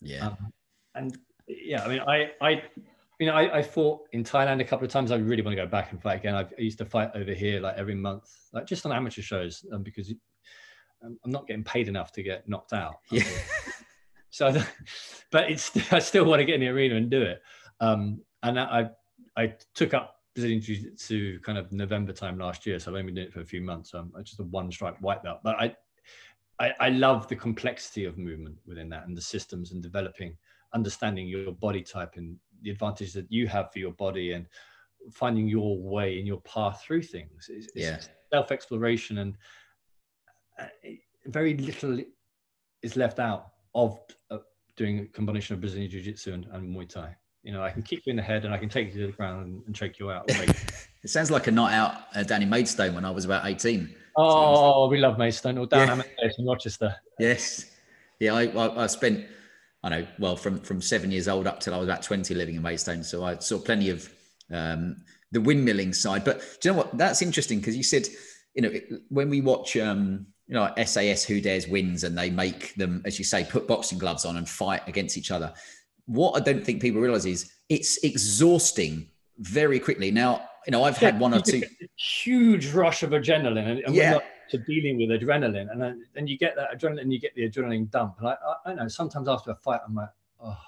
Yeah. 0.00 0.28
Um, 0.28 0.52
and 0.94 1.18
yeah, 1.46 1.84
I 1.84 1.88
mean, 1.88 2.00
I, 2.00 2.30
I, 2.40 2.62
you 3.18 3.26
know, 3.26 3.34
I, 3.34 3.58
I 3.58 3.62
fought 3.62 4.02
in 4.12 4.24
Thailand 4.24 4.60
a 4.60 4.64
couple 4.64 4.84
of 4.84 4.92
times. 4.92 5.10
I 5.10 5.16
really 5.16 5.42
want 5.42 5.56
to 5.56 5.62
go 5.62 5.68
back 5.68 5.92
and 5.92 6.00
fight 6.00 6.20
again. 6.20 6.34
I've, 6.34 6.52
I 6.58 6.62
used 6.62 6.78
to 6.78 6.84
fight 6.84 7.10
over 7.14 7.32
here 7.32 7.60
like 7.60 7.76
every 7.76 7.94
month, 7.94 8.30
like 8.52 8.66
just 8.66 8.86
on 8.86 8.92
amateur 8.92 9.22
shows, 9.22 9.64
um, 9.72 9.82
because 9.82 10.12
I'm 11.04 11.30
not 11.30 11.46
getting 11.46 11.64
paid 11.64 11.88
enough 11.88 12.12
to 12.12 12.22
get 12.22 12.48
knocked 12.48 12.72
out. 12.72 12.96
Yeah. 13.10 13.22
So, 14.30 14.52
but 15.30 15.48
it's 15.48 15.70
I 15.92 16.00
still 16.00 16.24
want 16.24 16.40
to 16.40 16.44
get 16.44 16.56
in 16.56 16.60
the 16.60 16.66
arena 16.68 16.96
and 16.96 17.08
do 17.08 17.22
it. 17.22 17.40
Um, 17.78 18.20
and 18.42 18.58
I 18.58 18.90
I 19.36 19.54
took 19.76 19.94
up 19.94 20.16
Brazilian 20.34 20.60
Jiu-Jitsu 20.60 21.38
kind 21.42 21.56
of 21.56 21.70
November 21.70 22.12
time 22.12 22.36
last 22.36 22.66
year, 22.66 22.80
so 22.80 22.90
I've 22.90 22.96
only 22.96 23.06
been 23.06 23.14
doing 23.14 23.26
it 23.28 23.32
for 23.32 23.42
a 23.42 23.46
few 23.46 23.60
months. 23.60 23.92
So 23.92 23.98
I'm 23.98 24.24
just 24.24 24.40
a 24.40 24.42
one 24.42 24.72
stripe 24.72 25.00
white 25.00 25.22
belt, 25.22 25.38
but 25.44 25.54
I, 25.60 25.76
I 26.58 26.72
I 26.80 26.88
love 26.88 27.28
the 27.28 27.36
complexity 27.36 28.06
of 28.06 28.18
movement 28.18 28.56
within 28.66 28.88
that 28.88 29.06
and 29.06 29.16
the 29.16 29.22
systems 29.22 29.70
and 29.70 29.80
developing, 29.80 30.36
understanding 30.74 31.28
your 31.28 31.52
body 31.52 31.82
type 31.82 32.14
and 32.16 32.36
the 32.62 32.70
advantage 32.70 33.12
that 33.12 33.30
you 33.30 33.46
have 33.46 33.72
for 33.72 33.78
your 33.78 33.92
body 33.92 34.32
and 34.32 34.46
finding 35.12 35.46
your 35.46 35.78
way 35.78 36.18
and 36.18 36.26
your 36.26 36.40
path 36.40 36.82
through 36.82 37.02
things. 37.02 37.48
It's, 37.48 37.66
it's 37.66 37.76
Yeah. 37.76 38.00
self 38.32 38.50
exploration 38.50 39.18
and 39.18 39.36
very 41.26 41.56
little 41.56 41.98
is 42.82 42.96
left 42.96 43.18
out 43.18 43.48
of 43.74 43.98
uh, 44.30 44.38
doing 44.76 45.00
a 45.00 45.06
combination 45.06 45.54
of 45.54 45.60
Brazilian 45.60 45.90
Jiu 45.90 46.02
Jitsu 46.02 46.32
and, 46.34 46.46
and 46.52 46.74
Muay 46.76 46.88
Thai. 46.88 47.16
You 47.42 47.52
know, 47.52 47.62
I 47.62 47.70
can 47.70 47.82
kick 47.82 48.06
you 48.06 48.10
in 48.10 48.16
the 48.16 48.22
head 48.22 48.44
and 48.44 48.54
I 48.54 48.58
can 48.58 48.68
take 48.68 48.94
you 48.94 49.00
to 49.02 49.06
the 49.08 49.12
ground 49.12 49.46
and, 49.46 49.62
and 49.66 49.74
choke 49.74 49.98
you 49.98 50.10
out. 50.10 50.30
It 51.04 51.10
sounds 51.10 51.30
like 51.30 51.48
a 51.48 51.50
night 51.50 51.74
out 51.74 52.04
at 52.14 52.28
Danny 52.28 52.46
Maidstone 52.46 52.94
when 52.94 53.04
I 53.04 53.10
was 53.10 53.26
about 53.26 53.44
18. 53.44 53.94
oh, 54.16 54.88
we 54.88 54.96
love 54.98 55.18
Maidstone 55.18 55.58
or 55.58 55.66
down 55.66 55.98
Yeah. 55.98 56.30
In 56.38 56.46
Rochester. 56.46 56.96
Yes. 57.18 57.66
Yeah, 58.20 58.32
I, 58.32 58.44
I, 58.46 58.84
I 58.84 58.86
spent, 58.86 59.26
I 59.82 59.90
know, 59.90 60.06
well, 60.18 60.34
from, 60.34 60.60
from 60.60 60.80
seven 60.80 61.10
years 61.10 61.28
old 61.28 61.46
up 61.46 61.60
till 61.60 61.74
I 61.74 61.76
was 61.76 61.86
about 61.88 62.02
20 62.02 62.34
living 62.34 62.54
in 62.54 62.62
Maidstone. 62.62 63.04
So 63.04 63.22
I 63.22 63.36
saw 63.36 63.58
plenty 63.58 63.90
of 63.90 64.10
um, 64.50 64.96
the 65.30 65.40
windmilling 65.40 65.94
side. 65.94 66.24
But 66.24 66.40
do 66.62 66.70
you 66.70 66.72
know 66.72 66.78
what? 66.78 66.96
That's 66.96 67.20
interesting 67.20 67.58
because 67.58 67.76
you 67.76 67.82
said, 67.82 68.08
you 68.54 68.62
know, 68.62 68.70
it- 68.70 68.88
when 69.10 69.28
we 69.28 69.42
watch, 69.42 69.76
um, 69.76 70.28
you 70.46 70.54
know, 70.54 70.72
SAS 70.84 71.24
Who 71.24 71.40
Dares 71.40 71.66
Wins 71.66 72.04
and 72.04 72.16
they 72.16 72.30
make 72.30 72.74
them, 72.74 73.02
as 73.04 73.18
you 73.18 73.24
say, 73.24 73.44
put 73.44 73.66
boxing 73.66 73.98
gloves 73.98 74.24
on 74.24 74.36
and 74.36 74.48
fight 74.48 74.82
against 74.86 75.16
each 75.16 75.30
other. 75.30 75.52
What 76.06 76.32
I 76.36 76.40
don't 76.40 76.64
think 76.64 76.82
people 76.82 77.00
realize 77.00 77.24
is 77.26 77.50
it's 77.68 77.96
exhausting 78.04 79.08
very 79.38 79.80
quickly. 79.80 80.10
Now, 80.10 80.46
you 80.66 80.70
know, 80.72 80.84
I've 80.84 80.98
had 80.98 81.18
one 81.18 81.32
or 81.34 81.40
two. 81.40 81.62
huge 81.96 82.72
rush 82.72 83.02
of 83.02 83.10
adrenaline, 83.10 83.66
and, 83.68 83.78
and 83.80 83.94
Yeah. 83.94 84.04
we're 84.10 84.14
not 84.16 84.24
to 84.50 84.58
dealing 84.58 84.98
with 84.98 85.08
adrenaline, 85.20 85.70
and 85.72 85.80
then, 85.80 86.04
then 86.14 86.26
you 86.26 86.36
get 86.36 86.54
that 86.56 86.78
adrenaline, 86.78 87.10
you 87.10 87.18
get 87.18 87.34
the 87.34 87.48
adrenaline 87.48 87.90
dump. 87.90 88.16
And 88.18 88.28
I, 88.28 88.36
I, 88.66 88.70
I 88.70 88.74
know 88.74 88.88
sometimes 88.88 89.28
after 89.28 89.50
a 89.50 89.54
fight, 89.56 89.80
I'm 89.86 89.94
like, 89.94 90.10
oh, 90.42 90.58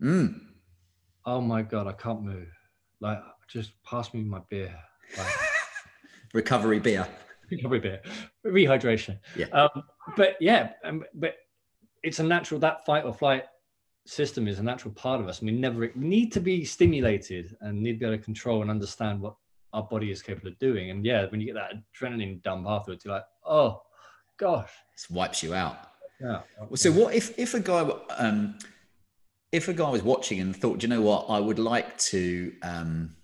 Mm, 0.00 0.40
oh 1.24 1.40
my 1.40 1.62
god, 1.62 1.86
I 1.86 1.92
can't 1.92 2.22
move. 2.22 2.48
Like, 3.00 3.20
just 3.48 3.72
pass 3.82 4.12
me 4.14 4.22
my 4.22 4.40
beer. 4.50 4.74
Like, 5.18 5.26
recovery 6.34 6.78
beer. 6.78 7.06
recovery 7.50 7.80
beer, 7.80 8.00
rehydration. 8.44 9.18
Yeah. 9.36 9.46
Um, 9.46 9.82
but 10.16 10.36
yeah, 10.40 10.70
um, 10.84 11.04
but 11.14 11.36
it's 12.02 12.18
a 12.18 12.22
natural 12.24 12.60
that 12.60 12.84
fight 12.86 13.04
or 13.04 13.12
flight 13.12 13.44
system 14.06 14.46
is 14.46 14.58
a 14.58 14.62
natural 14.62 14.94
part 14.94 15.20
of 15.20 15.28
us. 15.28 15.42
We 15.42 15.50
never 15.52 15.80
we 15.80 16.08
need 16.08 16.32
to 16.32 16.40
be 16.40 16.64
stimulated 16.64 17.56
and 17.60 17.82
need 17.82 17.94
to 17.94 17.98
be 17.98 18.06
able 18.06 18.16
to 18.16 18.22
control 18.22 18.62
and 18.62 18.70
understand 18.70 19.20
what 19.20 19.34
our 19.72 19.82
body 19.82 20.10
is 20.10 20.22
capable 20.22 20.48
of 20.48 20.58
doing. 20.58 20.90
And 20.90 21.04
yeah, 21.04 21.26
when 21.26 21.40
you 21.40 21.46
get 21.46 21.54
that 21.56 21.72
adrenaline 21.92 22.42
dump 22.42 22.66
afterwards, 22.68 23.04
you're 23.04 23.14
like, 23.14 23.24
oh 23.44 23.82
gosh, 24.38 24.70
It 24.94 25.12
wipes 25.14 25.42
you 25.42 25.54
out. 25.54 25.76
yeah. 26.20 26.40
Well, 26.58 26.76
So 26.76 26.92
what 26.92 27.14
if 27.14 27.36
if 27.38 27.54
a 27.54 27.60
guy 27.60 27.80
um, 28.16 28.58
if 29.52 29.68
a 29.68 29.72
guy 29.74 29.90
was 29.90 30.02
watching 30.02 30.40
and 30.40 30.54
thought, 30.56 30.78
"Do 30.78 30.86
you 30.86 30.88
know 30.94 31.00
what, 31.02 31.26
I 31.28 31.40
would 31.40 31.58
like 31.58 31.96
to 31.98 32.52
um, 32.62 33.16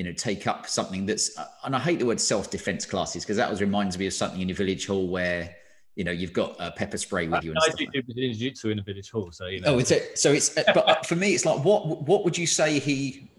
you 0.00 0.04
know 0.06 0.12
take 0.14 0.46
up 0.46 0.66
something 0.66 1.04
that's 1.04 1.36
uh, 1.36 1.46
and 1.64 1.76
I 1.76 1.78
hate 1.78 1.98
the 1.98 2.06
word 2.06 2.18
self 2.18 2.50
defense 2.50 2.86
classes 2.86 3.22
because 3.22 3.36
that 3.36 3.44
always 3.44 3.60
reminds 3.60 3.98
me 3.98 4.06
of 4.06 4.14
something 4.14 4.40
in 4.40 4.48
your 4.48 4.56
village 4.56 4.86
hall 4.86 5.06
where 5.08 5.54
you 5.94 6.04
know 6.04 6.10
you've 6.10 6.32
got 6.32 6.56
a 6.58 6.70
pepper 6.70 6.96
spray 6.96 7.28
with 7.28 7.44
you 7.44 7.50
and 7.50 7.58
I 7.58 7.66
stuff. 7.66 7.76
do 7.80 7.84
like 7.84 8.06
do 8.06 8.14
jiu-jitsu 8.14 8.70
in 8.70 8.78
a 8.78 8.82
village 8.82 9.10
hall, 9.10 9.30
so 9.30 9.44
you 9.44 9.60
know. 9.60 9.74
Oh, 9.74 9.78
it's 9.78 9.90
it. 9.90 10.18
So 10.18 10.32
it's, 10.32 10.54
but 10.54 10.88
uh, 10.88 11.02
for 11.02 11.16
me, 11.16 11.34
it's 11.34 11.44
like, 11.44 11.62
what 11.62 12.08
what 12.08 12.24
would 12.24 12.38
you 12.38 12.46
say 12.46 12.78
he, 12.78 13.30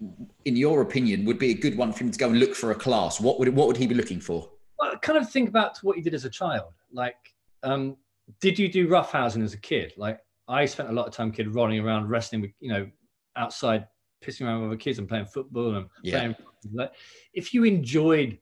in 0.44 0.54
your 0.54 0.82
opinion, 0.82 1.24
would 1.24 1.40
be 1.40 1.50
a 1.50 1.54
good 1.54 1.76
one 1.76 1.92
for 1.92 2.04
him 2.04 2.12
to 2.12 2.18
go 2.20 2.28
and 2.28 2.38
look 2.38 2.54
for 2.54 2.70
a 2.70 2.76
class? 2.76 3.20
What 3.20 3.40
would 3.40 3.48
what 3.48 3.66
would 3.66 3.76
he 3.76 3.88
be 3.88 3.96
looking 3.96 4.20
for? 4.20 4.48
well, 4.78 4.96
kind 4.98 5.18
of 5.18 5.28
think 5.28 5.48
about 5.48 5.78
what 5.82 5.96
you 5.96 6.02
did 6.04 6.14
as 6.14 6.24
a 6.24 6.30
child. 6.30 6.74
Like, 6.92 7.16
um, 7.64 7.96
did 8.40 8.56
you 8.56 8.70
do 8.70 8.86
roughhousing 8.86 9.42
as 9.42 9.52
a 9.52 9.58
kid? 9.58 9.94
Like, 9.96 10.20
I 10.46 10.64
spent 10.66 10.90
a 10.90 10.92
lot 10.92 11.08
of 11.08 11.12
time 11.12 11.32
kid 11.32 11.52
running 11.52 11.80
around 11.80 12.08
wrestling 12.08 12.40
with, 12.40 12.52
you 12.60 12.68
know, 12.72 12.88
outside 13.34 13.88
pissing 14.24 14.46
around 14.46 14.60
with 14.60 14.68
other 14.68 14.76
kids 14.76 14.98
and 15.00 15.08
playing 15.08 15.26
football 15.26 15.74
and 15.74 15.86
Yeah. 16.02 16.18
playing. 16.18 16.36
Like, 16.72 16.92
if 17.32 17.54
you 17.54 17.64
enjoyed 17.64 18.38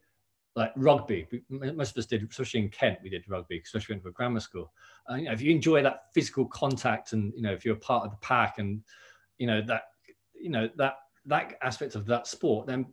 like 0.56 0.72
rugby, 0.76 1.26
most 1.48 1.92
of 1.92 1.98
us 1.98 2.06
did, 2.06 2.28
especially 2.28 2.60
in 2.60 2.68
Kent, 2.68 2.98
we 3.02 3.10
did 3.10 3.24
rugby, 3.28 3.60
especially 3.64 3.94
went 3.94 4.02
to 4.02 4.08
a 4.08 4.12
grammar 4.12 4.40
school. 4.40 4.72
Uh, 5.10 5.14
you 5.14 5.24
know, 5.24 5.32
if 5.32 5.40
you 5.40 5.50
enjoy 5.50 5.82
that 5.82 6.12
physical 6.12 6.44
contact 6.46 7.12
and 7.12 7.32
you 7.34 7.42
know, 7.42 7.52
if 7.52 7.64
you're 7.64 7.76
a 7.76 7.80
part 7.80 8.04
of 8.04 8.10
the 8.10 8.16
pack 8.18 8.58
and 8.58 8.82
you 9.38 9.46
know 9.46 9.62
that, 9.62 9.82
you 10.34 10.50
know 10.50 10.68
that 10.76 10.94
that 11.26 11.54
aspect 11.62 11.94
of 11.94 12.06
that 12.06 12.26
sport, 12.26 12.66
then 12.66 12.86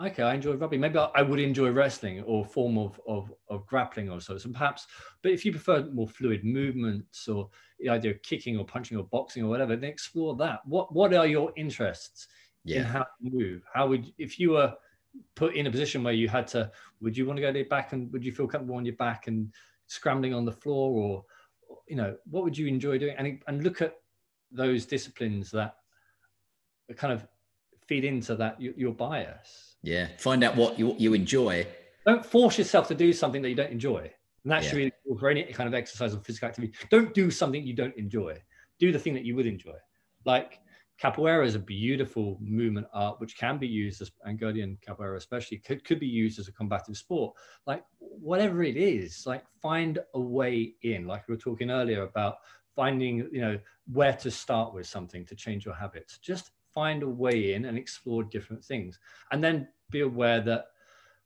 okay, 0.00 0.22
I 0.22 0.34
enjoy 0.34 0.54
rugby. 0.54 0.78
Maybe 0.78 0.98
I, 0.98 1.10
I 1.14 1.22
would 1.22 1.40
enjoy 1.40 1.70
wrestling 1.70 2.22
or 2.22 2.44
form 2.44 2.78
of, 2.78 3.00
of, 3.06 3.32
of 3.48 3.66
grappling 3.66 4.10
or 4.10 4.20
so. 4.20 4.38
So 4.38 4.50
perhaps, 4.50 4.86
but 5.22 5.32
if 5.32 5.44
you 5.44 5.52
prefer 5.52 5.84
more 5.92 6.08
fluid 6.08 6.44
movements 6.44 7.28
or 7.28 7.50
the 7.78 7.88
idea 7.88 8.12
of 8.12 8.22
kicking 8.22 8.58
or 8.58 8.64
punching 8.64 8.96
or 8.96 9.04
boxing 9.04 9.42
or 9.42 9.48
whatever, 9.48 9.76
then 9.76 9.90
explore 9.90 10.36
that. 10.36 10.60
What 10.66 10.94
what 10.94 11.14
are 11.14 11.26
your 11.26 11.52
interests 11.56 12.28
in 12.70 12.82
Yeah, 12.82 12.84
how 12.84 13.00
to 13.00 13.06
move? 13.20 13.62
How 13.72 13.86
would 13.88 14.12
if 14.18 14.38
you 14.38 14.50
were 14.52 14.74
put 15.34 15.54
in 15.56 15.66
a 15.66 15.70
position 15.70 16.02
where 16.02 16.14
you 16.14 16.28
had 16.28 16.46
to, 16.48 16.70
would 17.00 17.16
you 17.16 17.26
want 17.26 17.36
to 17.36 17.42
go 17.42 17.52
to 17.52 17.58
your 17.58 17.68
back 17.68 17.92
and 17.92 18.12
would 18.12 18.24
you 18.24 18.32
feel 18.32 18.46
comfortable 18.46 18.76
on 18.76 18.84
your 18.84 18.96
back 18.96 19.26
and 19.26 19.52
scrambling 19.86 20.32
on 20.34 20.44
the 20.44 20.52
floor 20.52 20.90
or, 20.92 21.24
you 21.88 21.96
know, 21.96 22.16
what 22.30 22.44
would 22.44 22.56
you 22.56 22.66
enjoy 22.66 22.98
doing? 22.98 23.14
And 23.18 23.42
and 23.46 23.62
look 23.62 23.82
at 23.82 23.96
those 24.50 24.86
disciplines 24.86 25.50
that 25.50 25.76
kind 26.96 27.12
of 27.12 27.26
feed 27.86 28.04
into 28.04 28.34
that 28.36 28.60
your, 28.60 28.74
your 28.76 28.92
bias 28.92 29.76
yeah. 29.82 30.08
Find 30.18 30.44
out 30.44 30.56
what 30.56 30.78
you 30.78 30.94
you 30.98 31.14
enjoy. 31.14 31.66
don't 32.06 32.24
force 32.24 32.58
yourself 32.58 32.88
to 32.88 32.94
do 32.94 33.12
something 33.12 33.42
that 33.42 33.48
you 33.48 33.54
don't 33.54 33.70
enjoy. 33.70 34.10
And 34.44 34.64
Yeah. 34.64 34.74
really 34.74 34.92
cool 35.06 35.18
for 35.18 35.28
any 35.28 35.44
kind 35.52 35.68
of 35.68 35.74
exercise 35.74 36.14
or 36.14 36.20
physical 36.20 36.48
activity. 36.48 36.74
Don't 36.90 37.14
do 37.14 37.30
something 37.30 37.64
you 37.64 37.74
don't 37.74 37.96
enjoy. 37.96 38.42
Do 38.78 38.90
the 38.92 38.98
thing 38.98 39.14
that 39.14 39.24
you 39.24 39.36
would 39.36 39.46
enjoy. 39.46 39.76
Like 40.24 40.60
capoeira 41.02 41.44
is 41.44 41.56
a 41.56 41.58
beautiful 41.58 42.38
movement 42.40 42.86
art, 42.92 43.20
which 43.20 43.36
can 43.36 43.58
be 43.58 43.66
used 43.66 44.00
as 44.00 44.12
Angolan 44.26 44.78
capoeira, 44.86 45.16
especially 45.16 45.58
could, 45.58 45.84
could 45.84 45.98
be 45.98 46.06
used 46.06 46.38
as 46.38 46.46
a 46.46 46.52
combative 46.52 46.96
sport. 46.96 47.34
Like 47.66 47.84
whatever 47.98 48.62
it 48.62 48.76
is, 48.76 49.24
like 49.26 49.42
find 49.60 49.98
a 50.14 50.20
way 50.20 50.74
in. 50.82 51.06
Like 51.06 51.26
we 51.26 51.34
were 51.34 51.40
talking 51.40 51.70
earlier 51.70 52.02
about 52.02 52.36
finding, 52.76 53.28
you 53.32 53.40
know, 53.40 53.58
where 53.92 54.12
to 54.14 54.30
start 54.30 54.74
with 54.74 54.86
something 54.86 55.26
to 55.26 55.34
change 55.34 55.64
your 55.64 55.74
habits. 55.74 56.18
Just 56.18 56.52
find 56.72 57.02
a 57.02 57.08
way 57.08 57.54
in 57.54 57.64
and 57.64 57.76
explore 57.76 58.22
different 58.22 58.64
things. 58.64 59.00
And 59.32 59.42
then 59.42 59.68
be 59.90 60.02
aware 60.02 60.40
that 60.42 60.66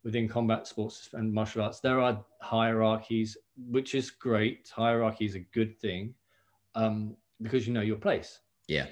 within 0.03 0.27
combat 0.27 0.67
sports 0.67 1.11
and 1.13 1.33
martial 1.33 1.63
arts, 1.63 1.81
there 1.81 2.01
are 2.01 2.25
hierarchies, 2.41 3.37
which 3.69 3.95
is 3.95 4.11
great. 4.11 4.71
Hierarchy 4.75 5.27
is 5.27 5.35
a 5.35 5.41
good 5.41 5.79
thing 5.81 6.15
um, 6.75 7.15
because 7.43 7.67
you 7.67 7.75
know 7.75 7.83
your 7.83 7.97
place. 7.97 8.41
Yeah. 8.69 8.87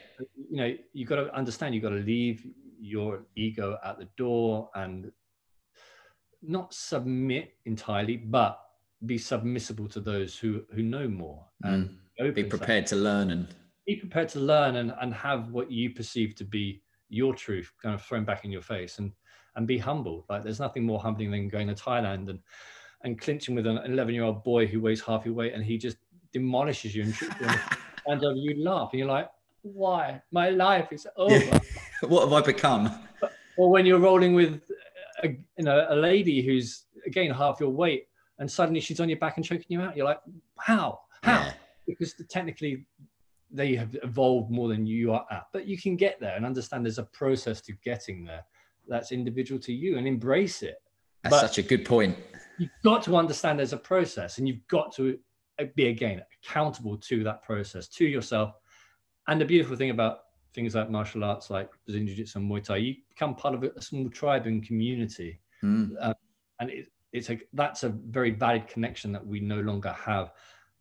You 0.51 0.57
know, 0.57 0.77
you've 0.93 1.09
got 1.09 1.17
to 1.17 1.35
understand, 1.35 1.75
you've 1.75 1.83
got 1.83 1.91
to 1.91 1.97
leave 1.97 2.47
your 2.81 3.25
ego 3.35 3.79
at 3.85 3.99
the 3.99 4.09
door 4.17 4.71
and 4.75 5.11
not 6.43 6.75
submit 6.75 7.55
entirely, 7.65 8.17
but 8.17 8.61
be 9.07 9.19
submissible 9.19 9.91
to 9.91 10.01
those 10.01 10.37
who 10.37 10.63
who 10.75 10.83
know 10.83 11.07
more 11.07 11.45
and 11.63 11.91
mm. 12.21 12.35
be 12.35 12.45
prepared 12.45 12.87
to 12.87 12.97
learn 12.97 13.31
and 13.31 13.49
be 13.87 13.97
prepared 13.97 14.29
to 14.31 14.41
learn 14.41 14.77
and, 14.77 14.95
and 15.01 15.13
have 15.13 15.51
what 15.51 15.71
you 15.71 15.91
perceive 15.91 16.35
to 16.35 16.45
be 16.45 16.83
your 17.11 17.35
truth 17.35 17.71
kind 17.83 17.95
of 17.95 18.01
thrown 18.03 18.25
back 18.25 18.45
in 18.45 18.51
your 18.51 18.63
face 18.63 18.99
and 18.99 19.13
and 19.57 19.67
be 19.67 19.79
humble. 19.79 20.25
Like 20.29 20.43
there's 20.43 20.61
nothing 20.61 20.85
more 20.85 21.01
humbling 21.01 21.31
than 21.31 21.49
going 21.49 21.69
to 21.69 21.75
Thailand 21.75 22.31
and 22.31 22.39
and 23.03 23.21
clinching 23.21 23.55
with 23.55 23.67
an 23.67 23.79
11 23.85 24.15
year 24.15 24.25
old 24.25 24.43
boy 24.45 24.67
who 24.67 24.81
weighs 24.81 25.03
half 25.03 25.27
your 25.27 25.35
weight 25.35 25.53
and 25.53 25.65
he 25.65 25.77
just 25.77 25.99
demolishes 26.33 26.95
you 26.95 27.05
and 27.05 27.61
and 28.23 28.39
you 28.39 28.63
laugh 28.63 28.91
and 28.93 28.99
you're 28.99 29.09
like, 29.09 29.29
why? 29.65 30.23
My 30.31 30.51
life 30.51 30.93
is 30.93 31.07
over. 31.17 31.35
Yeah. 31.35 31.61
what 32.03 32.25
have 32.25 32.33
I 32.33 32.41
become? 32.41 32.99
Or 33.57 33.71
when 33.71 33.87
you're 33.87 33.99
rolling 33.99 34.35
with 34.35 34.61
a, 35.23 35.29
you 35.29 35.65
know 35.65 35.87
a 35.89 35.97
lady 35.97 36.43
who's 36.43 36.87
again 37.07 37.31
half 37.31 37.61
your 37.61 37.71
weight 37.71 38.07
and 38.39 38.51
suddenly 38.51 38.81
she's 38.81 39.01
on 39.01 39.09
your 39.09 39.19
back 39.19 39.37
and 39.37 39.45
choking 39.45 39.67
you 39.69 39.81
out. 39.81 39.97
You're 39.97 40.07
like, 40.07 40.21
how? 40.59 41.01
How? 41.23 41.45
Yeah. 41.45 41.53
Because 41.87 42.15
technically 42.29 42.87
they 43.51 43.75
have 43.77 43.97
evolved 44.03 44.51
more 44.51 44.69
than 44.69 44.87
you 44.87 45.13
are 45.13 45.25
at. 45.31 45.47
But 45.53 45.67
you 45.67 45.79
can 45.79 45.97
get 45.97 46.19
there 46.21 46.37
and 46.37 46.45
understand 46.45 46.85
there's 46.85 46.99
a 46.99 47.05
process 47.05 47.61
to 47.63 47.73
getting 47.85 48.25
there 48.25 48.45
that's 48.89 49.13
individual 49.13 49.61
to 49.63 49.73
you 49.73 49.97
and 49.97 50.07
embrace 50.07 50.63
it. 50.63 50.77
That's 51.23 51.35
but 51.37 51.41
such 51.41 51.59
a 51.59 51.63
good 51.63 51.85
point. 51.85 52.19
You've 52.59 52.71
got 52.83 53.03
to 53.05 53.17
understand 53.17 53.59
there's 53.59 53.73
a 53.73 53.79
process 53.79 54.39
and 54.39 54.49
you've 54.49 54.67
got 54.69 54.95
to 54.97 55.19
be 55.77 55.87
again 55.89 56.23
accountable 56.43 56.97
to 56.99 57.23
that 57.25 57.43
process, 57.43 57.89
to 57.89 58.05
yourself. 58.05 58.53
And 59.29 59.41
the 59.41 59.45
beautiful 59.45 59.77
thing 59.77 59.91
about 59.91 60.21
things 60.55 60.75
like 60.75 60.91
martial 60.91 61.25
arts, 61.25 61.51
like 61.51 61.71
Brazilian 61.85 62.07
Jiu-Jitsu 62.09 62.39
and 62.39 62.51
Muay 62.51 62.63
Thai, 62.63 62.77
you 62.77 62.95
become 63.09 63.35
part 63.35 63.55
of 63.55 63.63
a 63.63 63.81
small 63.81 64.09
tribe 64.11 64.47
and 64.47 64.67
community. 64.67 65.41
Mm. 65.63 65.93
Uh, 66.01 66.15
and 66.61 66.71
it, 66.71 66.89
it's 67.15 67.31
a 67.31 67.39
that's 67.53 67.85
a 67.85 67.89
very 67.89 68.31
valid 68.31 68.67
connection 68.67 69.13
that 69.13 69.25
we 69.25 69.41
no 69.41 69.61
longer 69.61 69.93
have 69.93 70.33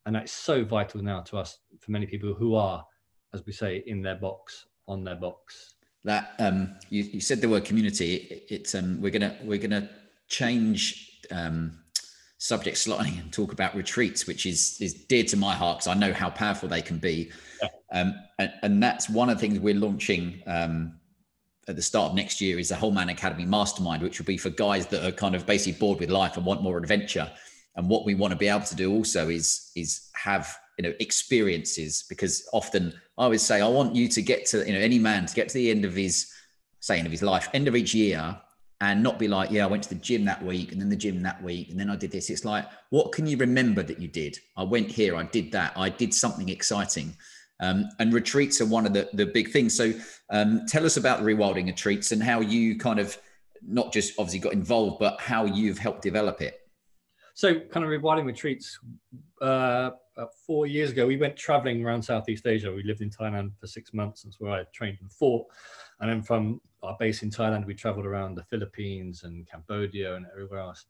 and 0.05 0.15
that's 0.15 0.31
so 0.31 0.65
vital 0.65 1.01
now 1.01 1.21
to 1.21 1.37
us 1.37 1.59
for 1.79 1.91
many 1.91 2.05
people 2.05 2.33
who 2.33 2.55
are 2.55 2.85
as 3.33 3.45
we 3.45 3.53
say 3.53 3.83
in 3.87 4.01
their 4.01 4.15
box 4.15 4.65
on 4.87 5.03
their 5.03 5.15
box 5.15 5.75
that 6.03 6.33
um 6.39 6.75
you, 6.89 7.03
you 7.03 7.21
said 7.21 7.39
the 7.39 7.47
word 7.47 7.63
community 7.63 8.43
it's 8.49 8.75
um 8.75 8.99
we're 9.01 9.11
gonna 9.11 9.37
we're 9.43 9.59
gonna 9.59 9.89
change 10.27 11.21
um 11.31 11.79
subject 12.39 12.77
slightly 12.77 13.17
and 13.19 13.31
talk 13.31 13.53
about 13.53 13.73
retreats 13.75 14.27
which 14.27 14.45
is 14.45 14.77
is 14.81 14.93
dear 14.93 15.23
to 15.23 15.37
my 15.37 15.53
heart 15.53 15.77
because 15.77 15.87
i 15.87 15.93
know 15.93 16.11
how 16.11 16.29
powerful 16.29 16.67
they 16.67 16.81
can 16.81 16.97
be 16.97 17.31
yeah. 17.61 17.69
Um 17.93 18.13
and, 18.39 18.51
and 18.61 18.83
that's 18.83 19.09
one 19.09 19.29
of 19.29 19.37
the 19.37 19.41
things 19.41 19.59
we're 19.59 19.73
launching 19.73 20.41
um 20.47 20.93
at 21.67 21.75
the 21.75 21.81
start 21.81 22.09
of 22.09 22.15
next 22.15 22.41
year 22.41 22.59
is 22.59 22.69
the 22.69 22.75
Whole 22.75 22.91
Man 22.91 23.09
Academy 23.09 23.45
Mastermind, 23.45 24.03
which 24.03 24.19
will 24.19 24.25
be 24.25 24.37
for 24.37 24.49
guys 24.49 24.85
that 24.87 25.05
are 25.05 25.11
kind 25.11 25.35
of 25.35 25.45
basically 25.45 25.79
bored 25.79 25.99
with 25.99 26.09
life 26.09 26.35
and 26.35 26.45
want 26.45 26.61
more 26.61 26.77
adventure. 26.77 27.31
And 27.75 27.87
what 27.87 28.05
we 28.05 28.15
want 28.15 28.31
to 28.31 28.37
be 28.37 28.49
able 28.49 28.65
to 28.65 28.75
do 28.75 28.91
also 28.91 29.29
is 29.29 29.71
is 29.75 30.09
have 30.13 30.55
you 30.77 30.83
know 30.83 30.93
experiences 30.99 32.05
because 32.09 32.47
often 32.53 32.93
I 33.17 33.23
always 33.23 33.41
say 33.41 33.61
I 33.61 33.67
want 33.67 33.95
you 33.95 34.07
to 34.09 34.21
get 34.21 34.45
to 34.47 34.65
you 34.65 34.73
know 34.73 34.79
any 34.79 34.99
man 34.99 35.25
to 35.25 35.33
get 35.33 35.49
to 35.49 35.55
the 35.55 35.71
end 35.71 35.85
of 35.85 35.95
his 35.95 36.31
say 36.79 36.97
end 36.97 37.05
of 37.05 37.11
his 37.11 37.23
life, 37.23 37.47
end 37.53 37.67
of 37.67 37.75
each 37.75 37.93
year, 37.95 38.37
and 38.81 39.01
not 39.01 39.17
be 39.17 39.29
like, 39.29 39.49
yeah, 39.49 39.63
I 39.63 39.67
went 39.67 39.83
to 39.83 39.89
the 39.89 39.95
gym 39.95 40.25
that 40.25 40.43
week 40.43 40.73
and 40.73 40.81
then 40.81 40.89
the 40.89 40.97
gym 40.97 41.23
that 41.23 41.41
week 41.41 41.69
and 41.69 41.79
then 41.79 41.89
I 41.89 41.95
did 41.95 42.11
this. 42.11 42.29
It's 42.29 42.43
like, 42.43 42.67
what 42.89 43.13
can 43.13 43.25
you 43.25 43.37
remember 43.37 43.81
that 43.83 43.99
you 43.99 44.09
did? 44.09 44.37
I 44.57 44.63
went 44.63 44.91
here, 44.91 45.15
I 45.15 45.23
did 45.23 45.51
that, 45.53 45.71
I 45.77 45.87
did 45.87 46.13
something 46.13 46.49
exciting. 46.49 47.15
Um, 47.59 47.89
and 47.99 48.13
retreats 48.13 48.59
are 48.61 48.65
one 48.65 48.85
of 48.85 48.93
the, 48.93 49.09
the 49.13 49.25
big 49.25 49.51
things. 49.51 49.75
So 49.75 49.93
um, 50.29 50.65
tell 50.67 50.85
us 50.85 50.97
about 50.97 51.19
the 51.19 51.25
rewilding 51.25 51.67
retreats 51.67 52.11
and 52.11 52.21
how 52.21 52.41
you 52.41 52.77
kind 52.77 52.99
of 52.99 53.17
not 53.65 53.93
just 53.93 54.19
obviously 54.19 54.39
got 54.39 54.53
involved, 54.53 54.99
but 54.99 55.19
how 55.21 55.45
you've 55.45 55.77
helped 55.77 56.01
develop 56.01 56.41
it. 56.41 56.59
So 57.35 57.59
kind 57.59 57.85
of 57.85 57.89
rewilding 57.89 58.25
retreats, 58.25 58.79
uh, 59.41 59.91
four 60.45 60.67
years 60.67 60.91
ago, 60.91 61.07
we 61.07 61.17
went 61.17 61.35
traveling 61.35 61.83
around 61.83 62.01
Southeast 62.01 62.45
Asia. 62.45 62.71
We 62.71 62.83
lived 62.83 63.01
in 63.01 63.09
Thailand 63.09 63.51
for 63.59 63.67
six 63.67 63.93
months. 63.93 64.23
That's 64.23 64.39
where 64.39 64.51
I 64.51 64.63
trained 64.73 64.97
and 65.01 65.11
fought. 65.11 65.45
And 65.99 66.09
then 66.09 66.21
from 66.21 66.61
our 66.83 66.95
base 66.99 67.23
in 67.23 67.31
Thailand, 67.31 67.65
we 67.65 67.73
traveled 67.73 68.05
around 68.05 68.35
the 68.35 68.43
Philippines 68.43 69.23
and 69.23 69.47
Cambodia 69.49 70.15
and 70.15 70.25
everywhere 70.31 70.59
else. 70.59 70.85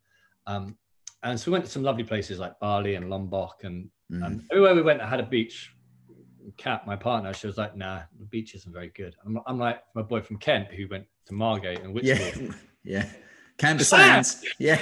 Um, 0.48 0.78
and 1.24 1.40
so 1.40 1.52
we 1.52 1.54
went 1.54 1.66
to 1.66 1.72
some 1.72 1.84
lovely 1.84 2.04
places 2.04 2.40
like 2.40 2.60
Bali 2.60 2.96
and 2.96 3.10
Lombok 3.10 3.64
and, 3.64 3.90
mm. 4.12 4.26
and 4.26 4.44
everywhere 4.52 4.76
we 4.76 4.82
went, 4.82 5.02
I 5.02 5.08
had 5.08 5.22
a 5.22 5.26
beach 5.26 5.74
Kat, 6.58 6.86
my 6.86 6.96
partner, 6.96 7.34
she 7.34 7.48
was 7.48 7.58
like, 7.58 7.76
"Nah, 7.76 8.02
the 8.20 8.26
beach 8.26 8.56
isn't 8.56 8.72
very 8.72 8.90
good." 8.90 9.16
I'm, 9.26 9.40
I'm 9.46 9.58
like 9.58 9.84
my 9.96 10.02
boy 10.02 10.22
from 10.22 10.38
Kent 10.38 10.70
who 10.72 10.88
went 10.88 11.06
to 11.28 11.34
Margate 11.34 11.82
and 11.82 11.94
Whitstable. 11.94 12.54
Yeah, 12.86 13.04
yeah, 13.04 13.10
Camber 13.58 13.86
Sands. 13.86 14.44
yeah. 14.60 14.78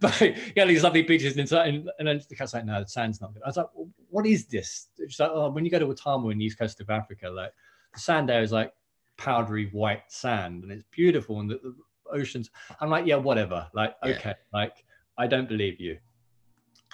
but 0.00 0.20
yeah, 0.56 0.64
these 0.64 0.82
lovely 0.82 1.02
beaches 1.02 1.36
and, 1.36 1.52
and, 1.52 1.90
and 1.98 2.08
then 2.08 2.20
the 2.28 2.34
Kat's 2.34 2.54
like, 2.54 2.64
"No, 2.64 2.80
the 2.80 2.88
sand's 2.88 3.20
not 3.20 3.34
good." 3.34 3.42
I 3.42 3.48
was 3.48 3.58
like, 3.58 3.66
"What 4.08 4.26
is 4.26 4.46
this?" 4.46 4.88
She's 4.98 5.20
like, 5.20 5.30
"Oh, 5.32 5.50
when 5.50 5.64
you 5.66 5.70
go 5.70 5.78
to 5.78 5.86
Watamu 5.86 6.32
in 6.32 6.38
the 6.38 6.46
east 6.46 6.58
coast 6.58 6.80
of 6.80 6.88
Africa, 6.88 7.28
like 7.28 7.52
the 7.92 8.00
sand 8.00 8.28
there 8.28 8.42
is 8.42 8.52
like 8.52 8.72
powdery 9.18 9.68
white 9.72 10.04
sand, 10.08 10.62
and 10.62 10.72
it's 10.72 10.84
beautiful, 10.90 11.40
and 11.40 11.50
the, 11.50 11.60
the 11.62 11.74
oceans." 12.10 12.50
I'm 12.80 12.88
like, 12.88 13.04
"Yeah, 13.04 13.16
whatever." 13.16 13.68
Like, 13.74 13.94
yeah. 14.02 14.12
okay, 14.12 14.34
like 14.54 14.84
I 15.18 15.26
don't 15.26 15.48
believe 15.48 15.78
you 15.78 15.98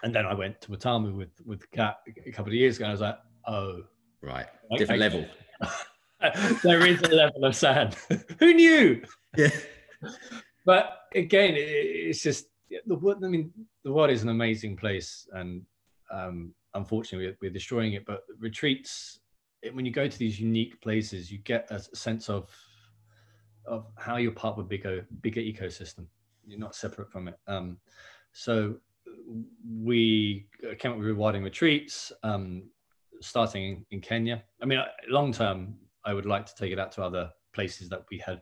and 0.03 0.15
then 0.15 0.27
I 0.27 0.35
went 0.35 0.61
to 0.63 0.69
Watamu 0.71 1.15
with 1.15 1.41
with 1.45 1.71
Kat 1.71 1.99
a 2.27 2.31
couple 2.31 2.53
of 2.53 2.55
years 2.55 2.77
ago. 2.77 2.85
And 2.85 2.91
I 2.91 2.93
was 2.93 3.01
like, 3.01 3.19
oh, 3.47 3.83
right, 4.23 4.47
different 4.77 5.01
level. 5.01 5.27
there 6.63 6.87
is 6.87 7.01
a 7.03 7.15
level 7.15 7.45
of 7.45 7.57
sand. 7.57 7.97
Who 8.39 8.55
knew? 8.55 9.03
Yeah. 9.37 9.51
But 10.67 10.99
again, 11.15 11.55
it, 11.55 11.61
it's 11.61 12.23
just 12.23 12.49
the 12.85 12.95
world. 12.95 13.25
I 13.25 13.29
mean, 13.29 13.51
the 13.85 13.93
world 13.93 14.11
is 14.11 14.23
an 14.23 14.29
amazing 14.29 14.77
place, 14.77 15.27
and 15.33 15.63
um, 16.13 16.53
unfortunately, 16.75 17.29
we're, 17.29 17.37
we're, 17.41 17.51
destroying 17.51 17.95
it. 17.95 18.05
But 18.05 18.25
retreats, 18.39 19.21
when 19.73 19.87
you 19.87 19.93
go 19.93 20.07
to 20.07 20.19
these 20.19 20.39
unique 20.39 20.79
places, 20.83 21.33
you 21.33 21.39
get 21.39 21.71
a 21.71 21.81
sense 21.97 22.29
of 22.29 22.55
of 23.67 23.87
how 23.97 24.17
you're 24.17 24.33
part 24.33 24.59
of 24.59 24.67
a 24.67 24.69
bigger 24.69 25.07
bigger 25.23 25.41
ecosystem. 25.41 26.05
You're 26.47 26.61
not 26.61 26.75
separate 26.75 27.11
from 27.11 27.29
it. 27.29 27.39
Um, 27.47 27.79
so 28.33 28.77
we 29.83 30.47
came 30.79 30.93
up 30.93 30.99
with 30.99 31.07
rewilding 31.07 31.45
retreats, 31.45 32.13
um, 32.23 32.65
starting 33.21 33.65
in, 33.65 33.87
in, 33.91 34.01
Kenya. 34.01 34.43
I 34.63 34.67
mean, 34.67 34.81
long 35.09 35.33
term, 35.33 35.75
I 36.05 36.15
would 36.15 36.27
like 36.27 36.47
to 36.47 36.55
take 36.55 36.73
it 36.73 36.79
out 36.79 36.93
to 36.93 37.03
other 37.03 37.31
places 37.53 37.89
that 37.91 38.05
we 38.11 38.19
had 38.19 38.41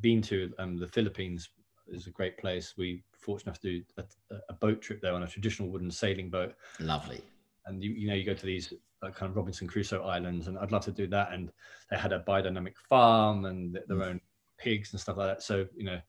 been 0.00 0.22
to. 0.22 0.52
Um, 0.58 0.76
the 0.76 0.88
Philippines 0.88 1.50
is 1.88 2.06
a 2.06 2.10
great 2.10 2.38
place. 2.38 2.74
We 2.76 3.02
fortunate 3.12 3.50
enough 3.50 3.60
to 3.60 3.80
do 3.80 3.84
a, 4.30 4.36
a, 4.50 4.54
boat 4.54 4.80
trip 4.80 5.00
there 5.00 5.14
on 5.14 5.22
a 5.22 5.26
traditional 5.26 5.68
wooden 5.68 5.90
sailing 5.90 6.30
boat. 6.30 6.54
Lovely. 6.80 7.20
And 7.66 7.82
you, 7.82 7.90
you 7.90 8.08
know, 8.08 8.14
you 8.14 8.24
go 8.24 8.34
to 8.34 8.46
these 8.46 8.72
uh, 9.02 9.10
kind 9.10 9.30
of 9.30 9.36
Robinson 9.36 9.66
Crusoe 9.66 10.02
islands, 10.02 10.48
and 10.48 10.58
I'd 10.58 10.72
love 10.72 10.84
to 10.84 10.92
do 10.92 11.06
that. 11.08 11.32
And 11.32 11.50
they 11.90 11.96
had 11.96 12.12
a 12.12 12.20
biodynamic 12.20 12.76
farm 12.88 13.46
and 13.46 13.74
their 13.74 13.96
mm. 13.96 14.06
own 14.06 14.20
pigs 14.58 14.92
and 14.92 15.00
stuff 15.00 15.16
like 15.16 15.28
that. 15.28 15.42
So 15.42 15.66
you 15.76 15.84
know, 15.84 16.00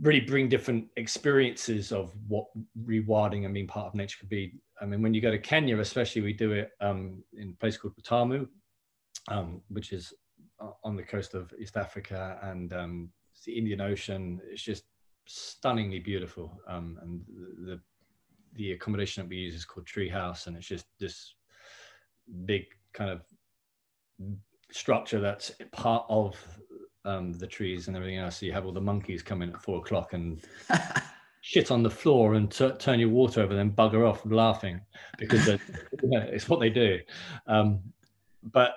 really 0.00 0.20
bring 0.20 0.48
different 0.48 0.86
experiences 0.96 1.92
of 1.92 2.12
what 2.28 2.46
rewilding 2.84 3.44
and 3.44 3.54
being 3.54 3.66
part 3.66 3.86
of 3.86 3.94
nature 3.94 4.18
could 4.18 4.28
be. 4.28 4.54
I 4.80 4.86
mean, 4.86 5.02
when 5.02 5.14
you 5.14 5.20
go 5.20 5.30
to 5.30 5.38
Kenya, 5.38 5.78
especially, 5.78 6.22
we 6.22 6.32
do 6.32 6.52
it 6.52 6.70
um, 6.80 7.22
in 7.36 7.50
a 7.50 7.60
place 7.60 7.76
called 7.76 7.94
Watamu, 7.96 8.48
um, 9.28 9.60
which 9.68 9.92
is 9.92 10.12
on 10.82 10.96
the 10.96 11.02
coast 11.02 11.34
of 11.34 11.52
East 11.60 11.76
Africa 11.76 12.38
and 12.42 12.72
um, 12.72 13.10
the 13.44 13.56
Indian 13.56 13.80
Ocean. 13.80 14.40
It's 14.50 14.62
just 14.62 14.84
stunningly 15.26 15.98
beautiful, 15.98 16.58
um, 16.68 16.98
and 17.02 17.20
the 17.66 17.80
the 18.54 18.72
accommodation 18.72 19.22
that 19.22 19.28
we 19.28 19.36
use 19.36 19.54
is 19.54 19.64
called 19.64 19.86
Treehouse, 19.86 20.46
and 20.46 20.56
it's 20.56 20.66
just 20.66 20.86
this 21.00 21.34
big 22.46 22.64
kind 22.92 23.10
of 23.10 23.22
structure 24.70 25.20
that's 25.20 25.52
part 25.72 26.04
of 26.08 26.36
um, 27.04 27.32
the 27.32 27.46
trees 27.46 27.88
and 27.88 27.96
everything 27.96 28.18
else. 28.18 28.38
So 28.38 28.46
you 28.46 28.52
have 28.52 28.66
all 28.66 28.72
the 28.72 28.80
monkeys 28.80 29.22
come 29.22 29.42
in 29.42 29.50
at 29.50 29.62
four 29.62 29.78
o'clock 29.78 30.12
and 30.12 30.42
shit 31.40 31.70
on 31.70 31.82
the 31.82 31.90
floor 31.90 32.34
and 32.34 32.50
t- 32.50 32.72
turn 32.78 32.98
your 32.98 33.10
water 33.10 33.42
over, 33.42 33.54
then 33.54 33.70
bugger 33.70 34.08
off 34.08 34.22
laughing 34.24 34.80
because 35.18 35.46
you 35.48 35.58
know, 36.02 36.20
it's 36.20 36.48
what 36.48 36.60
they 36.60 36.70
do. 36.70 36.98
Um, 37.46 37.80
but 38.42 38.76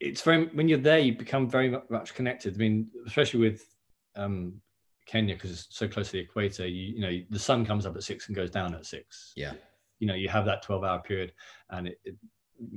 it's 0.00 0.22
very 0.22 0.46
when 0.48 0.68
you're 0.68 0.78
there, 0.78 0.98
you 0.98 1.16
become 1.16 1.48
very 1.48 1.76
much 1.90 2.14
connected. 2.14 2.54
I 2.54 2.58
mean, 2.58 2.88
especially 3.06 3.40
with 3.40 3.74
um, 4.16 4.60
Kenya 5.06 5.34
because 5.34 5.50
it's 5.50 5.66
so 5.70 5.88
close 5.88 6.06
to 6.08 6.12
the 6.12 6.20
equator. 6.20 6.66
You, 6.66 6.94
you 6.94 7.00
know, 7.00 7.24
the 7.30 7.38
sun 7.38 7.66
comes 7.66 7.84
up 7.84 7.96
at 7.96 8.02
six 8.02 8.28
and 8.28 8.36
goes 8.36 8.50
down 8.50 8.74
at 8.74 8.86
six. 8.86 9.32
Yeah. 9.36 9.52
You 9.98 10.06
know, 10.06 10.14
you 10.14 10.28
have 10.28 10.44
that 10.44 10.62
twelve-hour 10.62 11.00
period, 11.00 11.32
and 11.70 11.88
it, 11.88 12.00
it, 12.04 12.14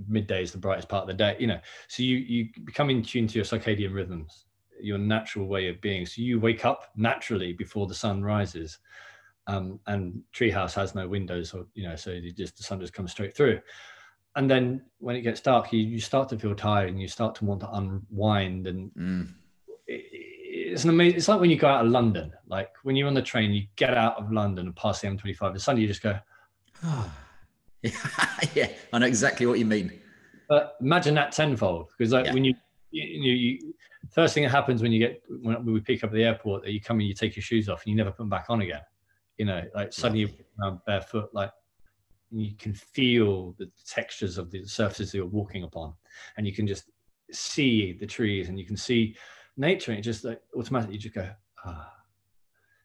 midday 0.08 0.42
is 0.42 0.52
the 0.52 0.58
brightest 0.58 0.90
part 0.90 1.04
of 1.04 1.08
the 1.08 1.14
day. 1.14 1.36
You 1.40 1.48
know, 1.48 1.60
so 1.88 2.02
you 2.02 2.18
you 2.18 2.50
become 2.66 2.90
in 2.90 3.04
tune 3.04 3.28
to 3.28 3.36
your 3.36 3.46
circadian 3.46 3.94
rhythms 3.94 4.46
your 4.84 4.98
natural 4.98 5.48
way 5.48 5.68
of 5.70 5.80
being. 5.82 6.06
So 6.06 6.22
you 6.22 6.40
wake 6.40 6.66
up 6.66 6.92
naturally 6.96 7.54
before 7.54 7.88
the 7.88 7.96
sun 7.96 8.24
rises. 8.24 8.80
Um, 9.48 9.80
and 9.88 10.22
treehouse 10.36 10.76
has 10.76 10.94
no 10.94 11.08
windows 11.08 11.54
or 11.54 11.66
you 11.74 11.84
know 11.90 11.96
so 11.96 12.20
just 12.38 12.58
the 12.58 12.64
sun 12.64 12.80
just 12.80 12.94
comes 12.94 13.10
straight 13.12 13.36
through 13.36 13.60
and 14.36 14.50
then 14.50 14.84
when 15.00 15.16
it 15.16 15.22
gets 15.22 15.42
dark, 15.42 15.74
you, 15.74 15.80
you 15.80 16.00
start 16.00 16.30
to 16.30 16.40
feel 16.40 16.56
tired 16.56 16.90
and 16.90 17.02
you 17.02 17.08
start 17.08 17.36
to 17.36 17.46
want 17.46 17.60
to 17.62 17.72
unwind. 17.72 18.68
And 18.68 18.92
Mm. 18.92 19.34
it, 19.88 20.06
it's 20.74 20.84
an 20.84 20.90
amazing. 20.90 21.18
It's 21.18 21.28
like 21.28 21.40
when 21.42 21.50
you 21.50 21.58
go 21.58 21.68
out 21.68 21.86
of 21.86 21.92
London. 21.92 22.32
Like 22.48 22.70
when 22.84 22.96
you're 22.96 23.08
on 23.08 23.14
the 23.14 23.22
train, 23.22 23.52
you 23.52 23.64
get 23.76 23.94
out 23.96 24.18
of 24.18 24.32
London 24.32 24.68
and 24.68 24.76
pass 24.76 25.02
the 25.02 25.08
M25, 25.08 25.52
and 25.52 25.62
suddenly 25.62 25.82
you 25.82 25.88
just 25.88 26.02
go. 26.02 26.18
yeah, 28.54 28.70
I 28.94 29.00
know 29.00 29.06
exactly 29.06 29.46
what 29.46 29.60
you 29.60 29.66
mean. 29.66 30.00
But 30.48 30.76
imagine 30.82 31.16
that 31.16 31.32
tenfold, 31.32 31.90
because 31.98 32.14
like 32.14 32.28
Yeah. 32.28 32.34
when 32.34 32.46
you, 32.46 32.54
you, 32.92 33.04
you, 33.04 33.34
you, 33.34 33.74
first 34.12 34.34
thing 34.34 34.44
that 34.44 34.50
happens 34.50 34.82
when 34.82 34.92
you 34.92 35.00
get 35.00 35.24
when 35.42 35.66
we 35.66 35.80
pick 35.80 36.04
up 36.04 36.10
at 36.10 36.14
the 36.14 36.24
airport, 36.24 36.64
that 36.64 36.72
you 36.72 36.82
come 36.82 37.00
and 37.00 37.08
you 37.08 37.14
take 37.14 37.36
your 37.36 37.44
shoes 37.44 37.70
off 37.70 37.84
and 37.84 37.92
you 37.92 37.96
never 37.96 38.12
put 38.12 38.18
them 38.20 38.30
back 38.30 38.46
on 38.50 38.62
again. 38.62 38.82
You 39.38 39.46
know, 39.46 39.64
like 39.74 39.94
suddenly 39.94 40.22
you're 40.60 40.80
barefoot, 40.86 41.30
like 41.34 41.52
you 42.30 42.54
can 42.58 42.74
feel 42.74 43.54
the 43.58 43.70
textures 43.88 44.38
of 44.38 44.52
the 44.52 44.66
surfaces 44.66 45.12
that 45.12 45.18
you're 45.18 45.26
walking 45.26 45.64
upon, 45.64 45.94
and 46.38 46.46
you 46.46 46.54
can 46.54 46.68
just 46.68 46.90
see 47.32 47.94
the 47.94 48.06
trees 48.06 48.50
and 48.50 48.60
you 48.60 48.66
can 48.66 48.78
see 48.78 49.16
nature, 49.58 49.92
and 49.92 50.00
it 50.00 50.04
just 50.04 50.24
like 50.24 50.42
automatically 50.56 50.96
you 50.96 51.02
just 51.02 51.16
go 51.16 51.30
ah, 51.66 51.94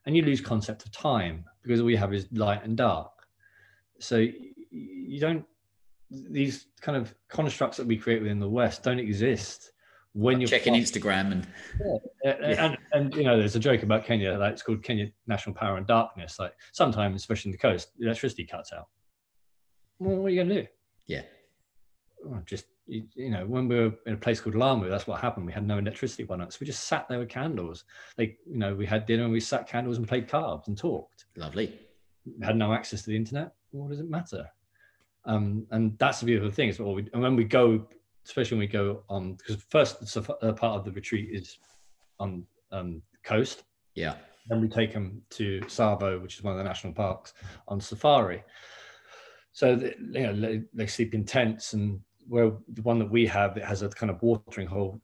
and 0.07 0.17
you 0.17 0.23
lose 0.23 0.41
concept 0.41 0.85
of 0.85 0.93
time 0.93 1.45
because 1.63 1.81
all 1.81 1.91
you 1.91 1.97
have 1.97 2.15
is 2.15 2.29
light 2.33 2.65
and 2.65 2.77
dark. 2.77 3.11
So 3.99 4.27
you 4.71 5.21
don't 5.21 5.45
these 6.11 6.67
kind 6.81 6.97
of 6.97 7.13
constructs 7.29 7.77
that 7.77 7.87
we 7.87 7.97
create 7.97 8.23
within 8.23 8.39
the 8.39 8.49
West 8.49 8.85
don't 8.85 9.01
exist 9.01 9.73
when 10.17 10.41
you're 10.41 10.49
Checking 10.49 10.73
Instagram 10.73 11.33
and 11.33 11.47
uh, 12.25 12.31
and, 12.43 12.79
and 12.93 13.15
you 13.15 13.23
know, 13.23 13.37
there's 13.37 13.55
a 13.55 13.61
joke 13.61 13.83
about 13.83 14.05
Kenya, 14.07 14.39
like 14.39 14.55
it's 14.55 14.63
called 14.63 14.83
Kenya 14.83 15.09
National 15.27 15.55
Power 15.55 15.77
and 15.77 15.87
Darkness. 15.87 16.39
Like 16.39 16.55
sometimes, 16.73 17.17
especially 17.17 17.51
in 17.51 17.53
the 17.53 17.59
coast, 17.59 17.91
electricity 18.01 18.47
cuts 18.47 18.73
out. 18.73 18.87
Well, 19.99 20.17
what 20.17 20.27
are 20.27 20.31
you 20.31 20.37
going 20.37 20.49
to 20.49 20.63
do? 20.63 20.69
yeah, 21.07 21.23
Oh, 22.25 22.41
just 22.47 22.65
you, 22.87 23.05
you 23.15 23.31
know, 23.31 23.45
when 23.47 23.69
we 23.69 23.77
were 23.77 23.93
in 24.07 24.15
a 24.15 24.17
place 24.17 24.41
called 24.41 24.57
Lamu, 24.57 24.89
that's 24.89 25.07
what 25.07 25.21
happened. 25.21 25.45
We 25.45 25.53
had 25.53 25.67
no 25.67 25.79
electricity 25.79 26.25
one 26.25 26.39
night, 26.39 26.53
so 26.53 26.59
we 26.63 26.67
just 26.67 26.85
sat 26.85 27.07
there 27.09 27.19
with 27.19 27.29
candles. 27.29 27.85
Like 28.17 28.39
you 28.47 28.57
know, 28.57 28.75
we 28.75 28.87
had 28.87 29.05
dinner 29.05 29.25
and 29.25 29.33
we 29.33 29.41
sat 29.41 29.69
candles 29.69 29.99
and 29.99 30.09
played 30.09 30.29
cards 30.29 30.69
and 30.69 30.79
talked. 30.79 31.27
lovely. 31.37 31.79
We 32.25 32.45
had 32.45 32.57
no 32.57 32.73
access 32.73 33.03
to 33.03 33.11
the 33.11 33.17
internet. 33.17 33.53
What 33.71 33.91
does 33.91 34.01
it 34.01 34.09
matter? 34.09 34.47
Um, 35.27 35.67
and 35.71 35.97
that's 35.99 36.21
the 36.21 36.27
beautiful 36.27 36.51
thing. 36.51 36.71
Is 36.71 36.81
what 36.81 36.95
we 36.97 37.07
and 37.13 37.23
when 37.23 37.37
we 37.37 37.45
go, 37.45 37.87
especially 38.27 38.57
when 38.57 38.67
we 38.67 38.67
go 38.67 39.03
on, 39.09 39.35
because 39.35 39.63
first 39.69 40.17
uh, 40.17 40.53
part 40.53 40.79
of 40.79 40.85
the 40.85 40.93
retreat 40.93 41.29
is 41.33 41.59
on 42.19 42.45
um, 42.73 43.01
coast. 43.23 43.63
Yeah, 43.95 44.17
Then 44.49 44.61
we 44.61 44.69
take 44.69 44.93
them 44.93 45.23
to 45.31 45.61
Tsavo, 45.63 46.21
which 46.21 46.37
is 46.37 46.43
one 46.43 46.53
of 46.53 46.59
the 46.59 46.65
national 46.65 46.93
parks, 46.93 47.33
on 47.69 47.81
safari. 47.81 48.43
So 49.53 49.77
the, 49.77 49.95
you 50.13 50.27
know 50.27 50.39
they, 50.39 50.63
they 50.75 50.87
sleep 50.87 51.15
in 51.15 51.25
tents, 51.25 51.73
and 51.73 52.01
where 52.29 52.53
the 52.75 52.83
one 52.83 52.99
that 52.99 53.11
we 53.11 53.27
have, 53.27 53.57
it 53.57 53.65
has 53.65 53.83
a 53.83 53.89
kind 53.89 54.11
of 54.11 54.21
watering 54.23 54.67
hole 54.67 55.01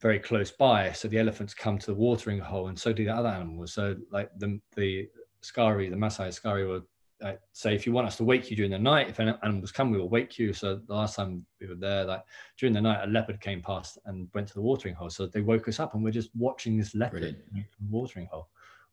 very 0.00 0.18
close 0.18 0.50
by. 0.50 0.92
So 0.92 1.08
the 1.08 1.18
elephants 1.18 1.54
come 1.54 1.78
to 1.78 1.86
the 1.86 1.94
watering 1.94 2.38
hole, 2.38 2.68
and 2.68 2.78
so 2.78 2.92
do 2.92 3.04
the 3.04 3.14
other 3.14 3.28
animals. 3.28 3.72
So 3.72 3.96
like 4.10 4.30
the 4.38 4.60
the 4.76 5.08
askari, 5.42 5.88
the 5.88 5.96
Maasai 5.96 6.28
askari 6.28 6.66
will 6.66 6.82
uh, 7.22 7.32
say, 7.52 7.74
if 7.74 7.86
you 7.86 7.92
want 7.92 8.06
us 8.06 8.16
to 8.16 8.24
wake 8.24 8.50
you 8.50 8.56
during 8.56 8.70
the 8.70 8.78
night, 8.78 9.08
if 9.08 9.20
animals 9.20 9.72
come, 9.72 9.90
we 9.90 9.98
will 9.98 10.08
wake 10.08 10.38
you. 10.38 10.52
So 10.52 10.80
the 10.86 10.94
last 10.94 11.16
time 11.16 11.44
we 11.60 11.66
were 11.66 11.74
there, 11.74 12.04
like 12.04 12.22
during 12.58 12.74
the 12.74 12.80
night, 12.80 13.04
a 13.04 13.10
leopard 13.10 13.40
came 13.40 13.62
past 13.62 13.98
and 14.06 14.28
went 14.34 14.48
to 14.48 14.54
the 14.54 14.60
watering 14.60 14.94
hole. 14.94 15.10
So 15.10 15.26
they 15.26 15.40
woke 15.40 15.68
us 15.68 15.80
up, 15.80 15.94
and 15.94 16.04
we're 16.04 16.10
just 16.10 16.30
watching 16.36 16.76
this 16.76 16.94
leopard 16.94 17.20
Brilliant. 17.20 17.70
from 17.76 17.86
the 17.86 17.96
watering 17.96 18.28
hole, 18.30 18.48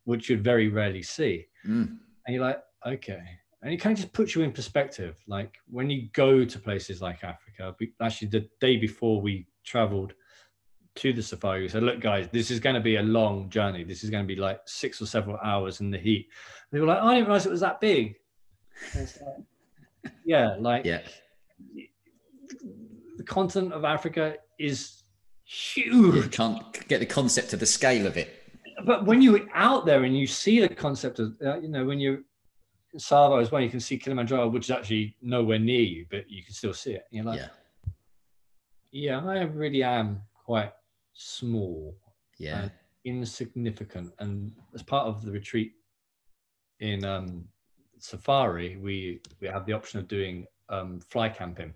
which 0.05 0.29
you'd 0.29 0.43
very 0.43 0.69
rarely 0.69 1.03
see. 1.03 1.47
Mm. 1.67 1.97
And 2.25 2.35
you're 2.35 2.45
like, 2.45 2.61
okay. 2.85 3.23
And 3.61 3.73
it 3.73 3.77
kind 3.77 3.97
of 3.97 4.01
just 4.01 4.13
puts 4.13 4.35
you 4.35 4.41
in 4.41 4.51
perspective. 4.51 5.17
Like 5.27 5.57
when 5.69 5.89
you 5.89 6.09
go 6.13 6.43
to 6.45 6.59
places 6.59 7.01
like 7.01 7.23
Africa, 7.23 7.75
we, 7.79 7.93
actually 8.01 8.27
the 8.29 8.47
day 8.59 8.77
before 8.77 9.21
we 9.21 9.47
traveled 9.65 10.13
to 10.95 11.13
the 11.13 11.23
safari, 11.23 11.61
we 11.61 11.69
said, 11.69 11.83
look, 11.83 11.99
guys, 11.99 12.27
this 12.31 12.51
is 12.51 12.59
going 12.59 12.75
to 12.75 12.81
be 12.81 12.97
a 12.97 13.01
long 13.01 13.49
journey. 13.49 13.83
This 13.83 14.03
is 14.03 14.09
going 14.09 14.23
to 14.23 14.27
be 14.27 14.39
like 14.39 14.61
six 14.65 15.01
or 15.01 15.05
several 15.05 15.37
hours 15.43 15.79
in 15.79 15.89
the 15.89 15.97
heat. 15.97 16.27
And 16.71 16.77
they 16.77 16.81
were 16.81 16.87
like, 16.87 16.99
oh, 17.01 17.07
I 17.07 17.15
didn't 17.15 17.27
realize 17.27 17.45
it 17.45 17.51
was 17.51 17.61
that 17.61 17.81
big. 17.81 18.15
Like, 18.95 19.09
yeah, 20.25 20.55
like 20.59 20.85
yeah, 20.85 21.01
the 23.17 23.23
continent 23.23 23.73
of 23.73 23.85
Africa 23.85 24.35
is 24.59 25.03
huge. 25.43 26.15
you 26.15 26.29
can't 26.29 26.87
get 26.87 26.99
the 26.99 27.05
concept 27.05 27.53
of 27.53 27.59
the 27.59 27.65
scale 27.65 28.07
of 28.07 28.17
it. 28.17 28.41
but 28.85 29.05
when 29.05 29.21
you're 29.21 29.47
out 29.53 29.85
there 29.85 30.03
and 30.03 30.17
you 30.17 30.27
see 30.27 30.59
the 30.59 30.69
concept 30.69 31.19
of 31.19 31.35
uh, 31.45 31.59
you 31.59 31.67
know 31.69 31.85
when 31.85 31.99
you're 31.99 32.19
in 32.93 32.99
Tsavo 32.99 33.41
as 33.41 33.51
well, 33.51 33.61
you 33.61 33.69
can 33.69 33.79
see 33.79 33.97
Kilimanjaro, 33.97 34.49
which 34.49 34.65
is 34.65 34.71
actually 34.71 35.15
nowhere 35.21 35.59
near 35.59 35.81
you, 35.81 36.05
but 36.09 36.29
you 36.29 36.43
can 36.43 36.53
still 36.53 36.73
see 36.73 36.93
it. 36.93 37.05
And 37.11 37.17
you're 37.17 37.25
like, 37.25 37.39
yeah, 37.39 37.47
yeah, 38.91 39.25
I 39.25 39.43
really 39.43 39.83
am 39.83 40.21
quite 40.45 40.71
small, 41.13 41.95
yeah, 42.37 42.63
and 42.63 42.71
insignificant. 43.05 44.13
And 44.19 44.53
as 44.73 44.83
part 44.83 45.07
of 45.07 45.23
the 45.23 45.31
retreat 45.31 45.73
in 46.79 47.03
um, 47.05 47.45
Safari, 47.99 48.77
we 48.77 49.21
we 49.39 49.47
have 49.47 49.65
the 49.65 49.73
option 49.73 49.99
of 49.99 50.07
doing 50.07 50.45
um, 50.69 50.99
fly 51.09 51.29
camping. 51.29 51.73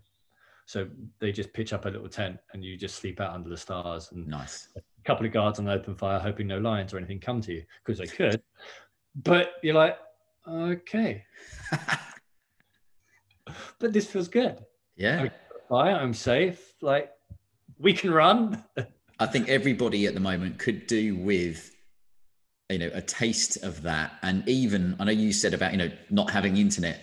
So 0.66 0.88
they 1.20 1.32
just 1.32 1.54
pitch 1.54 1.72
up 1.72 1.86
a 1.86 1.90
little 1.90 2.10
tent 2.10 2.38
and 2.52 2.62
you 2.62 2.76
just 2.76 2.96
sleep 2.96 3.22
out 3.22 3.34
under 3.34 3.50
the 3.50 3.56
stars 3.56 4.12
and 4.12 4.28
nice. 4.28 4.68
a 4.76 4.82
couple 5.06 5.26
of 5.26 5.32
guards 5.32 5.60
on 5.60 5.70
open 5.70 5.96
fire, 5.96 6.20
hoping 6.20 6.46
no 6.46 6.58
lions 6.58 6.94
or 6.94 6.98
anything 6.98 7.22
come 7.22 7.40
to 7.42 7.54
you 7.54 7.64
because 7.86 8.00
they 8.00 8.06
could. 8.06 8.42
But 9.16 9.54
you're 9.64 9.76
like, 9.76 9.98
okay, 10.46 11.24
but 13.80 13.94
this 13.94 14.08
feels 14.08 14.28
good. 14.28 14.60
yeah. 14.98 15.30
Fire, 15.70 15.96
I'm 15.96 16.14
safe. 16.14 16.74
Like 16.82 17.12
we 17.80 17.94
can 17.94 18.12
run. 18.12 18.64
I 19.20 19.26
think 19.26 19.50
everybody 19.50 20.06
at 20.06 20.14
the 20.14 20.20
moment 20.20 20.60
could 20.60 20.88
do 20.88 21.16
with 21.16 21.74
you 22.70 22.80
know 22.80 22.92
a 22.94 23.02
taste 23.02 23.64
of 23.64 23.82
that 23.84 24.14
and 24.22 24.48
even 24.48 24.96
I 25.00 25.06
know 25.06 25.12
you 25.12 25.32
said 25.32 25.54
about 25.54 25.72
you 25.72 25.78
know 25.78 25.92
not 26.10 26.30
having 26.30 26.58
internet 26.58 27.02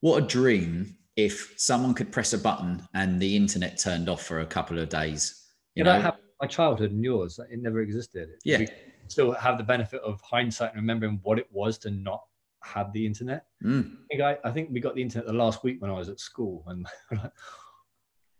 what 0.00 0.22
a 0.22 0.26
dream 0.26 0.96
if 1.16 1.54
someone 1.56 1.92
could 1.94 2.12
press 2.12 2.32
a 2.32 2.38
button 2.38 2.86
and 2.94 3.20
the 3.20 3.36
internet 3.36 3.78
turned 3.78 4.08
off 4.08 4.22
for 4.22 4.40
a 4.40 4.46
couple 4.46 4.78
of 4.78 4.88
days 4.88 5.42
you 5.74 5.80
You 5.80 5.84
know, 5.84 6.00
have 6.00 6.16
my 6.40 6.48
childhood 6.48 6.90
and 6.90 7.02
yours. 7.02 7.38
It 7.50 7.62
never 7.62 7.80
existed. 7.80 8.30
Yeah. 8.44 8.58
We 8.58 8.68
still 9.08 9.32
have 9.32 9.58
the 9.58 9.64
benefit 9.64 10.02
of 10.02 10.20
hindsight 10.20 10.72
and 10.72 10.82
remembering 10.82 11.20
what 11.22 11.38
it 11.38 11.46
was 11.50 11.78
to 11.78 11.90
not 11.90 12.22
have 12.62 12.92
the 12.92 13.06
internet. 13.06 13.46
Mm, 13.64 13.92
I 13.92 14.06
think, 14.10 14.22
I, 14.22 14.38
I 14.44 14.50
think 14.50 14.70
we 14.70 14.80
got 14.80 14.94
the 14.94 15.02
internet 15.02 15.26
the 15.26 15.32
last 15.32 15.64
week 15.64 15.80
when 15.80 15.90
I 15.90 15.94
was 15.94 16.08
at 16.08 16.20
school 16.20 16.64
and 16.66 16.86
like, 17.12 17.32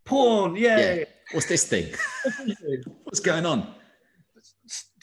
porn, 0.05 0.55
yeah. 0.55 1.03
What's 1.31 1.47
this 1.47 1.67
thing? 1.67 1.93
What's 3.03 3.19
going 3.19 3.45
on? 3.45 3.73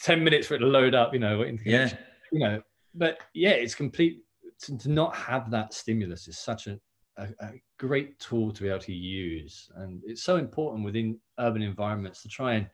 10 0.03 0.25
minutes 0.25 0.47
for 0.47 0.55
it 0.55 0.59
to 0.59 0.67
load 0.67 0.95
up, 0.95 1.13
you 1.13 1.21
know, 1.21 1.43
yeah. 1.65 1.93
you 2.33 2.39
know, 2.39 2.63
but 2.95 3.19
yeah, 3.35 3.51
it's 3.51 3.75
complete 3.75 4.23
to, 4.63 4.79
to 4.79 4.91
not 4.91 5.15
have 5.15 5.51
that 5.51 5.75
stimulus 5.75 6.29
is 6.29 6.39
such 6.39 6.67
a, 6.67 6.79
a, 7.19 7.25
a 7.41 7.51
great 7.79 8.19
tool 8.19 8.51
to 8.53 8.63
be 8.63 8.69
able 8.69 8.79
to 8.81 8.95
use. 8.95 9.71
And 9.77 10.03
it's 10.05 10.23
so 10.23 10.37
important 10.37 10.85
within 10.85 11.19
urban 11.39 11.63
environments 11.63 12.23
to 12.23 12.29
try 12.29 12.55
and 12.55 12.67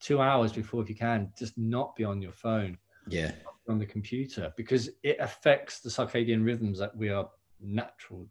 two 0.00 0.20
hours 0.20 0.52
before, 0.52 0.82
if 0.82 0.88
you 0.88 0.96
can, 0.96 1.32
just 1.38 1.56
not 1.56 1.94
be 1.94 2.04
on 2.04 2.20
your 2.20 2.32
phone, 2.32 2.76
yeah. 3.08 3.32
On 3.68 3.78
the 3.78 3.86
computer, 3.86 4.52
because 4.56 4.90
it 5.02 5.16
affects 5.20 5.80
the 5.80 5.90
circadian 5.90 6.44
rhythms 6.44 6.78
that 6.78 6.96
we 6.96 7.08
are 7.08 7.28
natural 7.60 8.28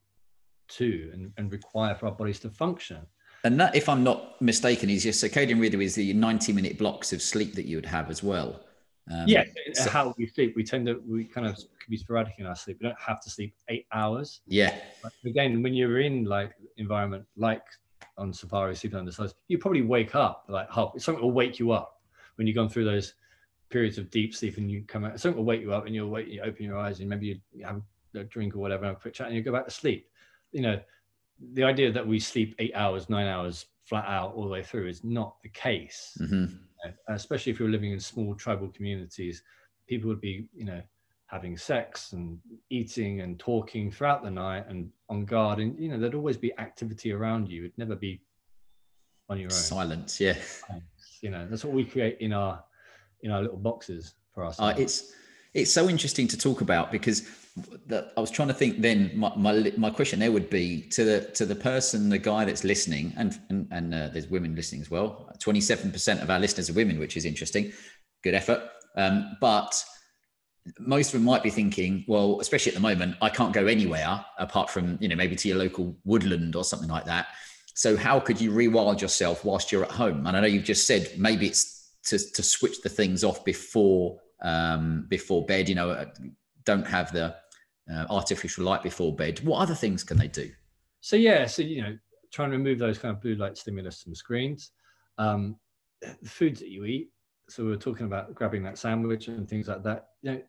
to 0.69 1.09
and, 1.13 1.31
and 1.37 1.51
require 1.51 1.95
for 1.95 2.07
our 2.07 2.11
bodies 2.13 2.39
to 2.41 2.49
function. 2.49 3.05
And 3.43 3.59
that 3.59 3.75
if 3.75 3.89
i'm 3.89 4.03
not 4.03 4.41
mistaken 4.41 4.89
is 4.89 5.03
your 5.03 5.13
circadian 5.13 5.59
rhythm 5.59 5.81
is 5.81 5.95
the 5.95 6.13
90 6.13 6.53
minute 6.53 6.77
blocks 6.77 7.13
of 7.13 7.21
sleep 7.21 7.53
that 7.55 7.65
you 7.65 7.77
would 7.77 7.85
have 7.85 8.09
as 8.09 8.21
well 8.23 8.61
um, 9.09 9.27
yeah, 9.27 9.43
so- 9.73 9.89
how 9.89 10.13
we 10.17 10.27
sleep. 10.27 10.55
We 10.55 10.63
tend 10.63 10.85
to, 10.85 11.01
we 11.07 11.25
kind 11.25 11.47
of 11.47 11.55
can 11.55 11.89
be 11.89 11.97
sporadic 11.97 12.35
in 12.37 12.45
our 12.45 12.55
sleep. 12.55 12.77
We 12.81 12.87
don't 12.87 12.99
have 12.99 13.21
to 13.21 13.29
sleep 13.29 13.53
eight 13.67 13.85
hours. 13.91 14.41
yeah 14.47 14.75
But 15.01 15.11
again, 15.25 15.61
when 15.63 15.73
you're 15.73 15.99
in 15.99 16.25
like 16.25 16.53
environment 16.77 17.25
like 17.35 17.63
on 18.17 18.31
safari, 18.31 18.75
sleeping 18.75 18.99
under 18.99 19.11
stars, 19.11 19.33
you 19.47 19.57
probably 19.57 19.81
wake 19.81 20.15
up 20.15 20.45
like 20.47 20.67
oh, 20.77 20.93
something 20.97 21.23
will 21.23 21.31
wake 21.31 21.59
you 21.59 21.71
up 21.71 21.99
when 22.35 22.47
you've 22.47 22.55
gone 22.55 22.69
through 22.69 22.85
those 22.85 23.15
periods 23.69 23.97
of 23.97 24.09
deep 24.11 24.35
sleep 24.35 24.57
and 24.57 24.69
you 24.69 24.83
come 24.87 25.03
out. 25.03 25.19
Something 25.19 25.37
will 25.37 25.45
wake 25.45 25.61
you 25.61 25.73
up 25.73 25.85
and 25.85 25.95
you'll 25.95 26.09
wake, 26.09 26.27
you 26.27 26.41
open 26.41 26.63
your 26.63 26.77
eyes 26.77 26.99
and 26.99 27.09
maybe 27.09 27.41
you, 27.53 27.65
have 27.65 27.81
a 28.15 28.23
drink 28.23 28.55
or 28.55 28.59
whatever, 28.59 28.85
have 28.85 28.97
a 28.97 28.99
quick 28.99 29.13
chat, 29.13 29.27
and 29.27 29.35
you 29.35 29.41
go 29.41 29.51
back 29.51 29.65
to 29.65 29.71
sleep. 29.71 30.07
You 30.51 30.61
know, 30.61 30.79
the 31.53 31.63
idea 31.63 31.91
that 31.91 32.05
we 32.05 32.19
sleep 32.19 32.55
eight 32.59 32.73
hours, 32.75 33.09
nine 33.09 33.27
hours 33.27 33.65
flat 33.85 34.05
out 34.07 34.33
all 34.35 34.43
the 34.43 34.49
way 34.49 34.63
through 34.63 34.87
is 34.87 35.03
not 35.03 35.41
the 35.41 35.49
case 35.49 36.17
hmm 36.17 36.45
especially 37.09 37.51
if 37.51 37.59
you're 37.59 37.69
living 37.69 37.91
in 37.91 37.99
small 37.99 38.33
tribal 38.35 38.67
communities, 38.69 39.43
people 39.87 40.07
would 40.07 40.21
be, 40.21 40.47
you 40.53 40.65
know, 40.65 40.81
having 41.27 41.57
sex 41.57 42.13
and 42.13 42.39
eating 42.69 43.21
and 43.21 43.39
talking 43.39 43.91
throughout 43.91 44.23
the 44.23 44.31
night 44.31 44.65
and 44.67 44.89
on 45.09 45.25
guard. 45.25 45.59
And, 45.59 45.77
you 45.79 45.89
know, 45.89 45.99
there'd 45.99 46.15
always 46.15 46.37
be 46.37 46.57
activity 46.57 47.11
around 47.11 47.49
you. 47.49 47.65
It'd 47.65 47.77
never 47.77 47.95
be 47.95 48.21
on 49.29 49.37
your 49.37 49.47
own. 49.49 49.53
silence 49.53 50.19
yeah 50.19 50.35
You 51.21 51.29
know, 51.29 51.47
that's 51.49 51.63
what 51.63 51.73
we 51.73 51.85
create 51.85 52.17
in 52.19 52.33
our, 52.33 52.63
in 53.21 53.31
our 53.31 53.41
little 53.41 53.57
boxes 53.57 54.15
for 54.33 54.43
Uh, 54.43 54.47
ourselves. 54.47 54.79
it's 54.81 55.13
It's 55.53 55.71
so 55.71 55.89
interesting 55.89 56.27
to 56.29 56.37
talk 56.37 56.61
about 56.61 56.91
because 56.91 57.27
I 57.91 58.19
was 58.19 58.31
trying 58.31 58.47
to 58.47 58.53
think. 58.53 58.81
Then 58.81 59.11
my, 59.13 59.33
my, 59.35 59.73
my 59.75 59.89
question 59.89 60.19
there 60.19 60.31
would 60.31 60.49
be 60.49 60.83
to 60.89 61.03
the 61.03 61.21
to 61.33 61.45
the 61.45 61.55
person, 61.55 62.09
the 62.09 62.17
guy 62.17 62.45
that's 62.45 62.63
listening, 62.63 63.13
and 63.17 63.37
and, 63.49 63.67
and 63.71 63.93
uh, 63.93 64.07
there's 64.07 64.27
women 64.27 64.55
listening 64.55 64.81
as 64.81 64.89
well. 64.89 65.29
Twenty 65.39 65.59
seven 65.59 65.91
percent 65.91 66.21
of 66.21 66.29
our 66.29 66.39
listeners 66.39 66.69
are 66.69 66.73
women, 66.73 66.99
which 66.99 67.17
is 67.17 67.25
interesting. 67.25 67.73
Good 68.23 68.35
effort. 68.35 68.61
Um, 68.95 69.37
but 69.41 69.83
most 70.79 71.07
of 71.07 71.13
them 71.13 71.23
might 71.23 71.43
be 71.43 71.49
thinking, 71.49 72.05
well, 72.07 72.39
especially 72.39 72.71
at 72.71 72.75
the 72.75 72.81
moment, 72.81 73.15
I 73.21 73.29
can't 73.29 73.53
go 73.53 73.65
anywhere 73.65 74.23
apart 74.37 74.69
from 74.69 74.97
you 75.01 75.09
know 75.09 75.15
maybe 75.17 75.35
to 75.35 75.47
your 75.49 75.57
local 75.57 75.97
woodland 76.05 76.55
or 76.55 76.63
something 76.63 76.89
like 76.89 77.05
that. 77.05 77.27
So 77.73 77.97
how 77.97 78.19
could 78.21 78.39
you 78.39 78.51
rewild 78.51 79.01
yourself 79.01 79.43
whilst 79.43 79.71
you're 79.71 79.83
at 79.83 79.91
home? 79.91 80.25
And 80.27 80.37
I 80.37 80.39
know 80.39 80.47
you've 80.47 80.63
just 80.63 80.87
said 80.87 81.11
maybe 81.17 81.47
it's 81.47 81.89
to 82.05 82.17
to 82.17 82.43
switch 82.43 82.81
the 82.81 82.89
things 82.89 83.25
off 83.25 83.43
before 83.43 84.17
um, 84.41 85.05
before 85.09 85.45
bed. 85.45 85.69
You 85.69 85.75
know, 85.75 85.91
uh, 85.91 86.05
don't 86.65 86.87
have 86.87 87.11
the 87.11 87.35
uh, 87.91 88.05
artificial 88.09 88.65
light 88.65 88.83
before 88.83 89.15
bed. 89.15 89.39
What 89.43 89.59
other 89.59 89.75
things 89.75 90.03
can 90.03 90.17
they 90.17 90.27
do? 90.27 90.51
So 91.01 91.15
yeah, 91.15 91.45
so 91.45 91.61
you 91.61 91.81
know, 91.81 91.97
try 92.31 92.45
and 92.45 92.53
remove 92.53 92.79
those 92.79 92.97
kind 92.97 93.15
of 93.15 93.21
blue 93.21 93.35
light 93.35 93.57
stimulus 93.57 94.01
from 94.01 94.15
screens. 94.15 94.71
Um, 95.17 95.57
the 96.01 96.29
foods 96.29 96.59
that 96.59 96.69
you 96.69 96.85
eat. 96.85 97.11
So 97.49 97.63
we 97.63 97.69
were 97.69 97.77
talking 97.77 98.05
about 98.05 98.33
grabbing 98.33 98.63
that 98.63 98.77
sandwich 98.77 99.27
and 99.27 99.47
things 99.47 99.67
like 99.67 99.83
that. 99.83 100.09
You 100.21 100.31
know, 100.31 100.41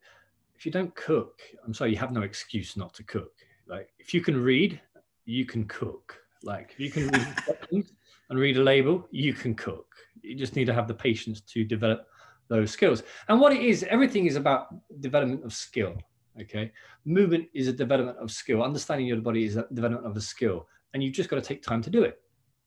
if 0.54 0.64
you 0.64 0.72
don't 0.72 0.94
cook, 0.94 1.42
I'm 1.64 1.74
sorry, 1.74 1.90
you 1.90 1.96
have 1.96 2.12
no 2.12 2.22
excuse 2.22 2.76
not 2.76 2.94
to 2.94 3.02
cook. 3.02 3.32
Like 3.66 3.90
if 3.98 4.14
you 4.14 4.20
can 4.20 4.40
read, 4.40 4.80
you 5.24 5.44
can 5.44 5.64
cook. 5.64 6.16
Like 6.42 6.70
if 6.72 6.80
you 6.80 6.90
can 6.90 7.08
read 7.08 7.86
and 8.30 8.38
read 8.38 8.56
a 8.56 8.62
label, 8.62 9.06
you 9.10 9.32
can 9.32 9.54
cook. 9.54 9.86
You 10.22 10.36
just 10.36 10.56
need 10.56 10.66
to 10.66 10.74
have 10.74 10.88
the 10.88 10.94
patience 10.94 11.40
to 11.40 11.64
develop 11.64 12.06
those 12.48 12.70
skills. 12.70 13.02
And 13.28 13.40
what 13.40 13.52
it 13.52 13.62
is, 13.62 13.84
everything 13.84 14.26
is 14.26 14.36
about 14.36 14.68
development 15.00 15.44
of 15.44 15.52
skill. 15.52 15.94
Okay. 16.40 16.72
Movement 17.04 17.48
is 17.54 17.68
a 17.68 17.72
development 17.72 18.18
of 18.18 18.30
skill. 18.30 18.62
Understanding 18.62 19.06
your 19.06 19.18
body 19.18 19.44
is 19.44 19.56
a 19.56 19.66
development 19.72 20.06
of 20.06 20.16
a 20.16 20.20
skill. 20.20 20.66
And 20.94 21.02
you've 21.02 21.14
just 21.14 21.28
got 21.28 21.36
to 21.36 21.42
take 21.42 21.62
time 21.62 21.82
to 21.82 21.90
do 21.90 22.02
it. 22.02 22.20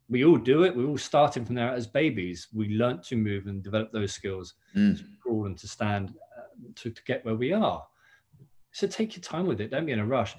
We 0.07 0.23
all 0.23 0.37
do 0.37 0.63
it. 0.63 0.75
We're 0.75 0.87
all 0.87 0.97
starting 0.97 1.45
from 1.45 1.55
there 1.55 1.73
as 1.73 1.87
babies. 1.87 2.47
We 2.53 2.69
learn 2.69 3.01
to 3.03 3.15
move 3.15 3.47
and 3.47 3.63
develop 3.63 3.91
those 3.91 4.13
skills 4.13 4.53
mm. 4.75 4.97
to 4.97 5.03
crawl 5.21 5.47
and 5.47 5.57
to 5.57 5.67
stand 5.67 6.13
uh, 6.37 6.43
to, 6.75 6.91
to 6.91 7.03
get 7.03 7.25
where 7.25 7.35
we 7.35 7.53
are. 7.53 7.83
So 8.71 8.87
take 8.87 9.15
your 9.15 9.23
time 9.23 9.47
with 9.47 9.61
it. 9.61 9.71
Don't 9.71 9.85
be 9.85 9.93
in 9.93 9.99
a 9.99 10.05
rush. 10.05 10.35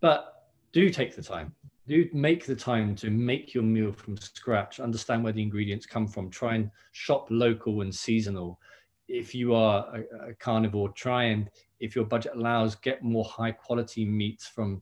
But 0.00 0.50
do 0.72 0.90
take 0.90 1.14
the 1.14 1.22
time 1.22 1.54
do 1.88 2.08
make 2.12 2.46
the 2.46 2.54
time 2.54 2.94
to 2.96 3.10
make 3.10 3.54
your 3.54 3.64
meal 3.64 3.92
from 3.92 4.16
scratch. 4.16 4.80
Understand 4.80 5.24
where 5.24 5.32
the 5.32 5.42
ingredients 5.42 5.86
come 5.86 6.06
from. 6.06 6.30
Try 6.30 6.54
and 6.54 6.70
shop 6.92 7.26
local 7.30 7.80
and 7.80 7.94
seasonal. 7.94 8.60
If 9.08 9.34
you 9.34 9.54
are 9.54 9.86
a, 9.94 10.30
a, 10.30 10.34
carnivore 10.34 10.90
try 10.90 11.24
and 11.24 11.50
if 11.80 11.96
your 11.96 12.04
budget 12.04 12.32
allows 12.34 12.76
get 12.76 13.02
more 13.02 13.24
high 13.24 13.50
quality 13.50 14.04
meats 14.04 14.46
from 14.46 14.80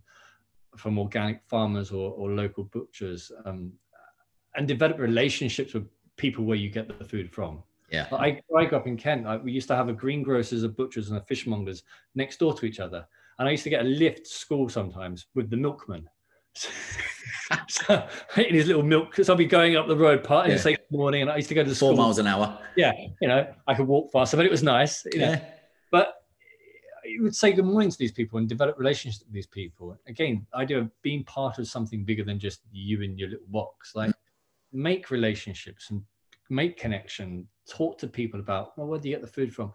from 0.77 0.99
organic 0.99 1.43
farmers 1.49 1.91
or, 1.91 2.13
or 2.13 2.31
local 2.31 2.65
butchers 2.65 3.33
um, 3.45 3.73
and 4.55 4.69
develop 4.69 4.99
relationships 4.99 5.75
with 5.75 5.89
people 6.17 6.45
where 6.45 6.57
you 6.57 6.69
get 6.69 6.87
the 6.87 7.05
food 7.05 7.33
from. 7.33 7.63
Yeah. 7.91 8.07
I, 8.13 8.41
I 8.57 8.67
grew 8.67 8.79
up 8.79 8.87
in 8.87 8.97
kent. 8.97 9.27
I, 9.27 9.37
we 9.39 9.51
used 9.51 9.67
to 9.69 9.75
have 9.75 9.89
a 9.89 9.93
greengrocers 9.93 10.63
a 10.63 10.69
butchers 10.69 11.11
and 11.11 11.19
a 11.19 11.23
fishmongers 11.23 11.83
next 12.15 12.39
door 12.39 12.55
to 12.55 12.67
each 12.67 12.79
other. 12.79 13.05
And 13.39 13.49
i 13.49 13.53
used 13.53 13.65
to 13.65 13.71
get 13.71 13.81
a 13.81 13.89
lift 13.89 14.27
to 14.27 14.31
school 14.31 14.69
sometimes 14.69 15.27
with 15.35 15.51
the 15.51 15.57
milkman 15.57 16.07
so, 17.69 18.09
in 18.37 18.55
his 18.55 18.67
little 18.67 18.83
milk, 18.83 19.11
because 19.11 19.29
I'd 19.29 19.39
be 19.39 19.47
going 19.47 19.77
up 19.77 19.89
the 19.89 19.97
road 19.97 20.25
part 20.25 20.47
and 20.47 20.55
yeah. 20.55 20.61
say 20.61 20.73
good 20.73 20.91
morning, 20.91 21.23
and 21.23 21.31
I 21.31 21.37
used 21.37 21.49
to 21.49 21.55
go 21.55 21.63
to 21.63 21.69
the 21.69 21.75
four 21.75 21.95
miles 21.95 22.19
an 22.19 22.27
hour. 22.27 22.59
Yeah, 22.77 22.93
you 23.21 23.29
know, 23.29 23.47
I 23.67 23.75
could 23.75 23.87
walk 23.87 24.13
faster, 24.13 24.37
but 24.37 24.47
it 24.47 24.51
was 24.51 24.63
nice. 24.63 25.05
You 25.13 25.21
know? 25.21 25.41
But 25.91 26.15
you 27.05 27.23
would 27.23 27.35
say 27.35 27.53
good 27.53 27.65
morning 27.65 27.91
to 27.91 27.99
these 27.99 28.13
people 28.13 28.39
and 28.39 28.49
develop 28.49 28.79
relationships 28.79 29.25
with 29.25 29.35
these 29.35 29.47
people. 29.47 29.99
Again, 30.07 30.47
idea 30.55 30.79
of 30.79 30.91
being 31.03 31.25
part 31.25 31.59
of 31.59 31.69
something 31.69 32.05
bigger 32.05 32.25
than 32.25 32.39
just 32.39 32.61
you 32.73 33.03
in 33.03 33.19
your 33.19 33.29
little 33.29 33.47
box. 33.49 33.95
Like 33.95 34.11
mm-hmm. 34.11 34.83
make 34.83 35.11
relationships 35.11 35.91
and 35.91 36.03
make 36.49 36.79
connection. 36.79 37.47
Talk 37.69 37.99
to 37.99 38.07
people 38.07 38.41
about 38.41 38.77
well, 38.77 38.87
where 38.87 38.99
do 38.99 39.09
you 39.09 39.15
get 39.15 39.23
the 39.23 39.31
food 39.31 39.55
from? 39.55 39.73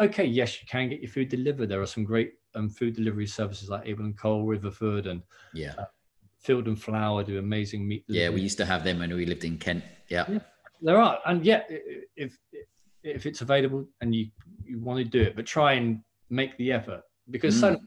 Okay, 0.00 0.24
yes, 0.24 0.60
you 0.60 0.66
can 0.68 0.88
get 0.88 1.00
your 1.00 1.10
food 1.10 1.28
delivered. 1.28 1.68
There 1.68 1.82
are 1.82 1.86
some 1.86 2.04
great 2.04 2.34
um, 2.54 2.68
food 2.68 2.96
delivery 2.96 3.26
services 3.26 3.68
like 3.68 3.86
Abel 3.86 4.04
and 4.04 4.18
Cole, 4.18 4.44
Riverford, 4.44 5.06
and 5.06 5.22
yeah. 5.52 5.74
Uh, 5.78 5.84
Field 6.44 6.68
and 6.68 6.80
Flower 6.80 7.24
do 7.24 7.38
amazing 7.38 7.88
meat. 7.88 8.04
Yeah, 8.06 8.28
we 8.28 8.42
used 8.42 8.58
to 8.58 8.64
have 8.64 8.84
them 8.84 9.00
when 9.00 9.12
we 9.12 9.26
lived 9.26 9.44
in 9.44 9.58
Kent. 9.58 9.82
Yeah, 10.08 10.24
yeah 10.28 10.38
there 10.84 11.00
are, 11.00 11.18
and 11.26 11.44
yet 11.44 11.68
if 12.14 12.36
if 13.02 13.26
it's 13.26 13.40
available 13.40 13.86
and 14.00 14.14
you 14.14 14.26
you 14.64 14.78
want 14.78 14.98
to 14.98 15.04
do 15.04 15.20
it, 15.20 15.34
but 15.34 15.46
try 15.46 15.72
and 15.72 16.00
make 16.30 16.56
the 16.58 16.72
effort 16.72 17.02
because 17.30 17.56
mm. 17.56 17.60
so 17.60 17.80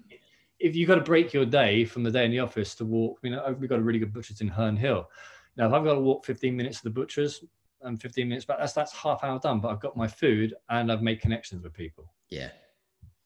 if 0.60 0.76
you've 0.76 0.88
got 0.88 0.96
to 0.96 1.02
break 1.02 1.34
your 1.34 1.46
day 1.46 1.86
from 1.86 2.04
the 2.04 2.10
day 2.10 2.26
in 2.26 2.32
the 2.32 2.40
office 2.40 2.74
to 2.74 2.86
walk, 2.86 3.20
you 3.22 3.30
know, 3.30 3.56
we've 3.60 3.70
got 3.70 3.78
a 3.78 3.84
really 3.84 4.00
good 4.00 4.12
butcher's 4.12 4.42
in 4.42 4.48
Herne 4.48 4.76
Hill. 4.76 5.08
Now, 5.56 5.68
if 5.68 5.74
I've 5.74 5.84
got 5.84 5.94
to 5.94 6.00
walk 6.00 6.26
15 6.26 6.56
minutes 6.56 6.78
to 6.78 6.86
the 6.86 6.90
butcher's 6.90 7.44
and 7.84 8.02
15 8.02 8.28
minutes 8.28 8.46
back, 8.46 8.58
that's 8.58 8.74
that's 8.74 8.92
half 8.92 9.24
hour 9.24 9.40
done. 9.40 9.60
But 9.60 9.70
I've 9.70 9.80
got 9.80 9.96
my 9.96 10.08
food 10.08 10.56
and 10.70 10.92
I've 10.92 11.04
made 11.04 11.22
connections 11.22 11.62
with 11.62 11.74
people. 11.74 12.12
Yeah. 12.30 12.50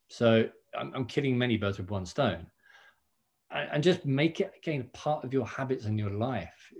So 0.09 0.49
I'm, 0.77 0.91
I'm 0.93 1.05
killing 1.05 1.38
many 1.38 1.55
birds 1.55 1.77
with 1.77 1.89
one 1.89 2.05
stone 2.05 2.45
and 3.51 3.83
just 3.83 4.05
make 4.05 4.39
it 4.39 4.53
again 4.57 4.89
part 4.93 5.23
of 5.23 5.33
your 5.33 5.45
habits 5.45 5.85
in 5.85 5.97
your 5.97 6.11
life. 6.11 6.71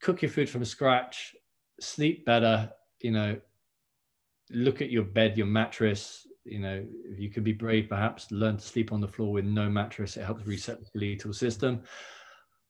Cook 0.00 0.22
your 0.22 0.30
food 0.30 0.48
from 0.48 0.64
scratch 0.64 1.34
sleep 1.80 2.24
better 2.24 2.70
you 3.00 3.10
know 3.10 3.38
look 4.50 4.80
at 4.80 4.90
your 4.90 5.04
bed 5.04 5.36
your 5.36 5.46
mattress 5.46 6.26
you 6.44 6.58
know 6.58 6.84
if 7.04 7.18
you 7.18 7.30
could 7.30 7.44
be 7.44 7.52
brave 7.52 7.88
perhaps 7.88 8.30
learn 8.30 8.56
to 8.56 8.64
sleep 8.64 8.92
on 8.92 9.00
the 9.00 9.08
floor 9.08 9.32
with 9.32 9.44
no 9.44 9.68
mattress 9.68 10.16
it 10.16 10.24
helps 10.24 10.46
reset 10.46 10.80
the 10.80 10.86
skeletal 10.86 11.32
system. 11.32 11.82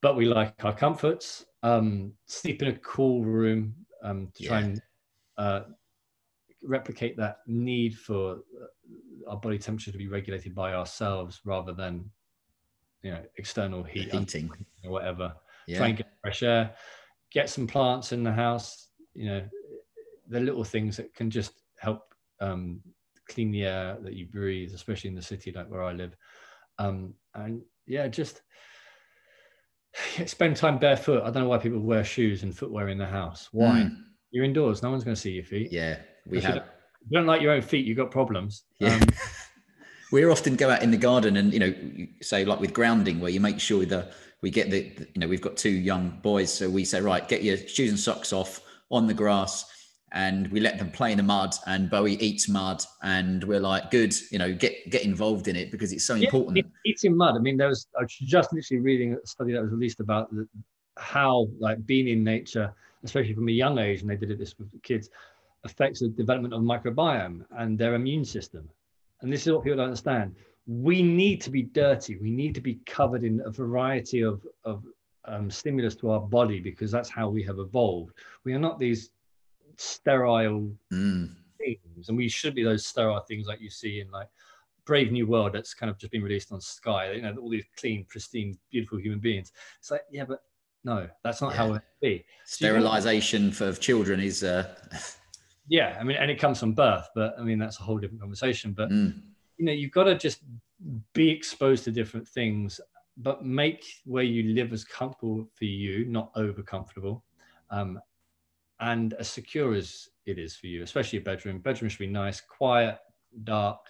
But 0.00 0.16
we 0.16 0.26
like 0.26 0.64
our 0.64 0.74
comforts. 0.74 1.44
Um, 1.64 2.12
sleep 2.26 2.62
in 2.62 2.68
a 2.68 2.78
cool 2.78 3.24
room 3.24 3.74
um, 4.04 4.28
to 4.34 4.44
try 4.44 4.60
and 4.60 4.80
uh, 5.36 5.62
replicate 6.62 7.16
that 7.16 7.38
need 7.48 7.98
for 7.98 8.34
uh, 8.34 9.30
our 9.30 9.36
body 9.38 9.58
temperature 9.58 9.90
to 9.90 9.98
be 9.98 10.06
regulated 10.06 10.54
by 10.54 10.74
ourselves 10.74 11.40
rather 11.44 11.72
than 11.72 12.08
you 13.08 13.14
know 13.14 13.22
external 13.38 13.82
heat 13.82 14.12
heating. 14.12 14.50
or 14.84 14.90
whatever. 14.90 15.32
Yeah. 15.66 15.78
try 15.78 15.88
and 15.88 15.96
get 15.96 16.12
fresh 16.22 16.42
air 16.42 16.74
get 17.30 17.48
some 17.50 17.66
plants 17.66 18.12
in 18.12 18.22
the 18.22 18.32
house 18.32 18.88
you 19.14 19.26
know 19.26 19.42
the 20.28 20.40
little 20.40 20.64
things 20.64 20.96
that 20.98 21.14
can 21.14 21.30
just 21.30 21.52
help 21.78 22.14
um, 22.40 22.80
clean 23.28 23.50
the 23.50 23.64
air 23.64 23.96
that 24.02 24.14
you 24.14 24.26
breathe 24.26 24.72
especially 24.74 25.08
in 25.08 25.16
the 25.16 25.22
city 25.22 25.52
like 25.52 25.70
where 25.70 25.82
i 25.82 25.92
live. 25.92 26.14
Um, 26.78 27.14
and 27.34 27.62
yeah 27.86 28.08
just 28.08 28.42
spend 30.26 30.56
time 30.56 30.78
barefoot. 30.78 31.22
I 31.22 31.30
don't 31.30 31.44
know 31.44 31.48
why 31.48 31.58
people 31.58 31.80
wear 31.80 32.04
shoes 32.04 32.42
and 32.42 32.56
footwear 32.56 32.88
in 32.88 32.98
the 32.98 33.06
house. 33.06 33.48
Why? 33.52 33.80
Mm. 33.80 33.96
you're 34.30 34.44
indoors. 34.44 34.82
No 34.82 34.90
one's 34.90 35.02
going 35.02 35.16
to 35.16 35.20
see 35.20 35.32
your 35.32 35.44
feet. 35.44 35.72
Yeah 35.72 35.96
we 36.26 36.40
have 36.42 36.56
you 36.56 37.16
don't 37.16 37.26
like 37.26 37.40
your 37.40 37.52
own 37.52 37.62
feet 37.62 37.86
you've 37.86 37.96
got 37.96 38.10
problems. 38.10 38.64
Yeah. 38.78 38.94
Um, 38.94 39.00
we 40.10 40.24
often 40.24 40.56
go 40.56 40.70
out 40.70 40.82
in 40.82 40.90
the 40.90 40.96
garden 40.96 41.36
and 41.36 41.52
you 41.52 41.58
know 41.58 41.74
say 42.22 42.44
like 42.44 42.60
with 42.60 42.72
grounding 42.72 43.20
where 43.20 43.30
you 43.30 43.40
make 43.40 43.60
sure 43.60 43.84
that 43.84 44.12
we 44.42 44.50
get 44.50 44.70
the 44.70 44.92
you 45.14 45.20
know 45.20 45.28
we've 45.28 45.42
got 45.42 45.56
two 45.56 45.70
young 45.70 46.10
boys 46.22 46.52
so 46.52 46.68
we 46.68 46.84
say 46.84 47.00
right 47.00 47.28
get 47.28 47.42
your 47.42 47.56
shoes 47.56 47.90
and 47.90 47.98
socks 47.98 48.32
off 48.32 48.60
on 48.90 49.06
the 49.06 49.14
grass 49.14 49.64
and 50.12 50.48
we 50.48 50.60
let 50.60 50.78
them 50.78 50.90
play 50.90 51.12
in 51.12 51.18
the 51.18 51.22
mud 51.22 51.54
and 51.66 51.90
bowie 51.90 52.14
eats 52.14 52.48
mud 52.48 52.82
and 53.02 53.44
we're 53.44 53.60
like 53.60 53.90
good 53.90 54.14
you 54.30 54.38
know 54.38 54.52
get 54.52 54.74
get 54.90 55.04
involved 55.04 55.48
in 55.48 55.56
it 55.56 55.70
because 55.70 55.92
it's 55.92 56.04
so 56.04 56.14
yeah, 56.14 56.24
important. 56.24 56.64
eating 56.86 57.16
mud. 57.16 57.36
I 57.36 57.40
mean 57.40 57.56
there 57.56 57.68
was 57.68 57.86
i 57.98 58.02
was 58.02 58.12
just 58.12 58.52
literally 58.52 58.80
reading 58.80 59.14
a 59.14 59.26
study 59.26 59.52
that 59.52 59.62
was 59.62 59.72
released 59.72 60.00
about 60.00 60.30
the, 60.34 60.48
how 60.96 61.48
like 61.58 61.84
being 61.86 62.08
in 62.08 62.24
nature 62.24 62.72
especially 63.04 63.34
from 63.34 63.48
a 63.48 63.52
young 63.52 63.78
age 63.78 64.00
and 64.00 64.10
they 64.10 64.16
did 64.16 64.30
it 64.30 64.38
this 64.38 64.58
with 64.58 64.68
kids 64.82 65.10
affects 65.64 66.00
the 66.00 66.08
development 66.08 66.54
of 66.54 66.60
microbiome 66.60 67.44
and 67.58 67.78
their 67.78 67.94
immune 67.94 68.24
system 68.24 68.68
and 69.20 69.32
this 69.32 69.46
is 69.46 69.52
what 69.52 69.64
people 69.64 69.76
don't 69.76 69.86
understand. 69.86 70.34
We 70.66 71.02
need 71.02 71.40
to 71.42 71.50
be 71.50 71.62
dirty. 71.62 72.16
We 72.16 72.30
need 72.30 72.54
to 72.54 72.60
be 72.60 72.80
covered 72.86 73.24
in 73.24 73.40
a 73.44 73.50
variety 73.50 74.22
of, 74.22 74.46
of 74.64 74.84
um, 75.24 75.50
stimulus 75.50 75.94
to 75.96 76.10
our 76.10 76.20
body 76.20 76.60
because 76.60 76.90
that's 76.90 77.08
how 77.08 77.28
we 77.28 77.42
have 77.44 77.58
evolved. 77.58 78.12
We 78.44 78.52
are 78.54 78.58
not 78.58 78.78
these 78.78 79.10
sterile 79.76 80.70
mm. 80.92 81.34
things, 81.58 82.08
and 82.08 82.16
we 82.16 82.28
should 82.28 82.54
be 82.54 82.64
those 82.64 82.86
sterile 82.86 83.20
things 83.20 83.46
like 83.46 83.60
you 83.60 83.70
see 83.70 84.00
in 84.00 84.10
like 84.10 84.28
Brave 84.84 85.12
New 85.12 85.26
World 85.26 85.52
that's 85.52 85.74
kind 85.74 85.90
of 85.90 85.98
just 85.98 86.12
been 86.12 86.22
released 86.22 86.52
on 86.52 86.60
Sky. 86.60 87.12
You 87.12 87.22
know, 87.22 87.34
all 87.40 87.50
these 87.50 87.66
clean, 87.76 88.04
pristine, 88.08 88.58
beautiful 88.70 88.98
human 88.98 89.20
beings. 89.20 89.52
It's 89.78 89.90
like, 89.90 90.02
yeah, 90.10 90.24
but 90.24 90.42
no, 90.84 91.08
that's 91.22 91.42
not 91.42 91.52
yeah. 91.52 91.56
how 91.56 91.74
it 91.74 91.82
be. 92.00 92.24
Sterilization 92.46 93.52
for 93.52 93.72
children 93.74 94.20
is 94.20 94.42
uh, 94.42 94.74
yeah 95.68 95.96
i 96.00 96.04
mean 96.04 96.16
and 96.16 96.30
it 96.30 96.38
comes 96.38 96.60
from 96.60 96.72
birth 96.72 97.08
but 97.14 97.34
i 97.38 97.42
mean 97.42 97.58
that's 97.58 97.78
a 97.80 97.82
whole 97.82 97.98
different 97.98 98.20
conversation 98.20 98.72
but 98.72 98.90
mm. 98.90 99.14
you 99.56 99.64
know 99.64 99.72
you've 99.72 99.92
got 99.92 100.04
to 100.04 100.16
just 100.16 100.42
be 101.12 101.28
exposed 101.28 101.84
to 101.84 101.90
different 101.90 102.26
things 102.26 102.80
but 103.16 103.44
make 103.44 103.84
where 104.04 104.24
you 104.24 104.54
live 104.54 104.72
as 104.72 104.84
comfortable 104.84 105.48
for 105.54 105.64
you 105.64 106.04
not 106.06 106.30
over 106.36 106.62
comfortable 106.62 107.24
um, 107.70 108.00
and 108.80 109.14
as 109.14 109.28
secure 109.28 109.74
as 109.74 110.08
it 110.26 110.38
is 110.38 110.54
for 110.56 110.68
you 110.68 110.82
especially 110.82 111.18
a 111.18 111.22
bedroom 111.22 111.58
bedroom 111.58 111.88
should 111.88 111.98
be 111.98 112.06
nice 112.06 112.40
quiet 112.40 112.98
dark 113.44 113.80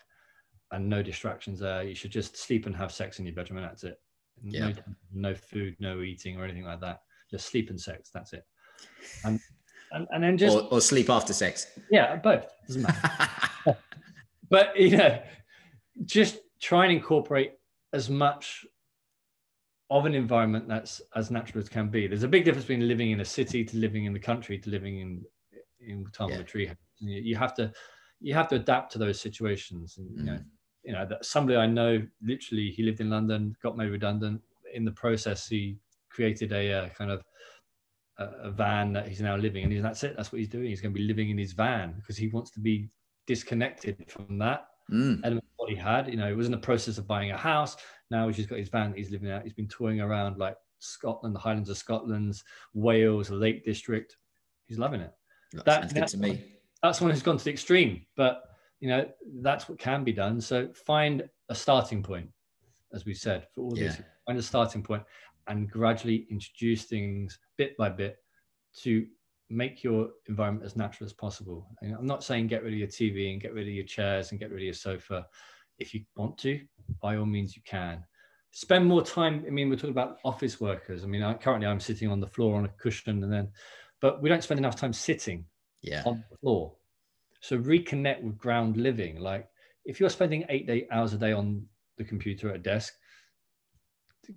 and 0.73 0.89
no 0.89 1.03
distractions 1.03 1.61
there. 1.61 1.83
You 1.83 1.95
should 1.95 2.11
just 2.11 2.37
sleep 2.37 2.67
and 2.67 2.77
have 2.77 2.93
sex 2.93 3.19
in 3.19 3.27
your 3.27 3.35
bedroom, 3.35 3.59
and 3.59 3.67
that's 3.67 3.85
it. 3.85 4.01
Yeah. 4.43 4.69
No, 4.69 5.31
no 5.31 5.35
food, 5.35 5.77
no 5.81 6.01
eating, 6.03 6.39
or 6.39 6.45
anything 6.45 6.65
like 6.65 6.81
that. 6.81 7.03
Just 7.31 7.49
sleep 7.51 7.71
and 7.71 7.81
sex. 7.81 8.11
That's 8.13 8.33
it. 8.33 8.45
And 9.25 9.41
and, 9.93 10.07
and 10.11 10.23
then 10.23 10.37
just 10.39 10.57
or, 10.57 10.63
or 10.71 10.81
sleep 10.81 11.09
after 11.11 11.33
sex. 11.33 11.67
yeah, 11.91 12.17
both 12.17 12.47
doesn't 12.67 12.83
matter. 12.83 13.77
but 14.51 14.79
you 14.79 14.97
know, 14.97 15.21
just 16.05 16.39
try 16.61 16.85
and 16.85 16.93
incorporate 16.93 17.53
as 17.93 18.09
much 18.11 18.65
of 19.91 20.05
an 20.05 20.15
environment 20.15 20.69
that's 20.69 21.01
as 21.17 21.31
natural 21.31 21.63
as 21.63 21.69
can 21.69 21.89
be. 21.89 22.07
There's 22.07 22.23
a 22.23 22.29
big 22.29 22.45
difference 22.45 22.67
between 22.67 22.87
living 22.87 23.11
in 23.11 23.21
a 23.21 23.25
city 23.25 23.65
to 23.65 23.77
living 23.79 24.05
in 24.05 24.13
the 24.13 24.19
country 24.19 24.59
to 24.59 24.71
living 24.71 25.01
in 25.01 25.25
in 25.81 26.05
Tarma 26.07 26.31
Yeah. 26.39 26.43
Tree. 26.43 26.71
You 26.99 27.21
you 27.21 27.37
have 27.37 27.55
to 27.55 27.73
you 28.21 28.35
have 28.35 28.49
to 28.49 28.57
adapt 28.57 28.93
to 28.93 28.99
those 28.99 29.21
situations. 29.21 29.97
And 29.99 30.11
you 30.19 30.25
know, 30.25 30.33
Mm. 30.33 30.45
you 30.83 30.93
know 30.93 31.07
that 31.07 31.25
somebody 31.25 31.57
I 31.57 31.67
know 31.67 32.03
literally 32.23 32.71
he 32.71 32.83
lived 32.83 33.01
in 33.01 33.11
London, 33.11 33.57
got 33.63 33.77
made 33.77 33.91
redundant. 33.91 34.43
In 34.75 34.85
the 34.85 34.93
process, 34.93 35.49
he 35.49 35.79
created 36.11 36.53
a 36.53 36.73
uh, 36.73 36.89
kind 36.91 37.11
of 37.11 37.23
a, 38.19 38.51
van 38.51 38.93
that 38.93 39.09
he's 39.09 39.21
now 39.21 39.37
living 39.37 39.65
in. 39.65 39.73
And 39.73 39.85
that's 39.85 40.03
it. 40.05 40.17
That's 40.17 40.33
what 40.33 40.39
he's 40.39 40.49
doing. 40.49 40.67
He's 40.67 40.81
going 40.81 40.93
to 40.95 40.99
be 41.01 41.07
living 41.07 41.31
in 41.31 41.39
his 41.39 41.53
van 41.53 41.95
because 41.97 42.17
he 42.17 42.29
wants 42.29 42.51
to 42.53 42.61
be 42.61 42.89
disconnected 43.27 43.97
from 44.09 44.39
that 44.39 44.67
Mm. 44.91 45.21
element 45.23 45.45
of 45.45 45.53
what 45.57 45.69
he 45.69 45.77
had. 45.77 46.09
You 46.09 46.17
know, 46.17 46.29
he 46.29 46.35
was 46.35 46.47
in 46.47 46.53
the 46.53 46.57
process 46.57 46.97
of 46.97 47.07
buying 47.07 47.31
a 47.31 47.37
house. 47.37 47.77
Now 48.11 48.27
he's 48.27 48.37
just 48.37 48.49
got 48.49 48.59
his 48.59 48.71
van 48.71 48.91
that 48.91 48.97
he's 48.97 49.11
living 49.11 49.31
out. 49.31 49.43
He's 49.43 49.53
been 49.53 49.69
touring 49.69 50.01
around 50.01 50.39
like 50.39 50.57
Scotland, 50.79 51.35
the 51.35 51.39
Highlands 51.41 51.69
of 51.69 51.77
Scotland, 51.77 52.41
Wales, 52.73 53.29
Lake 53.29 53.67
District. 53.67 54.17
He's 54.67 54.79
loving 54.79 55.03
it. 55.03 55.13
That 55.67 55.93
that's 55.95 56.13
to 56.13 56.19
me. 56.19 56.43
That's 56.83 57.03
one 57.03 57.11
who's 57.11 57.23
gone 57.23 57.37
to 57.37 57.45
the 57.45 57.51
extreme, 57.51 58.07
but 58.17 58.45
you 58.81 58.89
know, 58.89 59.07
that's 59.43 59.69
what 59.69 59.79
can 59.79 60.05
be 60.05 60.13
done. 60.13 60.41
So 60.41 60.69
find 60.87 61.29
a 61.51 61.55
starting 61.55 62.03
point, 62.03 62.31
as 62.95 63.05
we 63.05 63.13
said, 63.13 63.47
for 63.55 63.65
all 63.65 63.77
Yeah. 63.77 63.89
this. 63.89 64.01
Find 64.27 64.39
a 64.39 64.43
starting 64.43 64.83
point 64.83 65.03
and 65.49 65.71
gradually 65.71 66.27
introduce 66.31 66.85
things 66.85 67.39
bit 67.59 67.77
by 67.77 67.91
bit 67.91 68.17
to 68.79 69.07
make 69.51 69.83
your 69.83 70.11
environment 70.29 70.65
as 70.65 70.77
natural 70.77 71.07
as 71.07 71.13
possible. 71.13 71.69
And 71.83 71.95
I'm 71.95 72.07
not 72.07 72.25
saying 72.25 72.47
get 72.47 72.63
rid 72.63 72.73
of 72.73 72.79
your 72.79 72.89
TV 72.89 73.33
and 73.33 73.41
get 73.41 73.53
rid 73.55 73.67
of 73.67 73.75
your 73.75 73.85
chairs 73.85 74.31
and 74.31 74.41
get 74.41 74.51
rid 74.51 74.61
of 74.61 74.65
your 74.65 74.75
sofa. 74.75 75.27
If 75.79 75.95
you 75.95 76.03
want 76.17 76.39
to, 76.39 76.61
by 77.01 77.17
all 77.17 77.27
means, 77.27 77.57
you 77.57 77.63
can. 77.65 78.05
Spend 78.51 78.87
more 78.87 79.03
time. 79.03 79.45
I 79.47 79.51
mean, 79.51 79.69
we're 79.69 79.77
talking 79.77 79.91
about 79.91 80.19
office 80.25 80.61
workers. 80.61 81.05
I 81.05 81.07
mean, 81.07 81.23
I, 81.23 81.35
currently 81.35 81.67
I'm 81.67 81.81
sitting 81.81 82.11
on 82.11 82.21
the 82.21 82.27
floor 82.27 82.57
on 82.57 82.65
a 82.65 82.69
cushion, 82.81 83.23
and 83.23 83.33
then, 83.33 83.49
but 84.01 84.23
we 84.23 84.29
don't 84.29 84.43
spend 84.43 84.59
enough 84.59 84.77
time 84.77 84.93
sitting 84.93 85.45
Yeah. 85.83 86.03
on 86.07 86.25
the 86.31 86.37
floor. 86.39 86.75
So 87.41 87.59
reconnect 87.59 88.23
with 88.23 88.39
ground 88.39 88.77
living. 88.77 89.21
Like 89.21 89.49
if 89.85 90.01
you're 90.01 90.11
spending 90.11 90.45
eight 90.49 90.69
eight 90.69 90.89
hours 90.91 91.13
a 91.13 91.19
day 91.19 91.33
on 91.33 91.67
the 91.97 92.05
computer 92.05 92.49
at 92.51 92.57
a 92.57 92.59
desk, 92.59 92.95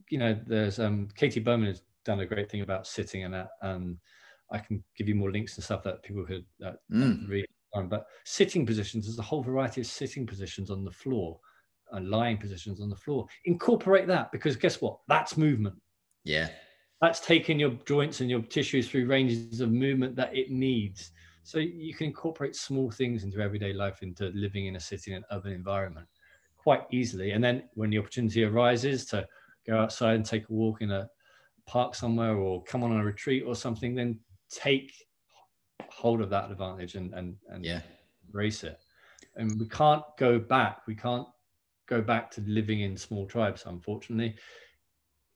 you 0.10 0.20
know, 0.20 0.40
there's 0.46 0.80
um, 0.80 1.08
Katie 1.16 1.40
Bowman 1.40 1.68
has 1.68 1.82
done 2.06 2.20
a 2.22 2.26
great 2.26 2.50
thing 2.50 2.62
about 2.62 2.88
sitting 2.88 3.24
and 3.24 3.34
that. 3.34 3.50
Um, 3.62 4.00
I 4.52 4.60
can 4.60 4.84
give 4.98 5.08
you 5.08 5.16
more 5.16 5.32
links 5.32 5.56
and 5.56 5.64
stuff 5.64 5.84
that 5.84 6.04
people 6.04 6.26
could 6.26 6.46
uh, 6.64 6.74
Mm. 6.92 7.28
read. 7.28 7.46
on. 7.74 7.88
But 7.88 8.06
sitting 8.26 8.66
positions, 8.66 9.06
there's 9.06 9.20
a 9.20 9.24
whole 9.24 9.42
variety 9.44 9.82
of 9.82 9.88
sitting 9.88 10.28
positions 10.28 10.70
on 10.70 10.84
the 10.84 10.92
floor 10.92 11.40
and 11.92 12.10
lying 12.10 12.38
positions 12.38 12.82
on 12.82 12.90
the 12.90 12.96
floor. 12.96 13.28
Incorporate 13.46 14.08
that 14.08 14.32
because 14.32 14.56
guess 14.58 14.82
what? 14.82 15.00
That's 15.08 15.38
movement 15.38 15.82
Yeah. 16.24 16.52
that's 17.02 17.20
taking 17.20 17.60
your 17.60 17.72
joints 17.86 18.22
and 18.22 18.30
your 18.30 18.42
tissues 18.44 18.90
through 18.90 19.08
ranges 19.08 19.62
of 19.62 19.72
movement 19.72 20.16
that 20.16 20.36
it 20.36 20.52
needs. 20.52 21.12
So 21.44 21.58
you 21.58 21.96
can 21.96 22.08
incorporate 22.08 22.56
small 22.56 22.92
things 22.92 23.24
into 23.24 23.40
everyday 23.42 23.74
life, 23.74 24.04
into 24.04 24.28
living 24.36 24.68
in 24.68 24.76
a 24.76 24.80
city 24.80 25.14
and 25.14 25.26
urban 25.32 25.52
environment 25.54 26.08
quite 26.58 26.84
easily. 26.92 27.32
And 27.32 27.44
then 27.44 27.70
when 27.74 27.90
the 27.90 27.98
opportunity 27.98 28.44
arises 28.44 29.06
to 29.08 29.28
go 29.66 29.80
outside 29.80 30.16
and 30.16 30.26
take 30.26 30.48
a 30.48 30.54
walk 30.54 30.82
in 30.82 30.92
a 30.92 31.10
park 31.72 31.96
somewhere 31.96 32.36
or 32.36 32.64
come 32.64 32.84
on 32.84 32.92
a 32.92 33.04
retreat 33.04 33.44
or 33.48 33.56
something, 33.56 33.96
then 33.96 34.20
take 34.50 34.92
hold 35.90 36.20
of 36.22 36.30
that 36.30 36.52
advantage 36.52 36.96
and, 36.96 37.14
and, 37.14 37.38
and 37.48 37.64
Yeah. 37.64 37.82
embrace 38.28 38.64
it. 38.66 38.78
And 39.38 39.58
we 39.58 39.68
can't 39.70 40.04
go 40.18 40.38
back. 40.38 40.86
We 40.86 40.96
can't 40.96 41.28
go 41.88 42.02
back 42.02 42.30
to 42.32 42.42
living 42.42 42.82
in 42.82 42.98
small 42.98 43.26
tribes, 43.26 43.64
unfortunately, 43.66 44.36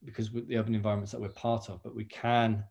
because 0.04 0.32
with 0.32 0.48
the 0.50 0.58
urban 0.58 0.76
environments 0.76 1.12
that 1.14 1.22
we're 1.22 1.30
part 1.30 1.70
of, 1.70 1.82
but 1.84 1.96
we 1.96 2.06
can 2.06 2.64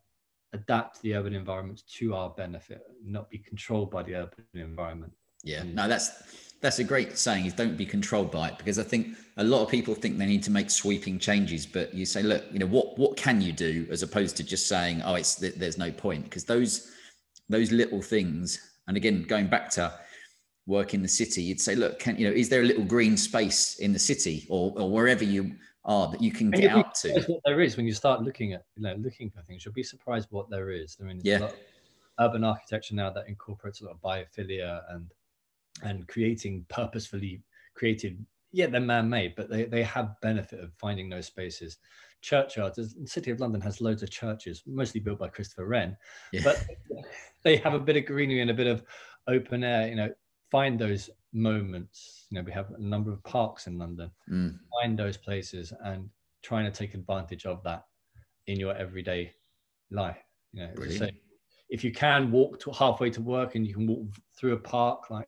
adapt 0.53 1.01
the 1.01 1.15
urban 1.15 1.33
environments 1.33 1.81
to 1.97 2.13
our 2.13 2.29
benefit, 2.29 2.81
not 3.03 3.29
be 3.29 3.39
controlled 3.39 3.89
by 3.89 4.03
the 4.03 4.15
urban 4.15 4.45
environment. 4.53 5.13
Yeah, 5.45 5.61
Mm. 5.61 5.73
no, 5.75 5.87
that's 5.87 6.11
that's 6.61 6.79
a 6.79 6.83
great 6.83 7.17
saying. 7.17 7.45
Is 7.45 7.53
don't 7.53 7.77
be 7.77 7.85
controlled 7.85 8.31
by 8.31 8.49
it 8.49 8.57
because 8.57 8.79
I 8.79 8.83
think 8.83 9.15
a 9.37 9.43
lot 9.43 9.61
of 9.61 9.69
people 9.69 9.93
think 9.93 10.17
they 10.17 10.25
need 10.25 10.41
to 10.43 10.51
make 10.51 10.69
sweeping 10.71 11.19
changes, 11.19 11.65
but 11.67 11.93
you 11.93 12.05
say, 12.05 12.23
look, 12.23 12.43
you 12.51 12.57
know, 12.59 12.65
what 12.65 12.97
what 12.97 13.15
can 13.15 13.39
you 13.41 13.53
do 13.53 13.87
as 13.91 14.01
opposed 14.03 14.35
to 14.37 14.43
just 14.43 14.67
saying, 14.67 15.01
oh, 15.05 15.13
it's 15.15 15.35
th- 15.35 15.55
there's 15.55 15.77
no 15.77 15.91
point 15.91 16.23
because 16.23 16.43
those 16.43 16.91
those 17.47 17.71
little 17.71 18.01
things. 18.01 18.59
And 18.87 18.97
again, 18.97 19.23
going 19.23 19.47
back 19.47 19.69
to 19.71 19.93
work 20.65 20.95
in 20.95 21.03
the 21.03 21.07
city, 21.07 21.43
you'd 21.43 21.61
say, 21.61 21.75
look, 21.75 21.99
can 21.99 22.17
you 22.17 22.27
know, 22.27 22.33
is 22.35 22.49
there 22.49 22.61
a 22.61 22.65
little 22.65 22.83
green 22.85 23.15
space 23.15 23.75
in 23.79 23.93
the 23.93 23.99
city 23.99 24.47
or 24.49 24.73
or 24.77 24.89
wherever 24.89 25.23
you 25.23 25.55
are 25.83 26.09
that 26.09 26.21
you 26.23 26.31
can 26.31 26.47
And 26.47 26.55
get 26.63 26.71
out 26.71 26.95
to? 26.95 27.13
what 27.27 27.41
there 27.45 27.61
is 27.61 27.77
when 27.77 27.85
you 27.85 27.93
start 27.93 28.23
looking 28.23 28.53
at 28.53 28.63
you 28.75 28.81
know 28.81 28.95
looking 28.95 29.29
for 29.29 29.43
things. 29.43 29.63
You'll 29.63 29.75
be 29.75 29.83
surprised 29.83 30.27
what 30.31 30.49
there 30.49 30.71
is. 30.71 30.97
I 30.99 31.03
mean, 31.03 31.19
Yeah. 31.23 31.37
a 31.37 31.41
lot 31.41 31.55
urban 32.17 32.43
architecture 32.45 32.95
now 32.95 33.09
that 33.11 33.27
incorporates 33.27 33.81
a 33.81 33.85
lot 33.85 33.91
of 33.91 34.01
biophilia 34.01 34.81
and 34.95 35.11
and 35.83 36.07
creating 36.07 36.65
purposefully 36.69 37.43
created. 37.75 38.23
Yeah, 38.51 38.67
they're 38.67 38.81
man-made, 38.81 39.35
but 39.35 39.49
they, 39.49 39.65
they 39.65 39.83
have 39.83 40.19
benefit 40.21 40.61
of 40.61 40.73
finding 40.75 41.09
those 41.09 41.25
spaces. 41.25 41.77
Churchyards, 42.21 42.75
the 42.75 43.07
city 43.07 43.31
of 43.31 43.39
London 43.39 43.61
has 43.61 43.81
loads 43.81 44.01
of 44.01 44.09
churches, 44.09 44.63
mostly 44.65 45.01
built 45.01 45.19
by 45.19 45.27
Christopher 45.27 45.65
Wren, 45.65 45.97
Yeah. 46.31 46.41
but 46.43 46.65
they 47.43 47.57
have 47.57 47.73
a 47.73 47.79
bit 47.79 47.97
of 47.97 48.05
greenery 48.05 48.41
and 48.41 48.49
a 48.49 48.53
bit 48.53 48.67
of 48.67 48.83
open 49.27 49.63
air. 49.63 49.87
You 49.89 49.95
know, 49.95 50.09
find 50.49 50.79
those 50.79 51.09
moments. 51.33 52.27
You 52.29 52.37
know, 52.37 52.43
we 52.43 52.53
have 52.53 52.71
a 52.71 52.81
number 52.81 53.11
of 53.11 53.23
parks 53.23 53.67
in 53.67 53.77
London 53.77 54.11
Mm, 54.29 54.57
find 54.81 54.97
those 54.97 55.17
places 55.17 55.73
and 55.83 56.09
trying 56.41 56.65
to 56.65 56.71
take 56.71 56.93
advantage 56.93 57.45
of 57.45 57.63
that 57.63 57.85
in 58.47 58.59
your 58.59 58.75
everyday 58.75 59.31
life. 59.91 60.17
You 60.53 60.61
know, 60.61 60.65
as 60.67 60.71
I 60.71 60.75
Brilliant. 60.75 60.99
say, 60.99 61.21
if 61.69 61.83
you 61.83 61.91
can 61.91 62.31
walk 62.31 62.59
to 62.61 62.71
halfway 62.71 63.09
to 63.11 63.21
work 63.21 63.55
and 63.55 63.65
you 63.65 63.73
can 63.73 63.87
walk 63.87 64.07
through 64.37 64.53
a 64.53 64.57
park, 64.57 65.09
like 65.09 65.27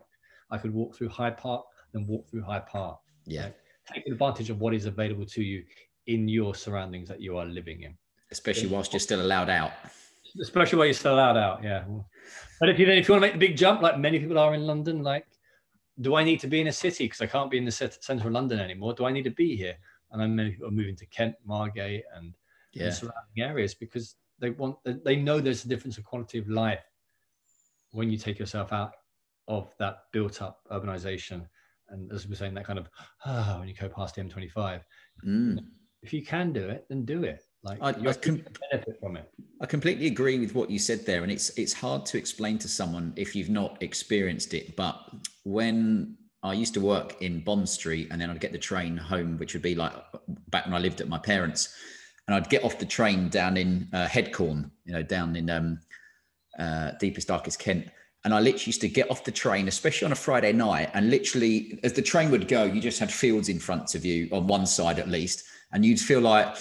I 0.50 0.58
could 0.58 0.74
walk 0.74 0.96
through 0.96 1.10
Hyde 1.10 1.38
Park, 1.38 1.66
then 1.94 2.06
walk 2.08 2.28
through 2.30 2.44
Hyde 2.44 2.66
Park. 2.68 3.00
yeah, 3.26 3.50
Take 3.94 4.06
advantage 4.08 4.50
of 4.50 4.60
what 4.60 4.74
is 4.74 4.86
available 4.86 5.26
to 5.26 5.42
you 5.42 5.64
in 6.08 6.28
your 6.28 6.56
surroundings 6.56 7.08
that 7.10 7.22
you 7.22 7.38
are 7.38 7.46
living 7.46 7.82
in, 7.84 7.98
especially 8.32 8.68
whilst 8.68 8.94
you're 8.94 9.00
still 9.00 9.22
allowed 9.22 9.50
out. 9.50 9.72
especially 10.42 10.78
while 10.78 10.86
you're 10.88 10.94
still 10.94 11.14
allowed 11.16 11.38
out. 11.38 11.64
Yeah. 11.64 11.84
But 12.60 12.70
if 12.70 12.80
you 12.80 12.86
then, 12.86 12.98
if 12.98 13.08
you 13.08 13.14
want 13.14 13.24
to 13.24 13.28
make 13.28 13.34
the 13.34 13.46
big 13.48 13.58
jump, 13.58 13.82
like 13.82 13.98
many 14.00 14.20
people 14.20 14.38
are 14.40 14.54
in 14.54 14.66
London, 14.68 15.04
like, 15.04 15.26
do 16.02 16.16
I 16.16 16.24
need 16.24 16.40
to 16.42 16.48
be 16.48 16.62
in 16.62 16.68
a 16.68 16.72
city 16.72 17.06
because 17.06 17.22
I 17.22 17.28
can't 17.28 17.50
be 17.50 17.58
in 17.58 17.66
the 17.66 17.72
cent- 17.72 18.04
centre 18.04 18.28
of 18.28 18.34
London 18.34 18.60
anymore? 18.60 18.94
Do 18.94 19.06
I 19.06 19.12
need 19.12 19.24
to 19.24 19.32
be 19.32 19.56
here? 19.56 19.76
And 20.12 20.22
then 20.22 20.36
many 20.36 20.52
people 20.52 20.68
are 20.68 20.72
moving 20.72 20.96
to 20.98 21.06
Kent, 21.08 21.36
Margate, 21.46 22.04
and 22.16 22.34
Yeah, 22.74 22.86
and 22.86 22.94
surrounding 22.94 23.38
areas 23.52 23.74
because 23.74 24.16
they 24.40 24.52
want 24.52 24.78
they 25.04 25.16
know 25.16 25.40
there's 25.40 25.66
a 25.66 25.68
difference 25.68 25.98
in 25.98 26.04
quality 26.04 26.38
of 26.40 26.48
life 26.50 26.84
when 27.92 28.10
you 28.12 28.18
take 28.18 28.38
yourself 28.40 28.72
out 28.74 28.92
of 29.48 29.74
that 29.80 30.04
built 30.12 30.42
up 30.42 30.62
urbanization 30.72 31.48
and 31.90 32.12
as 32.12 32.26
we 32.26 32.32
we're 32.32 32.36
saying 32.36 32.54
that 32.54 32.66
kind 32.66 32.80
of 32.80 32.90
ah, 33.26 33.56
when 33.60 33.68
you 33.68 33.74
go 33.74 33.90
past 33.90 34.16
the 34.16 34.22
M25 34.22 34.82
Mm. 35.26 35.58
if 36.04 36.14
you 36.14 36.24
can 36.24 36.54
do 36.54 36.70
it 36.70 36.86
then 36.90 37.04
do 37.06 37.24
it 37.24 37.42
like 37.64 37.80
I- 37.82 37.98
you're 37.98 38.12
I 38.12 38.14
com- 38.14 38.44
benefit 38.72 39.00
from 39.00 39.18
it 39.18 39.30
I 39.62 39.66
completely 39.66 40.06
agree 40.08 40.38
with 40.38 40.54
what 40.54 40.70
you 40.70 40.78
said 40.78 41.04
there, 41.08 41.24
and 41.24 41.32
it's 41.32 41.50
it's 41.58 41.74
hard 41.74 42.06
to 42.08 42.18
explain 42.20 42.60
to 42.60 42.68
someone 42.68 43.12
if 43.16 43.36
you've 43.36 43.50
not 43.50 43.82
experienced 43.82 44.54
it. 44.54 44.76
But 44.76 44.96
when 45.46 46.16
I 46.44 46.54
used 46.54 46.76
to 46.76 46.80
work 46.80 47.20
in 47.24 47.44
Bond 47.44 47.68
Street, 47.68 48.10
and 48.12 48.22
then 48.22 48.30
I'd 48.30 48.40
get 48.40 48.52
the 48.52 48.60
train 48.60 48.96
home, 48.96 49.36
which 49.40 49.54
would 49.56 49.64
be 49.64 49.74
like 49.74 49.94
back 50.50 50.66
when 50.66 50.76
I 50.76 50.78
lived 50.78 51.02
at 51.02 51.10
my 51.10 51.18
parents', 51.18 51.74
and 52.28 52.36
I'd 52.36 52.52
get 52.52 52.64
off 52.64 52.78
the 52.78 52.86
train 52.86 53.30
down 53.30 53.58
in 53.58 53.88
uh, 53.94 54.06
Headcorn, 54.06 54.70
you 54.86 54.94
know, 54.94 55.02
down 55.02 55.36
in 55.36 55.50
um, 55.50 55.80
uh, 56.60 56.92
deepest 57.00 57.28
darkest 57.30 57.58
Kent. 57.58 57.88
And 58.28 58.34
I 58.34 58.40
literally 58.42 58.66
used 58.66 58.82
to 58.82 58.90
get 58.90 59.10
off 59.10 59.24
the 59.24 59.32
train, 59.32 59.70
especially 59.70 60.06
on 60.06 60.12
a 60.12 60.16
Friday 60.16 60.52
night, 60.52 60.90
and 60.94 61.10
literally, 61.10 61.80
as 61.82 61.94
the 61.94 62.02
train 62.02 62.30
would 62.30 62.50
go, 62.50 62.66
you 62.66 62.82
just 62.82 63.00
had 63.00 63.10
fields 63.10 63.48
in 63.48 63.58
front 63.58 63.96
of 63.96 64.04
you 64.04 64.28
on 64.34 64.48
one 64.48 64.66
side 64.66 65.00
at 65.00 65.08
least, 65.08 65.46
and 65.72 65.86
you'd 65.86 65.98
feel 65.98 66.20
like 66.20 66.58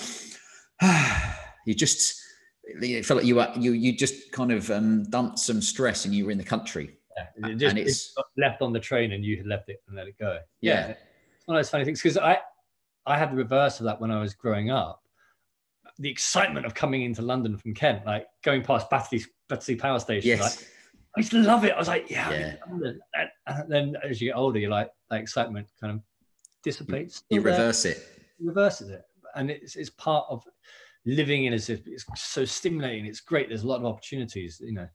you 1.66 1.74
just 1.74 2.22
it 2.62 3.04
felt 3.04 3.18
like 3.18 3.26
you 3.26 3.34
were 3.34 3.50
you 3.56 3.72
you 3.72 3.96
just 3.96 4.30
kind 4.30 4.52
of 4.52 4.70
um, 4.70 5.10
dumped 5.10 5.40
some 5.40 5.60
stress 5.60 6.04
and 6.04 6.14
you 6.14 6.26
were 6.26 6.30
in 6.30 6.38
the 6.38 6.44
country. 6.44 6.98
yeah. 7.16 7.48
it 7.48 7.56
just 7.56 7.70
and 7.70 7.78
it's 7.80 8.14
left 8.38 8.62
on 8.62 8.72
the 8.72 8.78
train 8.78 9.10
and 9.10 9.24
you 9.24 9.36
had 9.36 9.46
left 9.48 9.68
it 9.68 9.82
and 9.88 9.96
let 9.96 10.06
it 10.06 10.16
go 10.20 10.38
Yeah. 10.60 10.90
it's 10.90 11.46
one 11.46 11.56
of 11.56 11.58
those 11.64 11.70
funny 11.70 11.84
things 11.84 12.00
because 12.00 12.16
I 12.16 12.38
I 13.06 13.18
had 13.18 13.32
the 13.32 13.36
reverse 13.36 13.80
of 13.80 13.86
that 13.86 14.00
when 14.00 14.12
I 14.12 14.20
was 14.20 14.34
growing 14.34 14.70
up 14.70 15.02
the 15.98 16.10
excitement 16.10 16.64
of 16.64 16.74
coming 16.74 17.02
into 17.02 17.22
London 17.22 17.56
from 17.56 17.74
Kent 17.74 18.06
like 18.06 18.28
going 18.44 18.62
past 18.62 18.88
Battersea 18.88 19.24
Battersea 19.48 19.74
Power 19.74 19.98
Station 19.98 20.38
like 20.38 20.40
yes, 20.52 20.64
I 21.16 21.20
used 21.20 21.30
to 21.30 21.38
love 21.38 21.64
it. 21.64 21.72
I 21.72 21.78
was 21.78 21.88
like, 21.88 22.10
yeah, 22.10 22.30
Yeah. 22.30 22.56
And, 23.46 23.70
then 23.70 23.96
as 24.02 24.20
you 24.20 24.28
get 24.28 24.36
older, 24.36 24.58
you're 24.58 24.70
like, 24.70 24.90
that 25.10 25.20
excitement 25.20 25.68
kind 25.80 25.94
of 25.94 26.00
dissipates. 26.62 27.22
You, 27.30 27.38
you 27.38 27.42
reverse 27.42 27.84
it. 27.84 28.06
Reverses 28.38 28.90
it, 28.90 29.02
and 29.34 29.50
it's 29.50 29.76
it's 29.76 29.90
part 29.90 30.26
of 30.28 30.44
living 31.06 31.46
in 31.46 31.54
as 31.54 31.70
if 31.70 31.86
it's 31.86 32.04
so 32.16 32.44
stimulating. 32.44 33.06
It's 33.06 33.20
great. 33.20 33.48
There's 33.48 33.62
a 33.62 33.66
lot 33.66 33.78
of 33.78 33.86
opportunities, 33.86 34.60
you 34.62 34.74
know, 34.74 34.88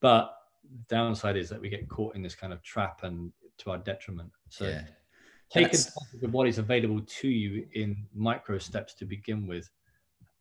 but 0.00 0.34
the 0.64 0.96
downside 0.96 1.36
is 1.36 1.48
that 1.50 1.60
we 1.60 1.68
get 1.68 1.88
caught 1.88 2.16
in 2.16 2.22
this 2.22 2.34
kind 2.34 2.52
of 2.52 2.62
trap 2.62 3.04
and 3.04 3.30
to 3.58 3.70
our 3.70 3.78
detriment. 3.78 4.30
So 4.48 4.66
yeah. 4.66 4.82
take 5.52 5.66
advantage 5.66 6.22
of 6.24 6.32
what 6.32 6.48
is 6.48 6.58
available 6.58 7.02
to 7.06 7.28
you 7.28 7.66
in 7.74 8.04
micro 8.14 8.58
steps 8.58 8.94
to 8.94 9.04
begin 9.04 9.46
with, 9.46 9.70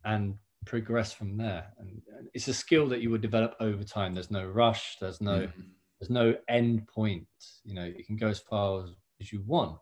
and 0.04 0.36
progress 0.68 1.14
from 1.14 1.38
there. 1.38 1.66
And 1.80 2.02
it's 2.34 2.48
a 2.48 2.54
skill 2.54 2.88
that 2.90 3.02
you 3.02 3.10
would 3.10 3.22
develop 3.22 3.56
over 3.60 3.84
time. 3.84 4.14
There's 4.14 4.32
no 4.32 4.46
rush. 4.46 4.98
There's 5.00 5.22
no 5.22 5.42
mm-hmm. 5.42 5.62
there's 6.00 6.10
no 6.10 6.36
end 6.48 6.88
point. 6.88 7.28
You 7.64 7.76
know, 7.76 7.86
you 7.86 8.04
can 8.04 8.18
go 8.18 8.28
as 8.28 8.40
far 8.40 8.84
as, 8.84 8.90
as 9.22 9.32
you 9.32 9.42
want. 9.46 9.78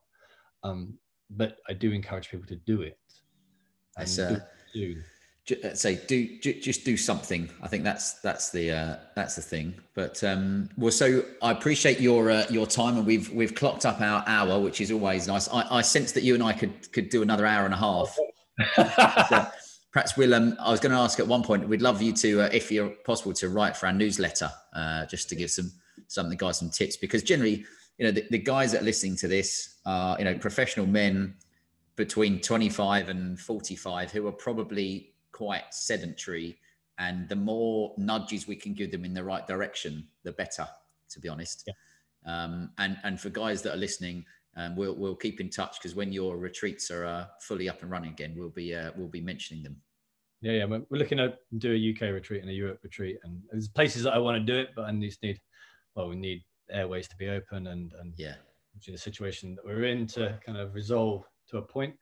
Um, 0.64 0.98
but 1.30 1.58
I 1.68 1.74
do 1.74 1.92
encourage 1.92 2.30
people 2.30 2.48
to 2.48 2.56
do 2.56 2.82
it. 2.82 2.98
And 3.98 4.20
uh, 4.20 4.40
do, 5.46 5.56
uh, 5.64 5.74
say 5.74 5.96
do 6.08 6.40
just 6.40 6.84
do 6.84 6.98
something. 6.98 7.50
I 7.62 7.68
think 7.68 7.84
that's 7.84 8.14
that's 8.22 8.50
the 8.50 8.72
uh, 8.72 8.96
that's 9.16 9.36
the 9.36 9.42
thing. 9.42 9.76
But 9.94 10.24
um, 10.24 10.70
well, 10.78 10.92
so 10.92 11.24
I 11.42 11.52
appreciate 11.52 12.00
your 12.00 12.32
uh, 12.32 12.46
your 12.50 12.66
time, 12.66 12.98
and 12.98 13.06
we've 13.06 13.30
we've 13.32 13.54
clocked 13.54 13.86
up 13.86 14.02
our 14.02 14.24
hour, 14.28 14.60
which 14.60 14.82
is 14.82 14.92
always 14.92 15.28
nice. 15.28 15.48
I, 15.50 15.78
I 15.78 15.82
sense 15.82 16.12
that 16.14 16.24
you 16.24 16.34
and 16.34 16.44
I 16.44 16.54
could 16.54 16.92
could 16.92 17.10
do 17.10 17.22
another 17.22 17.46
hour 17.46 17.66
and 17.66 17.74
a 17.74 17.78
half. 17.78 18.18
so 19.30 19.48
perhaps 19.96 20.18
we'll. 20.18 20.36
Um, 20.36 20.58
I 20.60 20.72
was 20.72 20.82
going 20.82 20.92
to 20.92 20.98
ask 20.98 21.22
at 21.22 21.28
one 21.28 21.42
point. 21.42 21.68
We'd 21.70 21.82
love 21.82 22.02
you 22.02 22.12
to, 22.12 22.42
uh, 22.42 22.50
if 22.52 22.70
you're 22.70 22.90
possible, 22.90 23.32
to 23.36 23.48
write 23.48 23.78
for 23.78 23.88
our 23.88 23.94
newsletter, 23.94 24.52
uh, 24.74 25.06
just 25.06 25.30
to 25.30 25.36
give 25.36 25.50
some 25.50 25.72
some 26.08 26.26
of 26.26 26.30
the 26.30 26.36
guys 26.36 26.60
some 26.60 26.70
tips, 26.70 26.98
because 26.98 27.24
generally, 27.24 27.66
you 27.98 28.06
know, 28.06 28.12
the, 28.12 28.26
the 28.30 28.38
guys 28.38 28.74
that 28.74 28.82
are 28.82 28.86
listening 28.86 29.16
to 29.16 29.30
this 29.30 29.78
are 29.86 30.20
you 30.20 30.26
know 30.26 30.38
professional 30.38 30.86
men 30.86 31.34
between 31.96 32.42
25 32.42 33.08
and 33.08 33.40
45 33.40 34.12
who 34.12 34.28
are 34.28 34.34
probably 34.34 35.14
quite 35.32 35.74
sedentary 35.74 36.58
and 37.00 37.30
the 37.30 37.36
more 37.38 37.94
nudges 37.98 38.48
we 38.48 38.56
can 38.58 38.74
give 38.74 38.92
them 38.92 39.06
in 39.06 39.14
the 39.14 39.24
right 39.24 39.48
direction 39.48 40.06
the 40.24 40.34
better 40.34 40.68
to 41.10 41.20
be 41.22 41.30
honest 41.30 41.68
yeah. 41.68 42.44
um, 42.44 42.70
and 42.80 42.98
and 43.04 43.22
for 43.22 43.30
guys 43.30 43.62
that 43.62 43.74
are 43.74 43.78
listening 43.78 44.26
um, 44.56 44.76
we'll 44.76 44.96
we'll 44.96 45.16
keep 45.16 45.40
in 45.40 45.50
touch 45.50 45.78
because 45.80 45.96
when 45.96 46.12
your 46.12 46.38
retreats 46.38 46.92
are 46.92 47.06
uh, 47.06 47.26
fully 47.42 47.70
up 47.70 47.82
and 47.82 47.92
running 47.92 48.12
again 48.12 48.34
we'll 48.38 48.50
be 48.50 48.76
uh, 48.76 48.92
we'll 48.96 49.08
be 49.08 49.22
mentioning 49.22 49.64
them 49.64 49.76
yeah 50.42 50.54
yeah 50.54 50.66
we're, 50.66 50.86
looking 50.92 51.18
to 51.18 51.34
do 51.58 51.74
a 51.74 51.92
uk 51.92 52.02
retreat 52.14 52.42
and 52.42 52.50
a 52.50 52.54
europe 52.54 52.80
retreat 52.84 53.18
and 53.24 53.42
there's 53.52 53.68
places 53.68 54.04
that 54.04 54.14
i 54.14 54.18
want 54.18 54.36
to 54.36 54.54
do 54.54 54.58
it 54.58 54.70
but 54.76 54.86
i 54.86 54.92
just 54.94 55.22
need 55.24 55.40
well 55.96 56.08
we 56.10 56.16
need 56.16 56.44
airways 56.72 57.08
to 57.08 57.16
be 57.18 57.30
open 57.30 57.68
and 57.68 57.94
and 58.00 58.14
yeah 58.18 58.36
the 58.88 58.98
situation 58.98 59.56
that 59.56 59.66
we're 59.66 59.86
in 59.86 60.06
to 60.06 60.38
kind 60.46 60.58
of 60.58 60.76
resolve 60.76 61.24
to 61.48 61.58
a 61.58 61.62
point 61.62 61.96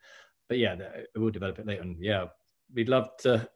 but 0.50 0.58
yeah 0.58 0.76
we'll 1.16 1.30
develop 1.30 1.60
it 1.60 1.68
later 1.68 1.84
and 1.84 1.98
yeah 2.00 2.26
we'd 2.74 2.90
love 2.90 3.10
to 3.18 3.48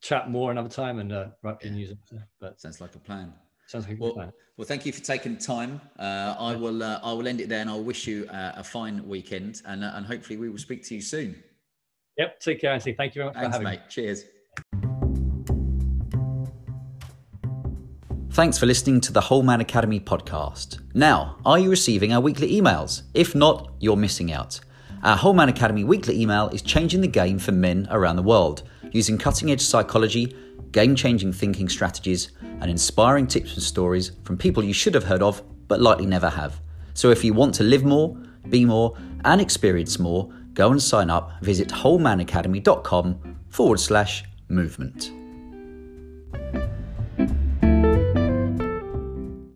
chat 0.00 0.30
more 0.30 0.50
another 0.50 0.68
time 0.68 0.98
and 0.98 1.12
uh, 1.12 1.26
write 1.42 1.56
yeah. 1.62 1.70
news. 1.70 1.92
But 2.40 2.60
sounds 2.60 2.80
like 2.80 2.94
a 2.94 2.98
plan. 2.98 3.32
Sounds 3.66 3.88
like 3.88 3.98
well. 3.98 4.32
Well, 4.56 4.66
thank 4.68 4.86
you 4.86 4.92
for 4.92 5.02
taking 5.02 5.36
time. 5.36 5.80
Uh, 5.98 6.36
I 6.38 6.54
will. 6.54 6.82
Uh, 6.82 7.00
I 7.02 7.12
will 7.12 7.26
end 7.26 7.40
it 7.40 7.48
there, 7.48 7.60
and 7.60 7.70
I'll 7.70 7.82
wish 7.82 8.06
you 8.06 8.26
uh, 8.30 8.52
a 8.56 8.64
fine 8.64 9.06
weekend, 9.08 9.62
and 9.64 9.82
uh, 9.82 9.92
and 9.94 10.06
hopefully 10.06 10.36
we 10.36 10.48
will 10.48 10.58
speak 10.58 10.84
to 10.84 10.94
you 10.94 11.00
soon. 11.00 11.42
Yep. 12.18 12.40
Take 12.40 12.60
care, 12.60 12.72
Anthony. 12.72 12.94
Thank 12.94 13.16
you 13.16 13.22
very 13.22 13.34
much 13.34 13.42
Thanks, 13.42 13.56
for 13.56 13.64
having 13.64 13.80
mate. 13.80 13.80
me. 13.80 13.90
Cheers. 13.90 14.24
Thanks 18.30 18.58
for 18.58 18.66
listening 18.66 19.00
to 19.02 19.12
the 19.12 19.20
Whole 19.20 19.42
Man 19.42 19.60
Academy 19.60 20.00
podcast. 20.00 20.80
Now, 20.92 21.36
are 21.44 21.58
you 21.58 21.70
receiving 21.70 22.12
our 22.12 22.20
weekly 22.20 22.52
emails? 22.52 23.02
If 23.14 23.34
not, 23.34 23.72
you're 23.80 23.96
missing 23.96 24.32
out. 24.32 24.60
Our 25.02 25.16
Whole 25.16 25.34
Man 25.34 25.48
Academy 25.48 25.84
weekly 25.84 26.20
email 26.20 26.48
is 26.48 26.62
changing 26.62 27.00
the 27.00 27.08
game 27.08 27.38
for 27.38 27.52
men 27.52 27.86
around 27.90 28.16
the 28.16 28.22
world 28.22 28.62
using 28.90 29.18
cutting 29.18 29.50
edge 29.50 29.60
psychology, 29.60 30.34
game 30.74 30.94
changing 30.94 31.32
thinking 31.32 31.68
strategies, 31.68 32.32
and 32.60 32.70
inspiring 32.70 33.26
tips 33.26 33.54
and 33.54 33.62
stories 33.62 34.12
from 34.24 34.36
people 34.36 34.62
you 34.62 34.74
should 34.74 34.94
have 34.94 35.04
heard 35.04 35.22
of 35.22 35.42
but 35.68 35.80
likely 35.80 36.04
never 36.04 36.28
have. 36.28 36.60
So 36.92 37.10
if 37.10 37.24
you 37.24 37.32
want 37.32 37.54
to 37.54 37.62
live 37.62 37.84
more, 37.84 38.16
be 38.50 38.64
more, 38.64 38.96
and 39.24 39.40
experience 39.40 39.98
more, 39.98 40.30
go 40.52 40.70
and 40.70 40.82
sign 40.82 41.08
up. 41.08 41.32
Visit 41.40 41.68
wholemanacademy.com 41.68 43.38
forward 43.48 43.80
slash 43.80 44.24
movement. 44.48 45.10